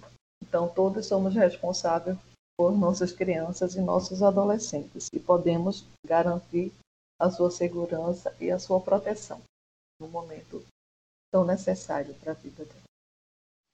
então 0.41 0.67
todos 0.67 1.05
somos 1.05 1.35
responsáveis 1.35 2.17
por 2.57 2.71
nossas 2.71 3.11
crianças 3.11 3.75
e 3.75 3.81
nossos 3.81 4.21
adolescentes 4.21 5.07
e 5.13 5.19
podemos 5.19 5.85
garantir 6.05 6.71
a 7.19 7.29
sua 7.29 7.51
segurança 7.51 8.35
e 8.39 8.49
a 8.51 8.59
sua 8.59 8.81
proteção 8.81 9.41
no 9.99 10.07
momento 10.07 10.63
tão 11.31 11.45
necessário 11.45 12.13
para 12.15 12.31
a 12.31 12.35
vida 12.35 12.65
dela. 12.65 12.81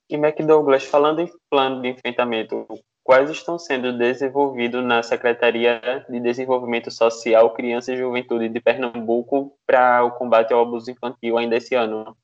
E 0.09 0.15
McDouglas, 0.15 0.85
falando 0.85 1.21
em 1.21 1.31
plano 1.49 1.81
de 1.81 1.89
enfrentamento 1.89 2.65
quais 3.07 3.29
estão 3.29 3.57
sendo 3.57 3.97
desenvolvidos 3.97 4.83
na 4.83 5.01
Secretaria 5.01 5.79
de 6.09 6.19
Desenvolvimento 6.19 6.91
Social, 6.91 7.53
Criança 7.53 7.93
e 7.93 7.97
Juventude 7.97 8.49
de 8.49 8.59
Pernambuco 8.59 9.57
para 9.65 10.03
o 10.03 10.11
combate 10.11 10.51
ao 10.51 10.61
abuso 10.61 10.91
infantil 10.91 11.37
ainda 11.37 11.55
esse 11.55 11.73
ano? 11.73 12.17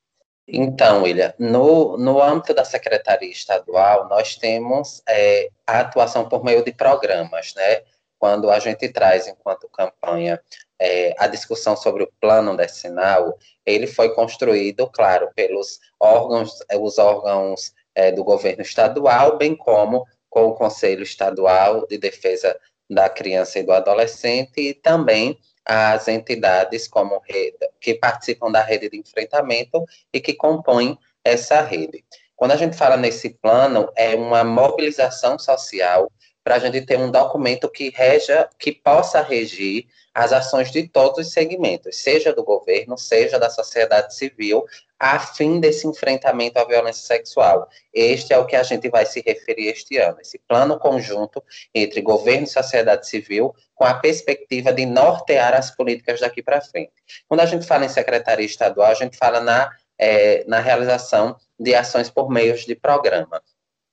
Então, 0.46 1.04
William, 1.04 1.32
no, 1.38 1.96
no 1.96 2.22
âmbito 2.22 2.52
da 2.52 2.66
Secretaria 2.66 3.30
Estadual, 3.30 4.10
nós 4.10 4.36
temos 4.36 5.02
é, 5.08 5.48
a 5.66 5.80
atuação 5.80 6.28
por 6.28 6.44
meio 6.44 6.62
de 6.62 6.70
programas, 6.70 7.54
né? 7.56 7.80
Quando 8.18 8.50
a 8.50 8.58
gente 8.58 8.86
traz, 8.90 9.26
enquanto 9.26 9.66
campanha, 9.70 10.38
é, 10.78 11.14
a 11.18 11.26
discussão 11.26 11.78
sobre 11.78 12.02
o 12.02 12.12
plano 12.20 12.54
decenal, 12.54 13.38
ele 13.64 13.86
foi 13.86 14.14
construído, 14.14 14.86
claro, 14.88 15.30
pelos 15.34 15.80
órgãos, 15.98 16.58
os 16.78 16.98
órgãos 16.98 17.72
é, 17.94 18.12
do 18.12 18.22
governo 18.22 18.60
estadual, 18.60 19.38
bem 19.38 19.56
como 19.56 20.04
com 20.34 20.48
o 20.48 20.54
Conselho 20.54 21.04
Estadual 21.04 21.86
de 21.86 21.96
Defesa 21.96 22.58
da 22.90 23.08
Criança 23.08 23.60
e 23.60 23.62
do 23.62 23.70
Adolescente 23.70 24.60
e 24.60 24.74
também 24.74 25.38
as 25.64 26.08
entidades 26.08 26.88
como 26.88 27.22
rede, 27.24 27.56
que 27.80 27.94
participam 27.94 28.50
da 28.50 28.60
rede 28.60 28.90
de 28.90 28.98
enfrentamento 28.98 29.84
e 30.12 30.20
que 30.20 30.34
compõem 30.34 30.98
essa 31.24 31.62
rede. 31.62 32.04
Quando 32.34 32.50
a 32.50 32.56
gente 32.56 32.76
fala 32.76 32.96
nesse 32.96 33.30
plano, 33.30 33.88
é 33.94 34.16
uma 34.16 34.42
mobilização 34.42 35.38
social 35.38 36.10
para 36.44 36.56
a 36.56 36.58
gente 36.58 36.82
ter 36.82 36.98
um 36.98 37.10
documento 37.10 37.68
que 37.70 37.88
reja, 37.88 38.48
que 38.58 38.70
possa 38.70 39.22
regir 39.22 39.86
as 40.12 40.32
ações 40.32 40.70
de 40.70 40.86
todos 40.86 41.26
os 41.26 41.32
segmentos, 41.32 41.96
seja 41.96 42.32
do 42.32 42.44
governo, 42.44 42.96
seja 42.96 43.38
da 43.38 43.50
sociedade 43.50 44.14
civil, 44.14 44.64
a 44.98 45.18
fim 45.18 45.58
desse 45.58 45.88
enfrentamento 45.88 46.58
à 46.58 46.64
violência 46.64 47.04
sexual. 47.04 47.66
Este 47.92 48.32
é 48.32 48.38
o 48.38 48.46
que 48.46 48.54
a 48.54 48.62
gente 48.62 48.88
vai 48.88 49.06
se 49.06 49.22
referir 49.26 49.68
este 49.68 49.96
ano, 49.96 50.18
esse 50.20 50.38
plano 50.46 50.78
conjunto 50.78 51.42
entre 51.74 52.00
governo 52.02 52.44
e 52.44 52.50
sociedade 52.50 53.08
civil, 53.08 53.52
com 53.74 53.84
a 53.84 53.94
perspectiva 53.94 54.72
de 54.72 54.86
nortear 54.86 55.54
as 55.54 55.70
políticas 55.70 56.20
daqui 56.20 56.42
para 56.42 56.60
frente. 56.60 56.92
Quando 57.26 57.40
a 57.40 57.46
gente 57.46 57.66
fala 57.66 57.86
em 57.86 57.88
secretaria 57.88 58.46
estadual, 58.46 58.90
a 58.90 58.94
gente 58.94 59.16
fala 59.16 59.40
na 59.40 59.70
é, 59.98 60.44
na 60.46 60.60
realização 60.60 61.36
de 61.58 61.74
ações 61.74 62.10
por 62.10 62.30
meios 62.30 62.64
de 62.64 62.74
programa. 62.74 63.42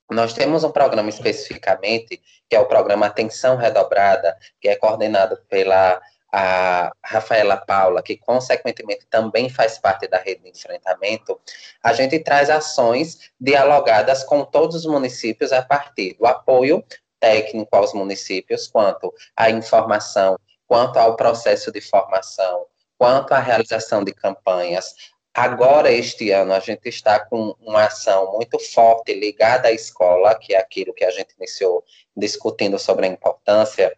Nós 0.10 0.34
temos 0.34 0.64
um 0.64 0.72
programa 0.72 1.10
especificamente, 1.10 2.22
que 2.52 2.56
é 2.58 2.60
o 2.60 2.66
programa 2.66 3.06
Atenção 3.06 3.56
Redobrada, 3.56 4.38
que 4.60 4.68
é 4.68 4.76
coordenado 4.76 5.38
pela 5.48 6.02
a 6.34 6.92
Rafaela 7.02 7.56
Paula, 7.56 8.04
que 8.04 8.18
consequentemente 8.18 9.06
também 9.10 9.50
faz 9.50 9.78
parte 9.78 10.06
da 10.06 10.18
rede 10.18 10.44
de 10.44 10.50
enfrentamento, 10.50 11.40
a 11.82 11.94
gente 11.94 12.20
traz 12.20 12.50
ações 12.50 13.32
dialogadas 13.40 14.26
com 14.26 14.44
todos 14.44 14.76
os 14.78 14.86
municípios 14.86 15.54
a 15.54 15.62
partir 15.62 16.18
do 16.18 16.26
apoio 16.26 16.84
técnico 17.22 17.74
aos 17.74 17.94
municípios, 17.94 18.68
quanto 18.68 19.14
à 19.36 19.50
informação, 19.50 20.38
quanto 20.68 21.00
ao 21.00 21.16
processo 21.16 21.72
de 21.72 21.80
formação, 21.80 22.66
quanto 22.98 23.34
à 23.34 23.40
realização 23.40 24.04
de 24.04 24.14
campanhas. 24.14 24.94
Agora, 25.34 25.90
este 25.90 26.30
ano, 26.32 26.54
a 26.54 26.60
gente 26.60 26.90
está 26.90 27.18
com 27.20 27.56
uma 27.62 27.86
ação 27.86 28.34
muito 28.34 28.60
forte 28.60 29.14
ligada 29.14 29.70
à 29.70 29.72
escola, 29.72 30.38
que 30.38 30.54
é 30.54 30.60
aquilo 30.60 30.94
que 30.94 31.06
a 31.06 31.10
gente 31.10 31.34
iniciou 31.38 31.86
discutindo 32.16 32.78
sobre 32.78 33.06
a 33.06 33.10
importância 33.10 33.98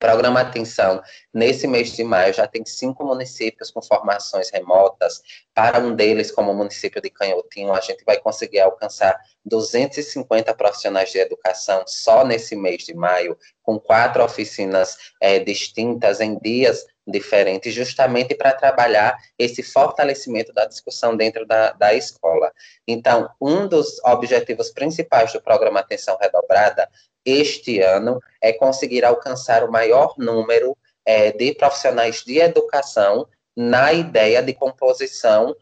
Programa 0.00 0.40
Atenção, 0.40 1.02
nesse 1.32 1.66
mês 1.66 1.92
de 1.92 2.02
maio, 2.02 2.32
já 2.32 2.46
tem 2.46 2.64
cinco 2.64 3.04
municípios 3.04 3.70
com 3.70 3.82
formações 3.82 4.48
remotas. 4.48 5.20
Para 5.52 5.78
um 5.78 5.94
deles, 5.94 6.32
como 6.32 6.50
o 6.50 6.54
município 6.54 7.02
de 7.02 7.10
Canhotinho, 7.10 7.70
a 7.74 7.80
gente 7.80 8.02
vai 8.02 8.18
conseguir 8.18 8.60
alcançar 8.60 9.14
250 9.44 10.54
profissionais 10.54 11.12
de 11.12 11.18
educação 11.18 11.84
só 11.86 12.24
nesse 12.24 12.56
mês 12.56 12.84
de 12.84 12.94
maio, 12.94 13.36
com 13.62 13.78
quatro 13.78 14.24
oficinas 14.24 14.96
é, 15.20 15.38
distintas 15.38 16.18
em 16.18 16.38
dias 16.38 16.86
diferentes, 17.06 17.74
justamente 17.74 18.34
para 18.34 18.52
trabalhar 18.52 19.18
esse 19.38 19.62
fortalecimento 19.62 20.52
da 20.52 20.64
discussão 20.64 21.14
dentro 21.14 21.44
da, 21.44 21.72
da 21.72 21.92
escola. 21.92 22.50
Então, 22.88 23.28
um 23.40 23.66
dos 23.66 24.02
objetivos 24.04 24.70
principais 24.70 25.32
do 25.32 25.42
programa 25.42 25.80
Atenção 25.80 26.16
Redobrada 26.20 26.88
este 27.24 27.80
ano 27.80 28.20
é 28.40 28.52
conseguir 28.52 29.04
alcançar 29.04 29.64
o 29.64 29.70
maior 29.70 30.14
número 30.16 30.76
é, 31.04 31.32
de 31.32 31.54
profissionais 31.54 32.22
de 32.24 32.38
educação 32.38 33.26
na 33.56 33.92
ideia 33.92 34.42
de 34.42 34.54
composição 34.54 35.54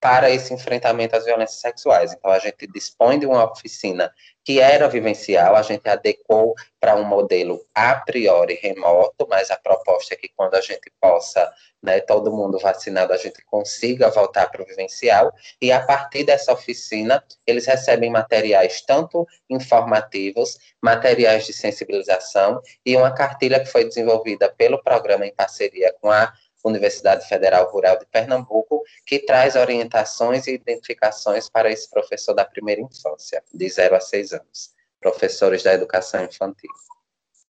para 0.00 0.30
esse 0.30 0.54
enfrentamento 0.54 1.14
às 1.14 1.24
violências 1.24 1.60
sexuais. 1.60 2.12
Então, 2.12 2.30
a 2.30 2.38
gente 2.38 2.66
dispõe 2.66 3.18
de 3.18 3.26
uma 3.26 3.50
oficina 3.50 4.12
que 4.50 4.58
era 4.58 4.88
vivencial, 4.88 5.54
a 5.54 5.62
gente 5.62 5.88
adequou 5.88 6.56
para 6.80 6.96
um 6.96 7.04
modelo 7.04 7.64
a 7.72 7.94
priori 7.94 8.58
remoto, 8.60 9.24
mas 9.30 9.48
a 9.48 9.56
proposta 9.56 10.14
é 10.14 10.16
que 10.16 10.28
quando 10.34 10.56
a 10.56 10.60
gente 10.60 10.92
possa, 11.00 11.52
né, 11.80 12.00
todo 12.00 12.32
mundo 12.32 12.58
vacinado, 12.58 13.12
a 13.12 13.16
gente 13.16 13.44
consiga 13.44 14.10
voltar 14.10 14.50
para 14.50 14.60
o 14.60 14.66
vivencial, 14.66 15.32
e 15.62 15.70
a 15.70 15.80
partir 15.80 16.24
dessa 16.24 16.52
oficina, 16.52 17.22
eles 17.46 17.64
recebem 17.64 18.10
materiais 18.10 18.80
tanto 18.80 19.24
informativos, 19.48 20.58
materiais 20.82 21.46
de 21.46 21.52
sensibilização, 21.52 22.60
e 22.84 22.96
uma 22.96 23.12
cartilha 23.12 23.60
que 23.60 23.70
foi 23.70 23.84
desenvolvida 23.84 24.52
pelo 24.58 24.82
programa 24.82 25.24
em 25.24 25.32
parceria 25.32 25.94
com 26.00 26.10
a 26.10 26.32
Universidade 26.64 27.26
Federal 27.26 27.70
Rural 27.70 27.98
de 27.98 28.06
Pernambuco, 28.06 28.82
que 29.06 29.18
traz 29.20 29.56
orientações 29.56 30.46
e 30.46 30.54
identificações 30.54 31.48
para 31.48 31.70
esse 31.70 31.88
professor 31.90 32.34
da 32.34 32.44
primeira 32.44 32.80
infância, 32.80 33.42
de 33.52 33.68
0 33.68 33.96
a 33.96 34.00
6 34.00 34.32
anos, 34.32 34.74
professores 35.00 35.62
da 35.62 35.72
educação 35.72 36.24
infantil. 36.24 36.70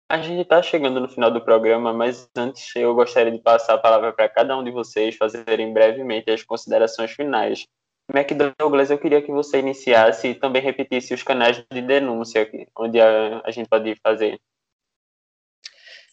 A 0.09 0.21
gente 0.21 0.43
está 0.43 0.61
chegando 0.61 1.01
no 1.01 1.09
final 1.09 1.31
do 1.31 1.41
programa, 1.41 1.93
mas 1.93 2.29
antes 2.37 2.75
eu 2.75 2.93
gostaria 2.95 3.31
de 3.31 3.39
passar 3.39 3.75
a 3.75 3.79
palavra 3.79 4.13
para 4.13 4.29
cada 4.29 4.57
um 4.59 4.65
de 4.65 4.73
vocês 4.73 5.17
fazerem 5.17 5.73
brevemente 5.73 6.31
as 6.33 6.43
considerações 6.43 7.13
finais. 7.13 7.65
McDouglas, 8.13 8.91
eu 8.91 8.99
queria 8.99 9.23
que 9.23 9.31
você 9.31 9.61
iniciasse 9.61 10.29
e 10.29 10.35
também 10.35 10.61
repetisse 10.61 11.15
os 11.15 11.23
canais 11.23 11.65
de 11.71 11.81
denúncia 11.81 12.51
onde 12.77 13.01
a, 13.01 13.41
a 13.45 13.51
gente 13.53 13.69
pode 13.69 13.95
fazer. 14.03 14.41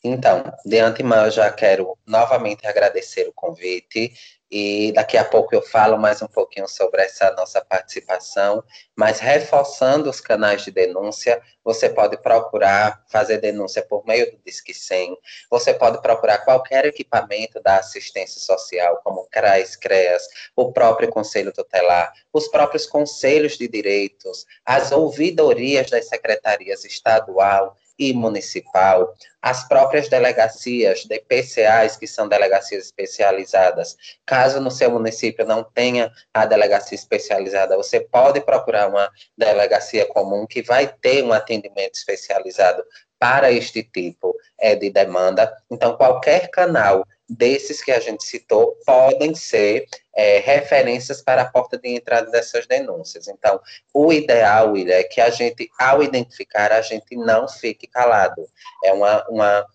Então, 0.03 0.43
de 0.65 0.79
antemão, 0.79 1.25
eu 1.25 1.31
já 1.31 1.51
quero 1.51 1.97
novamente 2.05 2.67
agradecer 2.67 3.27
o 3.27 3.33
convite 3.33 4.13
e 4.49 4.93
daqui 4.93 5.17
a 5.17 5.25
pouco 5.25 5.53
eu 5.53 5.61
falo 5.61 5.97
mais 5.97 6.21
um 6.21 6.27
pouquinho 6.27 6.67
sobre 6.69 7.01
essa 7.01 7.31
nossa 7.33 7.59
participação, 7.59 8.63
mas 8.95 9.19
reforçando 9.19 10.09
os 10.09 10.21
canais 10.21 10.63
de 10.63 10.71
denúncia, 10.71 11.41
você 11.63 11.89
pode 11.89 12.15
procurar 12.21 13.03
fazer 13.09 13.39
denúncia 13.39 13.81
por 13.81 14.05
meio 14.05 14.31
do 14.31 14.37
Disque 14.45 14.73
100, 14.73 15.17
você 15.49 15.73
pode 15.73 16.01
procurar 16.01 16.37
qualquer 16.39 16.85
equipamento 16.85 17.61
da 17.61 17.77
assistência 17.77 18.39
social, 18.39 19.01
como 19.03 19.27
CRAS, 19.29 19.75
CREAS, 19.75 20.23
o 20.55 20.71
próprio 20.71 21.09
Conselho 21.09 21.51
Tutelar, 21.51 22.13
os 22.31 22.47
próprios 22.47 22.85
conselhos 22.85 23.57
de 23.57 23.67
direitos, 23.67 24.45
as 24.65 24.93
ouvidorias 24.93 25.89
das 25.89 26.07
secretarias 26.07 26.85
estadual 26.85 27.75
e 27.97 28.13
municipal, 28.13 29.13
as 29.41 29.67
próprias 29.67 30.09
delegacias 30.09 31.05
DPCAs, 31.05 31.95
que 31.97 32.05
são 32.05 32.27
delegacias 32.27 32.85
especializadas. 32.85 33.95
Caso 34.25 34.59
no 34.59 34.69
seu 34.69 34.91
município 34.91 35.45
não 35.45 35.63
tenha 35.63 36.11
a 36.33 36.45
delegacia 36.45 36.95
especializada, 36.95 37.77
você 37.77 37.99
pode 37.99 38.41
procurar 38.41 38.87
uma 38.87 39.09
delegacia 39.37 40.05
comum 40.05 40.45
que 40.45 40.61
vai 40.61 40.87
ter 40.87 41.23
um 41.23 41.33
atendimento 41.33 41.95
especializado 41.95 42.83
para 43.19 43.51
este 43.51 43.83
tipo 43.83 44.35
é, 44.59 44.75
de 44.75 44.89
demanda. 44.89 45.55
Então, 45.69 45.95
qualquer 45.95 46.49
canal 46.49 47.05
desses 47.29 47.83
que 47.83 47.91
a 47.91 47.99
gente 47.99 48.23
citou 48.23 48.77
podem 48.85 49.35
ser 49.35 49.85
é, 50.15 50.39
referências 50.39 51.21
para 51.21 51.41
a 51.41 51.49
porta 51.49 51.77
de 51.77 51.89
entrada 51.89 52.31
dessas 52.31 52.65
denúncias. 52.65 53.27
Então, 53.27 53.59
o 53.93 54.13
ideal, 54.13 54.71
William, 54.71 54.95
é 54.95 55.03
que 55.03 55.19
a 55.19 55.29
gente, 55.29 55.69
ao 55.77 56.01
identificar, 56.01 56.71
a 56.71 56.81
gente 56.81 57.15
não 57.15 57.47
fique 57.47 57.85
calado. 57.85 58.47
É 58.83 58.93
uma, 58.93 59.27
uma, 59.27 59.65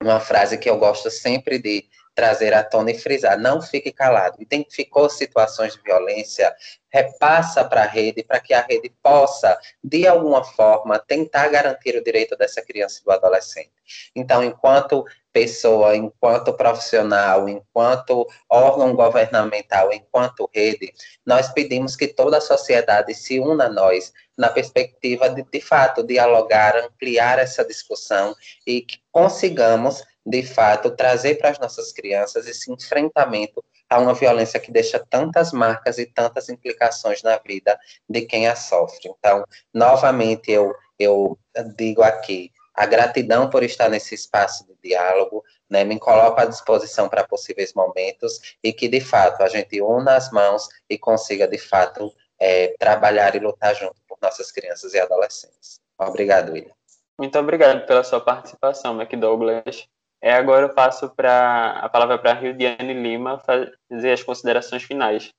uma 0.00 0.20
frase 0.20 0.56
que 0.58 0.70
eu 0.70 0.78
gosto 0.78 1.10
sempre 1.10 1.58
de 1.58 1.84
trazer 2.14 2.52
à 2.54 2.62
tona 2.62 2.90
e 2.90 2.98
frisar. 2.98 3.38
Não 3.38 3.60
fique 3.60 3.92
calado. 3.92 4.36
Identificou 4.40 5.08
situações 5.08 5.74
de 5.74 5.82
violência, 5.82 6.54
repassa 6.90 7.64
para 7.64 7.82
a 7.82 7.86
rede 7.86 8.22
para 8.22 8.40
que 8.40 8.52
a 8.52 8.60
rede 8.60 8.92
possa, 9.02 9.58
de 9.82 10.06
alguma 10.06 10.44
forma, 10.44 10.98
tentar 10.98 11.48
garantir 11.48 11.96
o 11.96 12.04
direito 12.04 12.36
dessa 12.36 12.62
criança 12.62 13.00
e 13.00 13.04
do 13.04 13.10
adolescente. 13.10 13.72
Então, 14.14 14.44
enquanto 14.44 15.04
pessoa, 15.32 15.96
enquanto 15.96 16.52
profissional, 16.52 17.48
enquanto 17.48 18.26
órgão 18.50 18.94
governamental, 18.94 19.90
enquanto 19.92 20.48
rede, 20.52 20.92
nós 21.24 21.48
pedimos 21.48 21.96
que 21.96 22.06
toda 22.06 22.36
a 22.36 22.40
sociedade 22.40 23.14
se 23.14 23.40
una 23.40 23.64
a 23.64 23.70
nós 23.70 24.12
na 24.36 24.50
perspectiva 24.50 25.30
de, 25.30 25.42
de 25.42 25.60
fato, 25.60 26.02
dialogar, 26.02 26.76
ampliar 26.76 27.38
essa 27.38 27.64
discussão 27.64 28.34
e 28.66 28.82
que 28.82 28.98
consigamos, 29.10 30.02
de 30.24 30.42
fato, 30.42 30.90
trazer 30.90 31.36
para 31.36 31.50
as 31.50 31.58
nossas 31.58 31.92
crianças 31.92 32.46
esse 32.46 32.70
enfrentamento 32.70 33.64
a 33.88 33.98
uma 33.98 34.14
violência 34.14 34.60
que 34.60 34.72
deixa 34.72 34.98
tantas 34.98 35.52
marcas 35.52 35.98
e 35.98 36.06
tantas 36.06 36.48
implicações 36.48 37.22
na 37.22 37.36
vida 37.38 37.78
de 38.08 38.22
quem 38.22 38.48
a 38.48 38.56
sofre. 38.56 39.10
Então, 39.18 39.44
novamente, 39.74 40.50
eu, 40.50 40.74
eu 40.98 41.38
digo 41.76 42.02
aqui, 42.02 42.50
a 42.74 42.86
gratidão 42.86 43.50
por 43.50 43.62
estar 43.62 43.88
nesse 43.90 44.14
espaço 44.14 44.66
de 44.66 44.74
diálogo, 44.82 45.44
né, 45.68 45.84
me 45.84 45.98
coloco 45.98 46.40
à 46.40 46.44
disposição 46.44 47.08
para 47.08 47.26
possíveis 47.26 47.74
momentos 47.74 48.56
e 48.62 48.72
que, 48.72 48.88
de 48.88 49.00
fato, 49.00 49.42
a 49.42 49.48
gente 49.48 49.80
una 49.82 50.16
as 50.16 50.30
mãos 50.30 50.68
e 50.88 50.96
consiga, 50.98 51.46
de 51.46 51.58
fato, 51.58 52.12
é, 52.40 52.74
trabalhar 52.78 53.36
e 53.36 53.40
lutar 53.40 53.74
junto 53.74 54.00
por 54.08 54.18
nossas 54.22 54.50
crianças 54.50 54.94
e 54.94 54.98
adolescentes. 54.98 55.80
Obrigado, 55.98 56.52
William. 56.52 56.72
Muito 57.18 57.38
obrigado 57.38 57.86
pela 57.86 58.02
sua 58.02 58.20
participação, 58.20 59.00
McDouglas. 59.00 59.86
É, 60.22 60.32
agora 60.32 60.66
eu 60.66 60.74
passo 60.74 61.10
pra, 61.10 61.80
a 61.80 61.88
palavra 61.88 62.16
para 62.16 62.30
a 62.30 62.34
Rildiane 62.34 62.94
Lima 62.94 63.40
fazer 63.40 64.12
as 64.12 64.22
considerações 64.22 64.84
finais. 64.84 65.30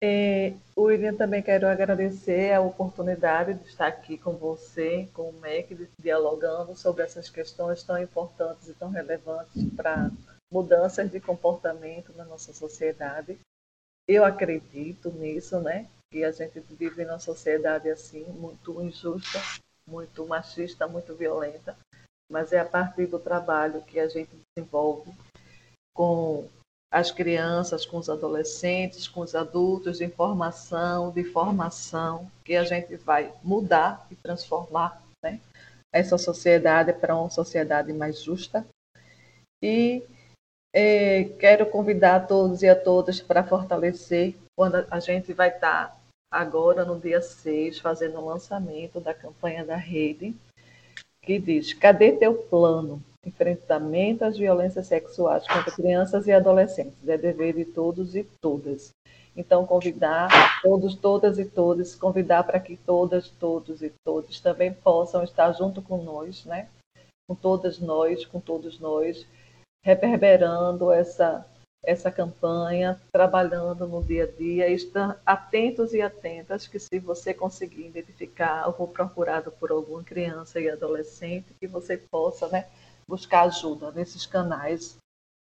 É, 0.00 0.54
William, 0.78 1.14
também 1.14 1.42
quero 1.42 1.66
agradecer 1.66 2.52
a 2.52 2.60
oportunidade 2.60 3.54
de 3.54 3.66
estar 3.66 3.88
aqui 3.88 4.16
com 4.16 4.36
você, 4.36 5.08
com 5.12 5.30
o 5.30 5.40
MEC, 5.40 5.88
dialogando 5.98 6.76
sobre 6.76 7.02
essas 7.02 7.28
questões 7.28 7.82
tão 7.82 8.00
importantes 8.00 8.68
e 8.68 8.74
tão 8.74 8.90
relevantes 8.90 9.64
para 9.74 10.10
mudanças 10.52 11.10
de 11.10 11.18
comportamento 11.18 12.12
na 12.12 12.24
nossa 12.24 12.52
sociedade. 12.52 13.38
Eu 14.06 14.24
acredito 14.24 15.10
nisso, 15.10 15.58
né? 15.60 15.88
Que 16.12 16.22
a 16.22 16.30
gente 16.30 16.60
vive 16.60 17.04
numa 17.04 17.18
sociedade 17.18 17.90
assim, 17.90 18.22
muito 18.24 18.80
injusta, 18.82 19.40
muito 19.88 20.24
machista, 20.26 20.86
muito 20.86 21.14
violenta, 21.14 21.76
mas 22.30 22.52
é 22.52 22.58
a 22.58 22.64
partir 22.64 23.06
do 23.06 23.18
trabalho 23.18 23.82
que 23.82 23.98
a 23.98 24.08
gente 24.08 24.30
desenvolve 24.56 25.12
com 25.94 26.48
as 26.92 27.10
crianças, 27.10 27.84
com 27.84 27.98
os 27.98 28.08
adolescentes, 28.08 29.08
com 29.08 29.20
os 29.20 29.34
adultos, 29.34 29.98
de 29.98 30.04
informação, 30.04 31.10
de 31.10 31.24
formação, 31.24 32.30
que 32.44 32.56
a 32.56 32.64
gente 32.64 32.96
vai 32.96 33.32
mudar 33.42 34.06
e 34.10 34.16
transformar 34.16 35.02
né, 35.22 35.40
essa 35.92 36.16
sociedade 36.16 36.92
para 36.92 37.16
uma 37.16 37.30
sociedade 37.30 37.92
mais 37.92 38.22
justa. 38.22 38.66
E 39.62 40.02
É, 40.78 41.24
quero 41.40 41.64
convidar 41.70 42.16
a 42.16 42.20
todos 42.20 42.62
e 42.62 42.68
a 42.68 42.78
todas 42.78 43.18
para 43.18 43.42
fortalecer, 43.42 44.34
quando 44.54 44.74
a 44.90 45.00
gente 45.00 45.32
vai 45.32 45.48
estar 45.48 45.98
agora 46.30 46.84
no 46.84 47.00
dia 47.00 47.22
6, 47.22 47.78
fazendo 47.78 48.18
o 48.18 48.26
lançamento 48.26 49.00
da 49.00 49.14
campanha 49.14 49.64
da 49.64 49.76
rede, 49.76 50.36
que 51.26 51.38
diz: 51.40 51.74
Cadê 51.74 52.12
teu 52.12 52.34
plano? 52.34 53.02
Enfrentamento 53.24 54.24
às 54.24 54.38
violências 54.38 54.86
sexuais 54.86 55.46
contra 55.48 55.72
crianças 55.72 56.28
e 56.28 56.32
adolescentes. 56.32 57.06
É 57.06 57.18
dever 57.18 57.54
de 57.54 57.64
todos 57.64 58.14
e 58.14 58.22
todas. 58.40 58.90
Então, 59.36 59.66
convidar 59.66 60.62
todos, 60.62 60.94
todas 60.94 61.38
e 61.38 61.44
todos, 61.44 61.94
convidar 61.96 62.44
para 62.44 62.60
que 62.60 62.76
todas, 62.76 63.28
todos 63.28 63.82
e 63.82 63.92
todos 64.04 64.40
também 64.40 64.72
possam 64.72 65.24
estar 65.24 65.52
junto 65.52 65.82
com 65.82 66.02
nós, 66.02 66.44
né? 66.46 66.68
Com 67.28 67.34
todas 67.34 67.80
nós, 67.80 68.24
com 68.24 68.40
todos 68.40 68.78
nós, 68.78 69.26
reverberando 69.84 70.92
essa 70.92 71.44
essa 71.86 72.10
campanha, 72.10 73.00
trabalhando 73.12 73.86
no 73.86 74.02
dia 74.02 74.24
a 74.24 74.26
dia, 74.26 74.68
estar 74.68 75.22
atentos 75.24 75.94
e 75.94 76.02
atentas 76.02 76.66
que 76.66 76.80
se 76.80 76.98
você 76.98 77.32
conseguir 77.32 77.86
identificar 77.86 78.66
ou 78.66 78.88
procurado 78.88 79.52
por 79.52 79.70
alguma 79.70 80.02
criança 80.02 80.60
e 80.60 80.68
adolescente, 80.68 81.54
que 81.60 81.66
você 81.68 81.96
possa 81.96 82.48
né, 82.48 82.66
buscar 83.08 83.42
ajuda 83.42 83.92
nesses 83.92 84.26
canais, 84.26 84.96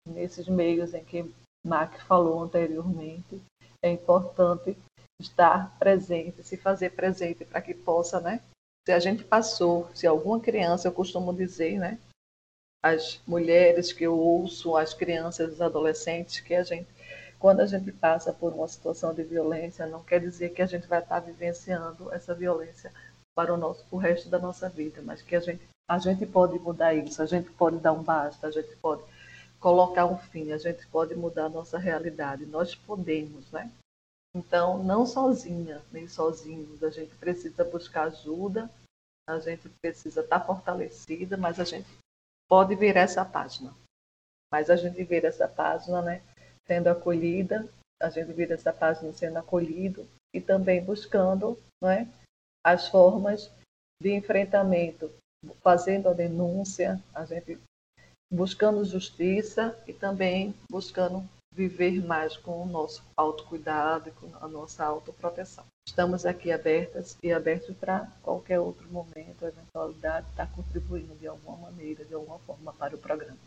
nesses 0.08 0.48
meios 0.48 0.94
em 0.94 1.04
que 1.04 1.30
Mac 1.66 2.00
falou 2.02 2.44
anteriormente. 2.44 3.42
É 3.84 3.90
importante 3.90 4.78
estar 5.20 5.76
presente, 5.80 6.44
se 6.44 6.56
fazer 6.56 6.92
presente 6.92 7.44
para 7.46 7.62
que 7.62 7.74
possa, 7.74 8.22
né? 8.22 8.42
Se 8.88 8.92
a 8.94 9.00
gente 9.00 9.24
passou, 9.24 9.90
se 9.94 10.06
alguma 10.06 10.40
criança, 10.40 10.88
eu 10.88 10.94
costumo 10.94 11.34
dizer, 11.34 11.80
né? 11.80 12.00
As 12.84 13.22
mulheres 13.28 13.92
que 13.92 14.04
eu 14.04 14.18
ouço, 14.18 14.76
as 14.76 14.94
crianças, 14.94 15.54
os 15.54 15.62
adolescentes, 15.62 16.40
que 16.40 16.54
a 16.54 16.64
gente, 16.64 16.88
quando 17.40 17.62
a 17.62 17.66
gente 17.66 17.92
passa 17.92 18.32
por 18.32 18.54
uma 18.54 18.68
situação 18.68 19.14
de 19.14 19.24
violência, 19.24 19.86
não 19.88 20.04
quer 20.04 20.20
dizer 20.20 20.50
que 20.50 20.62
a 20.62 20.66
gente 20.66 20.88
vai 20.88 21.00
estar 21.00 21.20
vivenciando 21.20 22.12
essa 22.14 22.34
violência 22.34 22.92
para 23.36 23.54
o 23.54 23.58
nosso, 23.58 23.86
o 23.92 23.98
resto 23.98 24.30
da 24.30 24.40
nossa 24.40 24.70
vida, 24.70 25.02
mas 25.02 25.22
que 25.22 25.36
a 25.36 25.40
gente, 25.40 25.68
a 25.90 26.00
gente 26.00 26.26
pode 26.26 26.58
mudar 26.60 26.94
isso, 26.94 27.22
a 27.22 27.26
gente 27.26 27.50
pode 27.52 27.78
dar 27.78 27.94
um 27.94 28.04
basta, 28.04 28.48
a 28.48 28.52
gente 28.52 28.76
pode 28.78 29.04
colocar 29.60 30.06
um 30.06 30.18
fim, 30.18 30.52
a 30.52 30.58
gente 30.58 30.86
pode 30.88 31.16
mudar 31.16 31.46
a 31.46 31.50
nossa 31.50 31.78
realidade, 31.78 32.46
nós 32.46 32.76
podemos, 32.76 33.52
né? 33.52 33.72
Então, 34.36 34.84
não 34.84 35.06
sozinha, 35.06 35.82
nem 35.92 36.08
sozinhos, 36.08 36.84
a 36.84 36.90
gente 36.90 37.16
precisa 37.16 37.64
buscar 37.64 38.04
ajuda, 38.04 38.70
a 39.28 39.40
gente 39.40 39.68
precisa 39.82 40.22
estar 40.22 40.40
fortalecida, 40.42 41.38
mas 41.38 41.60
a 41.60 41.64
gente 41.64 41.88
pode 42.48 42.76
ver 42.76 42.96
essa 42.96 43.24
página. 43.26 43.76
Mas 44.52 44.70
a 44.70 44.76
gente 44.76 45.04
vê 45.04 45.26
essa 45.26 45.48
página, 45.48 46.02
né, 46.02 46.22
sendo 46.66 46.88
acolhida, 46.88 47.68
a 48.02 48.10
gente 48.10 48.32
vê 48.34 48.52
essa 48.52 48.72
página 48.72 49.12
sendo 49.14 49.38
acolhido 49.38 50.08
e 50.34 50.40
também 50.40 50.84
buscando, 50.84 51.60
né, 51.82 52.08
as 52.66 52.88
formas 52.88 53.52
de 54.02 54.14
enfrentamento, 54.14 55.12
fazendo 55.62 56.10
a 56.10 56.14
denúncia, 56.14 57.02
a 57.14 57.26
gente 57.26 57.60
buscando 58.32 58.84
justiça 58.84 59.78
e 59.88 59.94
também 59.94 60.54
buscando 60.70 61.28
viver 61.58 62.06
mais 62.06 62.38
com 62.38 62.62
o 62.62 62.68
nosso 62.68 63.04
autocuidado 63.18 64.10
e 64.10 64.12
com 64.12 64.30
a 64.40 64.48
nossa 64.48 64.86
autoproteção. 64.86 65.66
Estamos 65.88 66.24
aqui 66.24 66.52
abertas 66.52 67.18
e 67.24 67.34
abertos 67.34 67.76
para 67.76 68.08
qualquer 68.22 68.60
outro 68.60 68.88
momento, 68.92 69.44
eventualidade, 69.44 70.30
estar 70.30 70.46
tá 70.46 70.52
contribuindo 70.56 71.16
de 71.16 71.28
alguma 71.28 71.58
maneira, 71.58 72.06
de 72.06 72.14
alguma 72.14 72.38
forma 72.40 72.72
para 72.74 72.96
o 72.96 73.00
programa. 73.00 73.40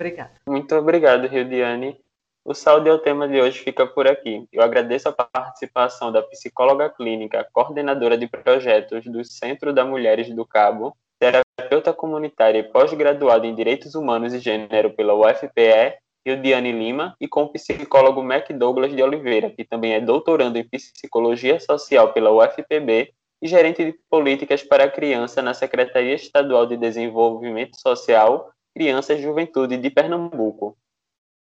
Obrigada. 0.00 0.32
Muito 0.48 0.74
obrigado, 0.74 1.26
Rildiane. 1.26 2.00
O 2.42 2.54
Saúde 2.54 2.88
é 2.88 2.92
o 2.92 2.98
tema 2.98 3.28
de 3.28 3.38
hoje 3.38 3.58
fica 3.58 3.86
por 3.86 4.08
aqui. 4.08 4.48
Eu 4.50 4.62
agradeço 4.62 5.10
a 5.10 5.12
participação 5.12 6.10
da 6.10 6.22
psicóloga 6.22 6.88
clínica, 6.88 7.46
coordenadora 7.52 8.16
de 8.16 8.26
projetos 8.26 9.04
do 9.04 9.22
Centro 9.22 9.74
da 9.74 9.84
Mulheres 9.84 10.34
do 10.34 10.46
Cabo, 10.46 10.96
terapeuta 11.18 11.92
comunitária 11.92 12.60
e 12.60 12.62
pós-graduada 12.62 13.46
em 13.46 13.54
Direitos 13.54 13.94
Humanos 13.94 14.32
e 14.32 14.38
Gênero 14.38 14.90
pela 14.94 15.12
UFPE 15.12 16.00
Diane 16.24 16.72
Lima, 16.72 17.16
e 17.20 17.26
com 17.26 17.44
o 17.44 17.48
psicólogo 17.52 18.22
Mac 18.22 18.50
Douglas 18.52 18.94
de 18.94 19.02
Oliveira, 19.02 19.50
que 19.50 19.64
também 19.64 19.94
é 19.94 20.00
doutorando 20.00 20.58
em 20.58 20.68
Psicologia 20.68 21.58
Social 21.58 22.12
pela 22.12 22.30
UFPB 22.30 23.12
e 23.42 23.48
gerente 23.48 23.84
de 23.84 23.98
políticas 24.10 24.62
para 24.62 24.84
a 24.84 24.90
criança 24.90 25.40
na 25.40 25.54
Secretaria 25.54 26.14
Estadual 26.14 26.66
de 26.66 26.76
Desenvolvimento 26.76 27.80
Social, 27.80 28.52
Criança 28.74 29.14
e 29.14 29.22
Juventude 29.22 29.76
de 29.76 29.90
Pernambuco. 29.90 30.76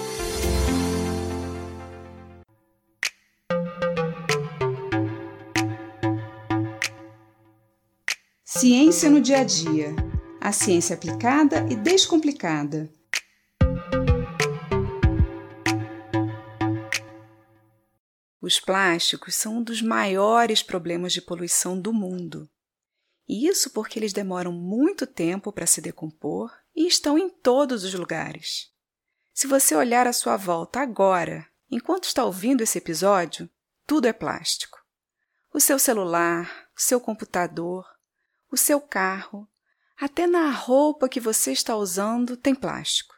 Ciência 8.61 9.09
no 9.09 9.19
dia 9.19 9.39
a 9.39 9.43
dia. 9.43 9.95
A 10.39 10.51
ciência 10.51 10.95
aplicada 10.95 11.65
e 11.71 11.75
descomplicada. 11.75 12.93
Os 18.39 18.59
plásticos 18.59 19.33
são 19.33 19.57
um 19.57 19.63
dos 19.63 19.81
maiores 19.81 20.61
problemas 20.61 21.11
de 21.11 21.23
poluição 21.23 21.81
do 21.81 21.91
mundo. 21.91 22.47
E 23.27 23.47
isso 23.47 23.71
porque 23.71 23.97
eles 23.97 24.13
demoram 24.13 24.51
muito 24.51 25.07
tempo 25.07 25.51
para 25.51 25.65
se 25.65 25.81
decompor 25.81 26.51
e 26.75 26.85
estão 26.85 27.17
em 27.17 27.31
todos 27.31 27.83
os 27.83 27.95
lugares. 27.95 28.69
Se 29.33 29.47
você 29.47 29.73
olhar 29.73 30.05
à 30.05 30.13
sua 30.13 30.37
volta 30.37 30.81
agora, 30.81 31.47
enquanto 31.67 32.03
está 32.03 32.23
ouvindo 32.23 32.61
esse 32.61 32.77
episódio, 32.77 33.49
tudo 33.87 34.05
é 34.05 34.13
plástico. 34.13 34.77
O 35.51 35.59
seu 35.59 35.79
celular, 35.79 36.69
o 36.77 36.79
seu 36.79 37.01
computador, 37.01 37.90
o 38.51 38.57
seu 38.57 38.81
carro, 38.81 39.47
até 39.97 40.27
na 40.27 40.49
roupa 40.51 41.07
que 41.07 41.19
você 41.19 41.51
está 41.51 41.75
usando 41.75 42.35
tem 42.35 42.53
plástico. 42.53 43.15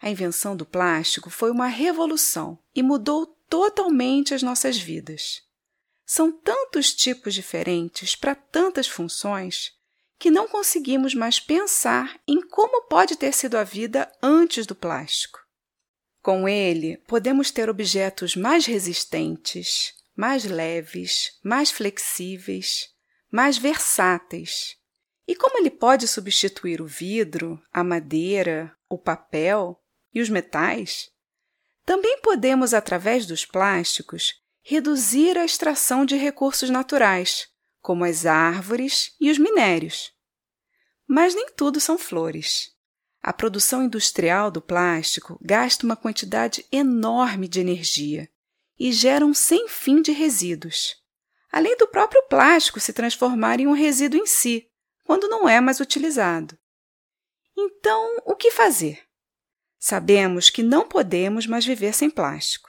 A 0.00 0.10
invenção 0.10 0.56
do 0.56 0.66
plástico 0.66 1.30
foi 1.30 1.50
uma 1.50 1.66
revolução 1.66 2.58
e 2.74 2.82
mudou 2.82 3.26
totalmente 3.48 4.34
as 4.34 4.42
nossas 4.42 4.78
vidas. 4.78 5.42
São 6.04 6.32
tantos 6.32 6.94
tipos 6.94 7.34
diferentes 7.34 8.16
para 8.16 8.34
tantas 8.34 8.88
funções 8.88 9.72
que 10.18 10.30
não 10.30 10.48
conseguimos 10.48 11.14
mais 11.14 11.38
pensar 11.38 12.18
em 12.26 12.40
como 12.40 12.82
pode 12.88 13.16
ter 13.16 13.32
sido 13.32 13.56
a 13.56 13.62
vida 13.62 14.10
antes 14.22 14.66
do 14.66 14.74
plástico. 14.74 15.38
Com 16.20 16.48
ele, 16.48 16.96
podemos 17.06 17.50
ter 17.50 17.70
objetos 17.70 18.34
mais 18.34 18.66
resistentes, 18.66 19.94
mais 20.16 20.44
leves, 20.44 21.38
mais 21.44 21.70
flexíveis, 21.70 22.88
mais 23.30 23.58
versáteis. 23.58 24.76
E 25.26 25.36
como 25.36 25.58
ele 25.58 25.70
pode 25.70 26.08
substituir 26.08 26.80
o 26.80 26.86
vidro, 26.86 27.62
a 27.72 27.84
madeira, 27.84 28.74
o 28.88 28.96
papel 28.98 29.78
e 30.12 30.20
os 30.20 30.28
metais, 30.28 31.10
também 31.84 32.20
podemos, 32.20 32.74
através 32.74 33.26
dos 33.26 33.44
plásticos, 33.44 34.34
reduzir 34.62 35.38
a 35.38 35.44
extração 35.44 36.04
de 36.04 36.16
recursos 36.16 36.68
naturais, 36.68 37.48
como 37.80 38.04
as 38.04 38.26
árvores 38.26 39.14
e 39.18 39.30
os 39.30 39.38
minérios. 39.38 40.12
Mas 41.06 41.34
nem 41.34 41.50
tudo 41.56 41.80
são 41.80 41.96
flores. 41.96 42.70
A 43.22 43.32
produção 43.32 43.82
industrial 43.82 44.50
do 44.50 44.60
plástico 44.60 45.38
gasta 45.42 45.86
uma 45.86 45.96
quantidade 45.96 46.64
enorme 46.70 47.48
de 47.48 47.60
energia 47.60 48.28
e 48.78 48.92
gera 48.92 49.24
um 49.24 49.32
sem 49.32 49.68
fim 49.68 50.02
de 50.02 50.12
resíduos, 50.12 50.96
além 51.50 51.76
do 51.76 51.88
próprio 51.88 52.22
plástico 52.28 52.80
se 52.80 52.92
transformar 52.92 53.60
em 53.60 53.66
um 53.66 53.72
resíduo 53.72 54.20
em 54.20 54.26
si, 54.26 54.68
quando 55.04 55.28
não 55.28 55.48
é 55.48 55.60
mais 55.60 55.80
utilizado. 55.80 56.58
Então, 57.56 58.18
o 58.24 58.36
que 58.36 58.50
fazer? 58.50 59.02
Sabemos 59.78 60.50
que 60.50 60.62
não 60.62 60.86
podemos 60.88 61.46
mais 61.46 61.64
viver 61.64 61.94
sem 61.94 62.10
plástico. 62.10 62.68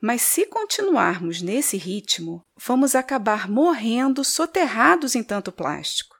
Mas 0.00 0.22
se 0.22 0.46
continuarmos 0.46 1.40
nesse 1.40 1.76
ritmo, 1.76 2.44
vamos 2.56 2.94
acabar 2.94 3.48
morrendo 3.48 4.24
soterrados 4.24 5.14
em 5.14 5.22
tanto 5.22 5.52
plástico. 5.52 6.16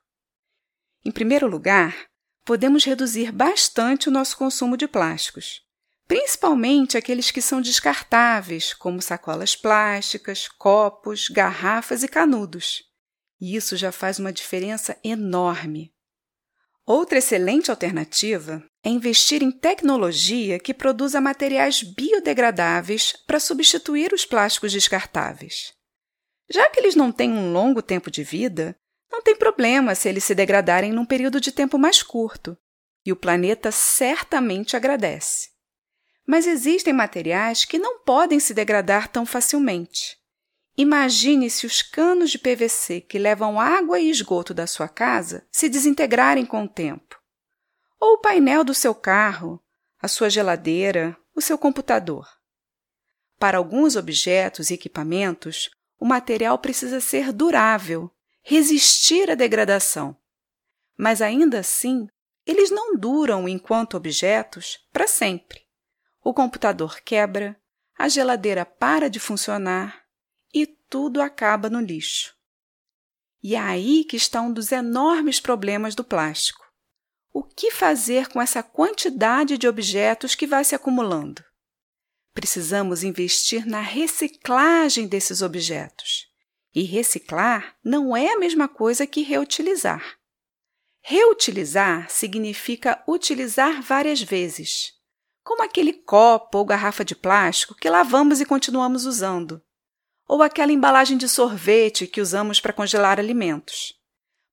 Em 1.04 1.10
primeiro 1.10 1.48
lugar, 1.48 2.06
podemos 2.44 2.84
reduzir 2.84 3.32
bastante 3.32 4.08
o 4.08 4.12
nosso 4.12 4.36
consumo 4.36 4.76
de 4.76 4.86
plásticos, 4.86 5.62
principalmente 6.06 6.96
aqueles 6.96 7.30
que 7.30 7.40
são 7.40 7.60
descartáveis, 7.60 8.74
como 8.74 9.00
sacolas 9.00 9.56
plásticas, 9.56 10.48
copos, 10.48 11.28
garrafas 11.28 12.02
e 12.02 12.08
canudos. 12.08 12.82
E 13.40 13.56
isso 13.56 13.76
já 13.76 13.90
faz 13.90 14.18
uma 14.18 14.32
diferença 14.32 14.96
enorme. 15.02 15.92
Outra 16.84 17.18
excelente 17.18 17.70
alternativa 17.70 18.62
é 18.84 18.88
investir 18.88 19.42
em 19.42 19.52
tecnologia 19.52 20.58
que 20.58 20.74
produza 20.74 21.20
materiais 21.20 21.82
biodegradáveis 21.82 23.12
para 23.26 23.38
substituir 23.38 24.12
os 24.12 24.26
plásticos 24.26 24.72
descartáveis. 24.72 25.72
Já 26.50 26.68
que 26.70 26.80
eles 26.80 26.96
não 26.96 27.12
têm 27.12 27.32
um 27.32 27.52
longo 27.52 27.80
tempo 27.80 28.10
de 28.10 28.24
vida, 28.24 28.76
não 29.10 29.22
tem 29.22 29.36
problema 29.36 29.94
se 29.94 30.08
eles 30.08 30.24
se 30.24 30.34
degradarem 30.34 30.92
num 30.92 31.06
período 31.06 31.40
de 31.40 31.52
tempo 31.52 31.78
mais 31.78 32.02
curto, 32.02 32.58
e 33.06 33.12
o 33.12 33.16
planeta 33.16 33.70
certamente 33.70 34.76
agradece. 34.76 35.51
Mas 36.32 36.46
existem 36.46 36.94
materiais 36.94 37.66
que 37.66 37.78
não 37.78 37.98
podem 37.98 38.40
se 38.40 38.54
degradar 38.54 39.06
tão 39.06 39.26
facilmente. 39.26 40.16
Imagine 40.78 41.50
se 41.50 41.66
os 41.66 41.82
canos 41.82 42.30
de 42.30 42.38
PVC 42.38 43.02
que 43.02 43.18
levam 43.18 43.60
água 43.60 44.00
e 44.00 44.08
esgoto 44.08 44.54
da 44.54 44.66
sua 44.66 44.88
casa 44.88 45.46
se 45.52 45.68
desintegrarem 45.68 46.46
com 46.46 46.64
o 46.64 46.68
tempo 46.68 47.20
ou 48.00 48.14
o 48.14 48.18
painel 48.18 48.64
do 48.64 48.72
seu 48.72 48.94
carro, 48.94 49.62
a 50.00 50.08
sua 50.08 50.30
geladeira, 50.30 51.14
o 51.36 51.42
seu 51.42 51.58
computador. 51.58 52.26
Para 53.38 53.58
alguns 53.58 53.94
objetos 53.94 54.70
e 54.70 54.74
equipamentos, 54.74 55.68
o 56.00 56.06
material 56.06 56.58
precisa 56.58 56.98
ser 56.98 57.30
durável, 57.30 58.10
resistir 58.40 59.30
à 59.30 59.34
degradação. 59.34 60.16
Mas 60.96 61.20
ainda 61.20 61.58
assim, 61.58 62.08
eles 62.46 62.70
não 62.70 62.96
duram 62.96 63.46
enquanto 63.46 63.98
objetos 63.98 64.78
para 64.94 65.06
sempre. 65.06 65.70
O 66.22 66.32
computador 66.32 67.00
quebra, 67.00 67.60
a 67.98 68.08
geladeira 68.08 68.64
para 68.64 69.10
de 69.10 69.20
funcionar 69.20 70.04
e 70.54 70.66
tudo 70.66 71.20
acaba 71.20 71.68
no 71.68 71.80
lixo. 71.80 72.34
E 73.42 73.54
é 73.54 73.58
aí 73.58 74.04
que 74.04 74.16
está 74.16 74.40
um 74.40 74.52
dos 74.52 74.70
enormes 74.70 75.40
problemas 75.40 75.94
do 75.94 76.04
plástico 76.04 76.62
o 77.32 77.42
que 77.42 77.70
fazer 77.70 78.28
com 78.28 78.40
essa 78.40 78.62
quantidade 78.62 79.56
de 79.56 79.66
objetos 79.66 80.34
que 80.34 80.46
vai 80.46 80.64
se 80.64 80.74
acumulando? 80.74 81.42
Precisamos 82.34 83.02
investir 83.02 83.66
na 83.66 83.80
reciclagem 83.80 85.06
desses 85.06 85.40
objetos. 85.40 86.30
E 86.74 86.82
reciclar 86.82 87.76
não 87.84 88.16
é 88.16 88.32
a 88.32 88.38
mesma 88.38 88.68
coisa 88.68 89.06
que 89.06 89.22
reutilizar. 89.22 90.18
Reutilizar 91.00 92.10
significa 92.10 93.02
utilizar 93.06 93.82
várias 93.82 94.22
vezes, 94.22 94.94
como 95.42 95.62
aquele 95.62 95.92
copo 95.92 96.58
ou 96.58 96.64
garrafa 96.64 97.04
de 97.04 97.14
plástico 97.14 97.74
que 97.74 97.90
lavamos 97.90 98.40
e 98.40 98.44
continuamos 98.44 99.04
usando, 99.04 99.62
ou 100.26 100.42
aquela 100.42 100.72
embalagem 100.72 101.16
de 101.16 101.28
sorvete 101.28 102.06
que 102.06 102.20
usamos 102.20 102.60
para 102.60 102.72
congelar 102.72 103.18
alimentos. 103.18 103.94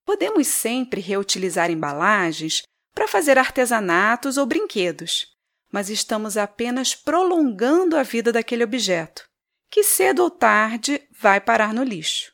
Podemos 0.05 0.47
sempre 0.47 1.01
reutilizar 1.01 1.69
embalagens 1.69 2.63
para 2.93 3.07
fazer 3.07 3.37
artesanatos 3.37 4.37
ou 4.37 4.45
brinquedos, 4.45 5.27
mas 5.71 5.89
estamos 5.89 6.35
apenas 6.35 6.95
prolongando 6.95 7.95
a 7.95 8.03
vida 8.03 8.31
daquele 8.31 8.63
objeto, 8.63 9.29
que 9.69 9.83
cedo 9.83 10.23
ou 10.23 10.31
tarde 10.31 11.07
vai 11.11 11.39
parar 11.39 11.73
no 11.73 11.83
lixo. 11.83 12.33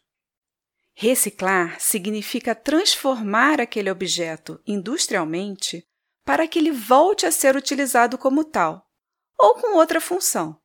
Reciclar 0.97 1.79
significa 1.81 2.55
transformar 2.55 3.59
aquele 3.59 3.91
objeto 3.91 4.61
industrialmente 4.65 5.85
para 6.25 6.47
que 6.47 6.57
ele 6.57 6.71
volte 6.71 7.25
a 7.25 7.31
ser 7.31 7.55
utilizado 7.55 8.17
como 8.17 8.43
tal, 8.43 8.89
ou 9.39 9.53
com 9.55 9.77
outra 9.77 10.01
função. 10.01 10.59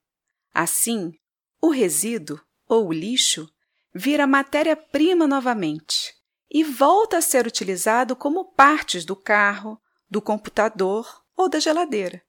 Assim, 0.53 1.13
o 1.61 1.71
resíduo 1.71 2.41
ou 2.67 2.89
o 2.89 2.93
lixo 2.93 3.47
vira 3.95 4.27
matéria-prima 4.27 5.27
novamente 5.27 6.15
e 6.51 6.65
volta 6.65 7.19
a 7.19 7.23
ser 7.23 7.47
utilizado 7.47 8.17
como 8.17 8.53
partes 8.55 9.05
do 9.05 9.15
carro, 9.15 9.81
do 10.09 10.23
computador 10.23 11.07
ou 11.37 11.49
da 11.49 11.61
geladeira. 11.61 12.23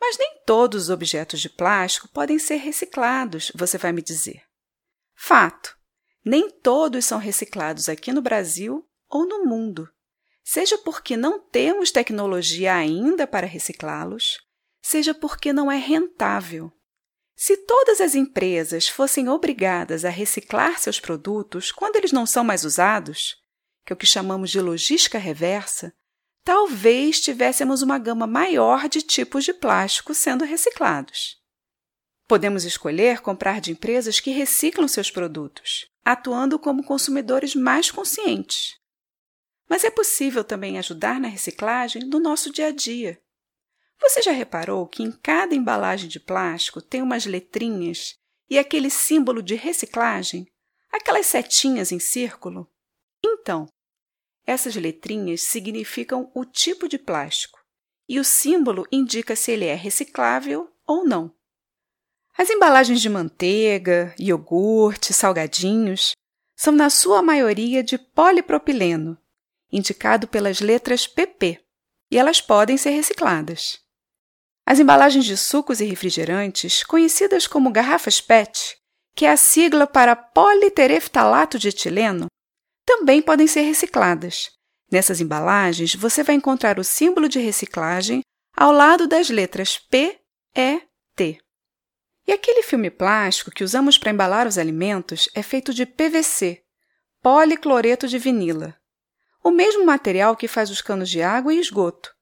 Mas 0.00 0.16
nem 0.16 0.42
todos 0.46 0.84
os 0.84 0.90
objetos 0.90 1.40
de 1.40 1.50
plástico 1.50 2.08
podem 2.08 2.38
ser 2.38 2.56
reciclados, 2.56 3.52
você 3.54 3.76
vai 3.76 3.92
me 3.92 4.00
dizer. 4.00 4.42
Fato: 5.14 5.76
nem 6.24 6.50
todos 6.50 7.04
são 7.04 7.18
reciclados 7.18 7.88
aqui 7.88 8.12
no 8.12 8.22
Brasil 8.22 8.88
ou 9.08 9.26
no 9.26 9.44
mundo, 9.44 9.90
seja 10.52 10.76
porque 10.76 11.16
não 11.16 11.38
temos 11.38 11.92
tecnologia 11.92 12.74
ainda 12.74 13.24
para 13.24 13.46
reciclá-los, 13.46 14.40
seja 14.82 15.14
porque 15.14 15.52
não 15.52 15.70
é 15.70 15.76
rentável. 15.76 16.72
Se 17.36 17.56
todas 17.56 18.00
as 18.00 18.16
empresas 18.16 18.88
fossem 18.88 19.28
obrigadas 19.28 20.04
a 20.04 20.10
reciclar 20.10 20.80
seus 20.80 20.98
produtos 20.98 21.70
quando 21.70 21.94
eles 21.94 22.10
não 22.10 22.26
são 22.26 22.42
mais 22.42 22.64
usados, 22.64 23.36
que 23.86 23.92
é 23.92 23.94
o 23.94 23.96
que 23.96 24.04
chamamos 24.04 24.50
de 24.50 24.60
logística 24.60 25.18
reversa, 25.18 25.92
talvez 26.44 27.20
tivéssemos 27.20 27.80
uma 27.80 27.96
gama 27.96 28.26
maior 28.26 28.88
de 28.88 29.02
tipos 29.02 29.44
de 29.44 29.54
plástico 29.54 30.12
sendo 30.12 30.44
reciclados. 30.44 31.36
Podemos 32.26 32.64
escolher 32.64 33.20
comprar 33.20 33.60
de 33.60 33.70
empresas 33.70 34.18
que 34.18 34.32
reciclam 34.32 34.88
seus 34.88 35.12
produtos, 35.12 35.86
atuando 36.04 36.58
como 36.58 36.82
consumidores 36.82 37.54
mais 37.54 37.88
conscientes. 37.88 38.79
Mas 39.70 39.84
é 39.84 39.90
possível 39.90 40.42
também 40.42 40.80
ajudar 40.80 41.20
na 41.20 41.28
reciclagem 41.28 42.08
do 42.08 42.18
nosso 42.18 42.50
dia 42.50 42.66
a 42.66 42.70
dia. 42.72 43.22
Você 44.00 44.20
já 44.20 44.32
reparou 44.32 44.88
que 44.88 45.00
em 45.00 45.12
cada 45.12 45.54
embalagem 45.54 46.08
de 46.08 46.18
plástico 46.18 46.82
tem 46.82 47.00
umas 47.00 47.24
letrinhas 47.24 48.16
e 48.48 48.58
aquele 48.58 48.90
símbolo 48.90 49.40
de 49.40 49.54
reciclagem? 49.54 50.44
Aquelas 50.90 51.26
setinhas 51.26 51.92
em 51.92 52.00
círculo? 52.00 52.68
Então, 53.24 53.68
essas 54.44 54.74
letrinhas 54.74 55.42
significam 55.42 56.32
o 56.34 56.44
tipo 56.44 56.88
de 56.88 56.98
plástico 56.98 57.60
e 58.08 58.18
o 58.18 58.24
símbolo 58.24 58.88
indica 58.90 59.36
se 59.36 59.52
ele 59.52 59.66
é 59.66 59.74
reciclável 59.74 60.68
ou 60.84 61.04
não. 61.04 61.32
As 62.36 62.50
embalagens 62.50 63.00
de 63.00 63.08
manteiga, 63.08 64.12
iogurte, 64.18 65.12
salgadinhos 65.12 66.16
são, 66.56 66.72
na 66.72 66.90
sua 66.90 67.22
maioria, 67.22 67.84
de 67.84 67.96
polipropileno, 67.96 69.16
indicado 69.72 70.26
pelas 70.28 70.60
letras 70.60 71.06
PP, 71.06 71.60
e 72.10 72.18
elas 72.18 72.40
podem 72.40 72.76
ser 72.76 72.90
recicladas. 72.90 73.78
As 74.66 74.78
embalagens 74.78 75.24
de 75.24 75.36
sucos 75.36 75.80
e 75.80 75.84
refrigerantes, 75.84 76.82
conhecidas 76.84 77.46
como 77.46 77.72
garrafas 77.72 78.20
PET, 78.20 78.76
que 79.14 79.26
é 79.26 79.30
a 79.30 79.36
sigla 79.36 79.86
para 79.86 80.16
politereftalato 80.16 81.58
de 81.58 81.68
etileno, 81.68 82.26
também 82.86 83.20
podem 83.20 83.46
ser 83.46 83.62
recicladas. 83.62 84.50
Nessas 84.90 85.20
embalagens, 85.20 85.94
você 85.94 86.22
vai 86.22 86.34
encontrar 86.34 86.78
o 86.78 86.84
símbolo 86.84 87.28
de 87.28 87.38
reciclagem 87.38 88.22
ao 88.56 88.72
lado 88.72 89.06
das 89.06 89.30
letras 89.30 89.78
P, 89.78 90.20
E, 90.54 90.82
T. 91.14 91.38
E 92.26 92.32
aquele 92.32 92.62
filme 92.62 92.90
plástico 92.90 93.50
que 93.50 93.64
usamos 93.64 93.98
para 93.98 94.10
embalar 94.10 94.46
os 94.46 94.58
alimentos 94.58 95.28
é 95.34 95.42
feito 95.42 95.72
de 95.72 95.86
PVC, 95.86 96.62
policloreto 97.22 98.08
de 98.08 98.18
vinila. 98.18 98.79
O 99.42 99.50
mesmo 99.50 99.84
material 99.84 100.36
que 100.36 100.48
faz 100.48 100.70
os 100.70 100.80
canos 100.80 101.08
de 101.08 101.22
água 101.22 101.54
e 101.54 101.58
esgoto. 101.58 102.14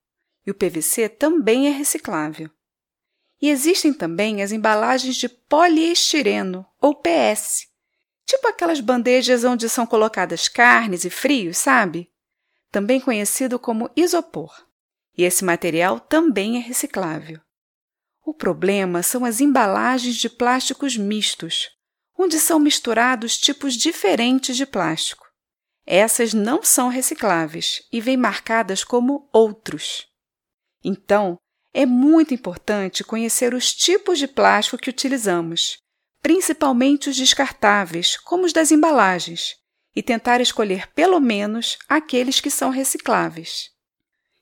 E 0.47 0.51
o 0.51 0.55
PVC 0.55 1.09
também 1.09 1.67
é 1.67 1.71
reciclável. 1.71 2.51
E 3.41 3.51
existem 3.51 3.93
também 3.93 4.43
as 4.43 4.51
embalagens 4.51 5.17
de 5.17 5.29
poliestireno, 5.29 6.67
ou 6.81 6.95
PS, 6.95 7.69
tipo 8.25 8.49
aquelas 8.49 8.81
bandejas 8.81 9.45
onde 9.45 9.69
são 9.69 9.87
colocadas 9.87 10.49
carnes 10.49 11.05
e 11.05 11.11
frios, 11.11 11.59
sabe? 11.59 12.11
Também 12.71 13.01
conhecido 13.01 13.59
como 13.59 13.91
isopor. 13.97 14.67
E 15.17 15.25
esse 15.25 15.45
material 15.45 16.01
também 16.01 16.57
é 16.57 16.61
reciclável. 16.61 17.41
O 18.25 18.35
problema 18.35 19.03
são 19.03 19.25
as 19.25 19.41
embalagens 19.41 20.17
de 20.17 20.29
plásticos 20.29 20.97
mistos, 20.97 21.71
onde 22.19 22.39
são 22.39 22.59
misturados 22.59 23.39
tipos 23.39 23.75
diferentes 23.75 24.57
de 24.57 24.67
plástico. 24.67 25.28
Essas 25.91 26.35
não 26.35 26.63
são 26.63 26.91
recicláveis 26.91 27.83
e 27.91 27.99
vêm 27.99 28.15
marcadas 28.15 28.85
como 28.85 29.27
outros. 29.33 30.07
Então, 30.85 31.39
é 31.73 31.87
muito 31.87 32.35
importante 32.35 33.03
conhecer 33.03 33.55
os 33.55 33.73
tipos 33.73 34.19
de 34.19 34.29
plástico 34.29 34.77
que 34.77 34.91
utilizamos, 34.91 35.79
principalmente 36.21 37.09
os 37.09 37.17
descartáveis, 37.17 38.19
como 38.19 38.45
os 38.45 38.53
das 38.53 38.71
embalagens, 38.71 39.57
e 39.97 40.03
tentar 40.03 40.43
escolher 40.43 40.89
pelo 40.89 41.19
menos 41.21 41.79
aqueles 41.89 42.39
que 42.39 42.51
são 42.51 42.69
recicláveis. 42.69 43.71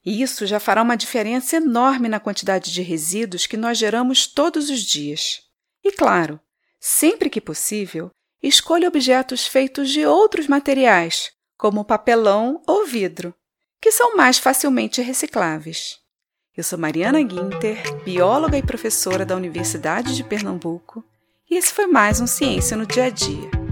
Isso 0.04 0.48
já 0.48 0.58
fará 0.58 0.82
uma 0.82 0.96
diferença 0.96 1.58
enorme 1.58 2.08
na 2.08 2.18
quantidade 2.18 2.72
de 2.72 2.82
resíduos 2.82 3.46
que 3.46 3.56
nós 3.56 3.78
geramos 3.78 4.26
todos 4.26 4.68
os 4.68 4.80
dias. 4.80 5.42
E 5.84 5.92
claro, 5.92 6.40
sempre 6.80 7.30
que 7.30 7.40
possível, 7.40 8.10
escolha 8.42 8.88
objetos 8.88 9.46
feitos 9.46 9.90
de 9.90 10.04
outros 10.04 10.48
materiais, 10.48 11.35
como 11.56 11.84
papelão 11.84 12.62
ou 12.66 12.86
vidro, 12.86 13.34
que 13.80 13.90
são 13.90 14.16
mais 14.16 14.38
facilmente 14.38 15.00
recicláveis. 15.00 15.98
Eu 16.56 16.64
sou 16.64 16.78
Mariana 16.78 17.22
Guinter, 17.22 17.82
bióloga 18.04 18.56
e 18.56 18.62
professora 18.62 19.24
da 19.24 19.36
Universidade 19.36 20.14
de 20.14 20.24
Pernambuco, 20.24 21.04
e 21.50 21.56
esse 21.56 21.72
foi 21.72 21.86
mais 21.86 22.20
um 22.20 22.26
Ciência 22.26 22.76
no 22.76 22.86
Dia 22.86 23.04
a 23.04 23.10
Dia. 23.10 23.65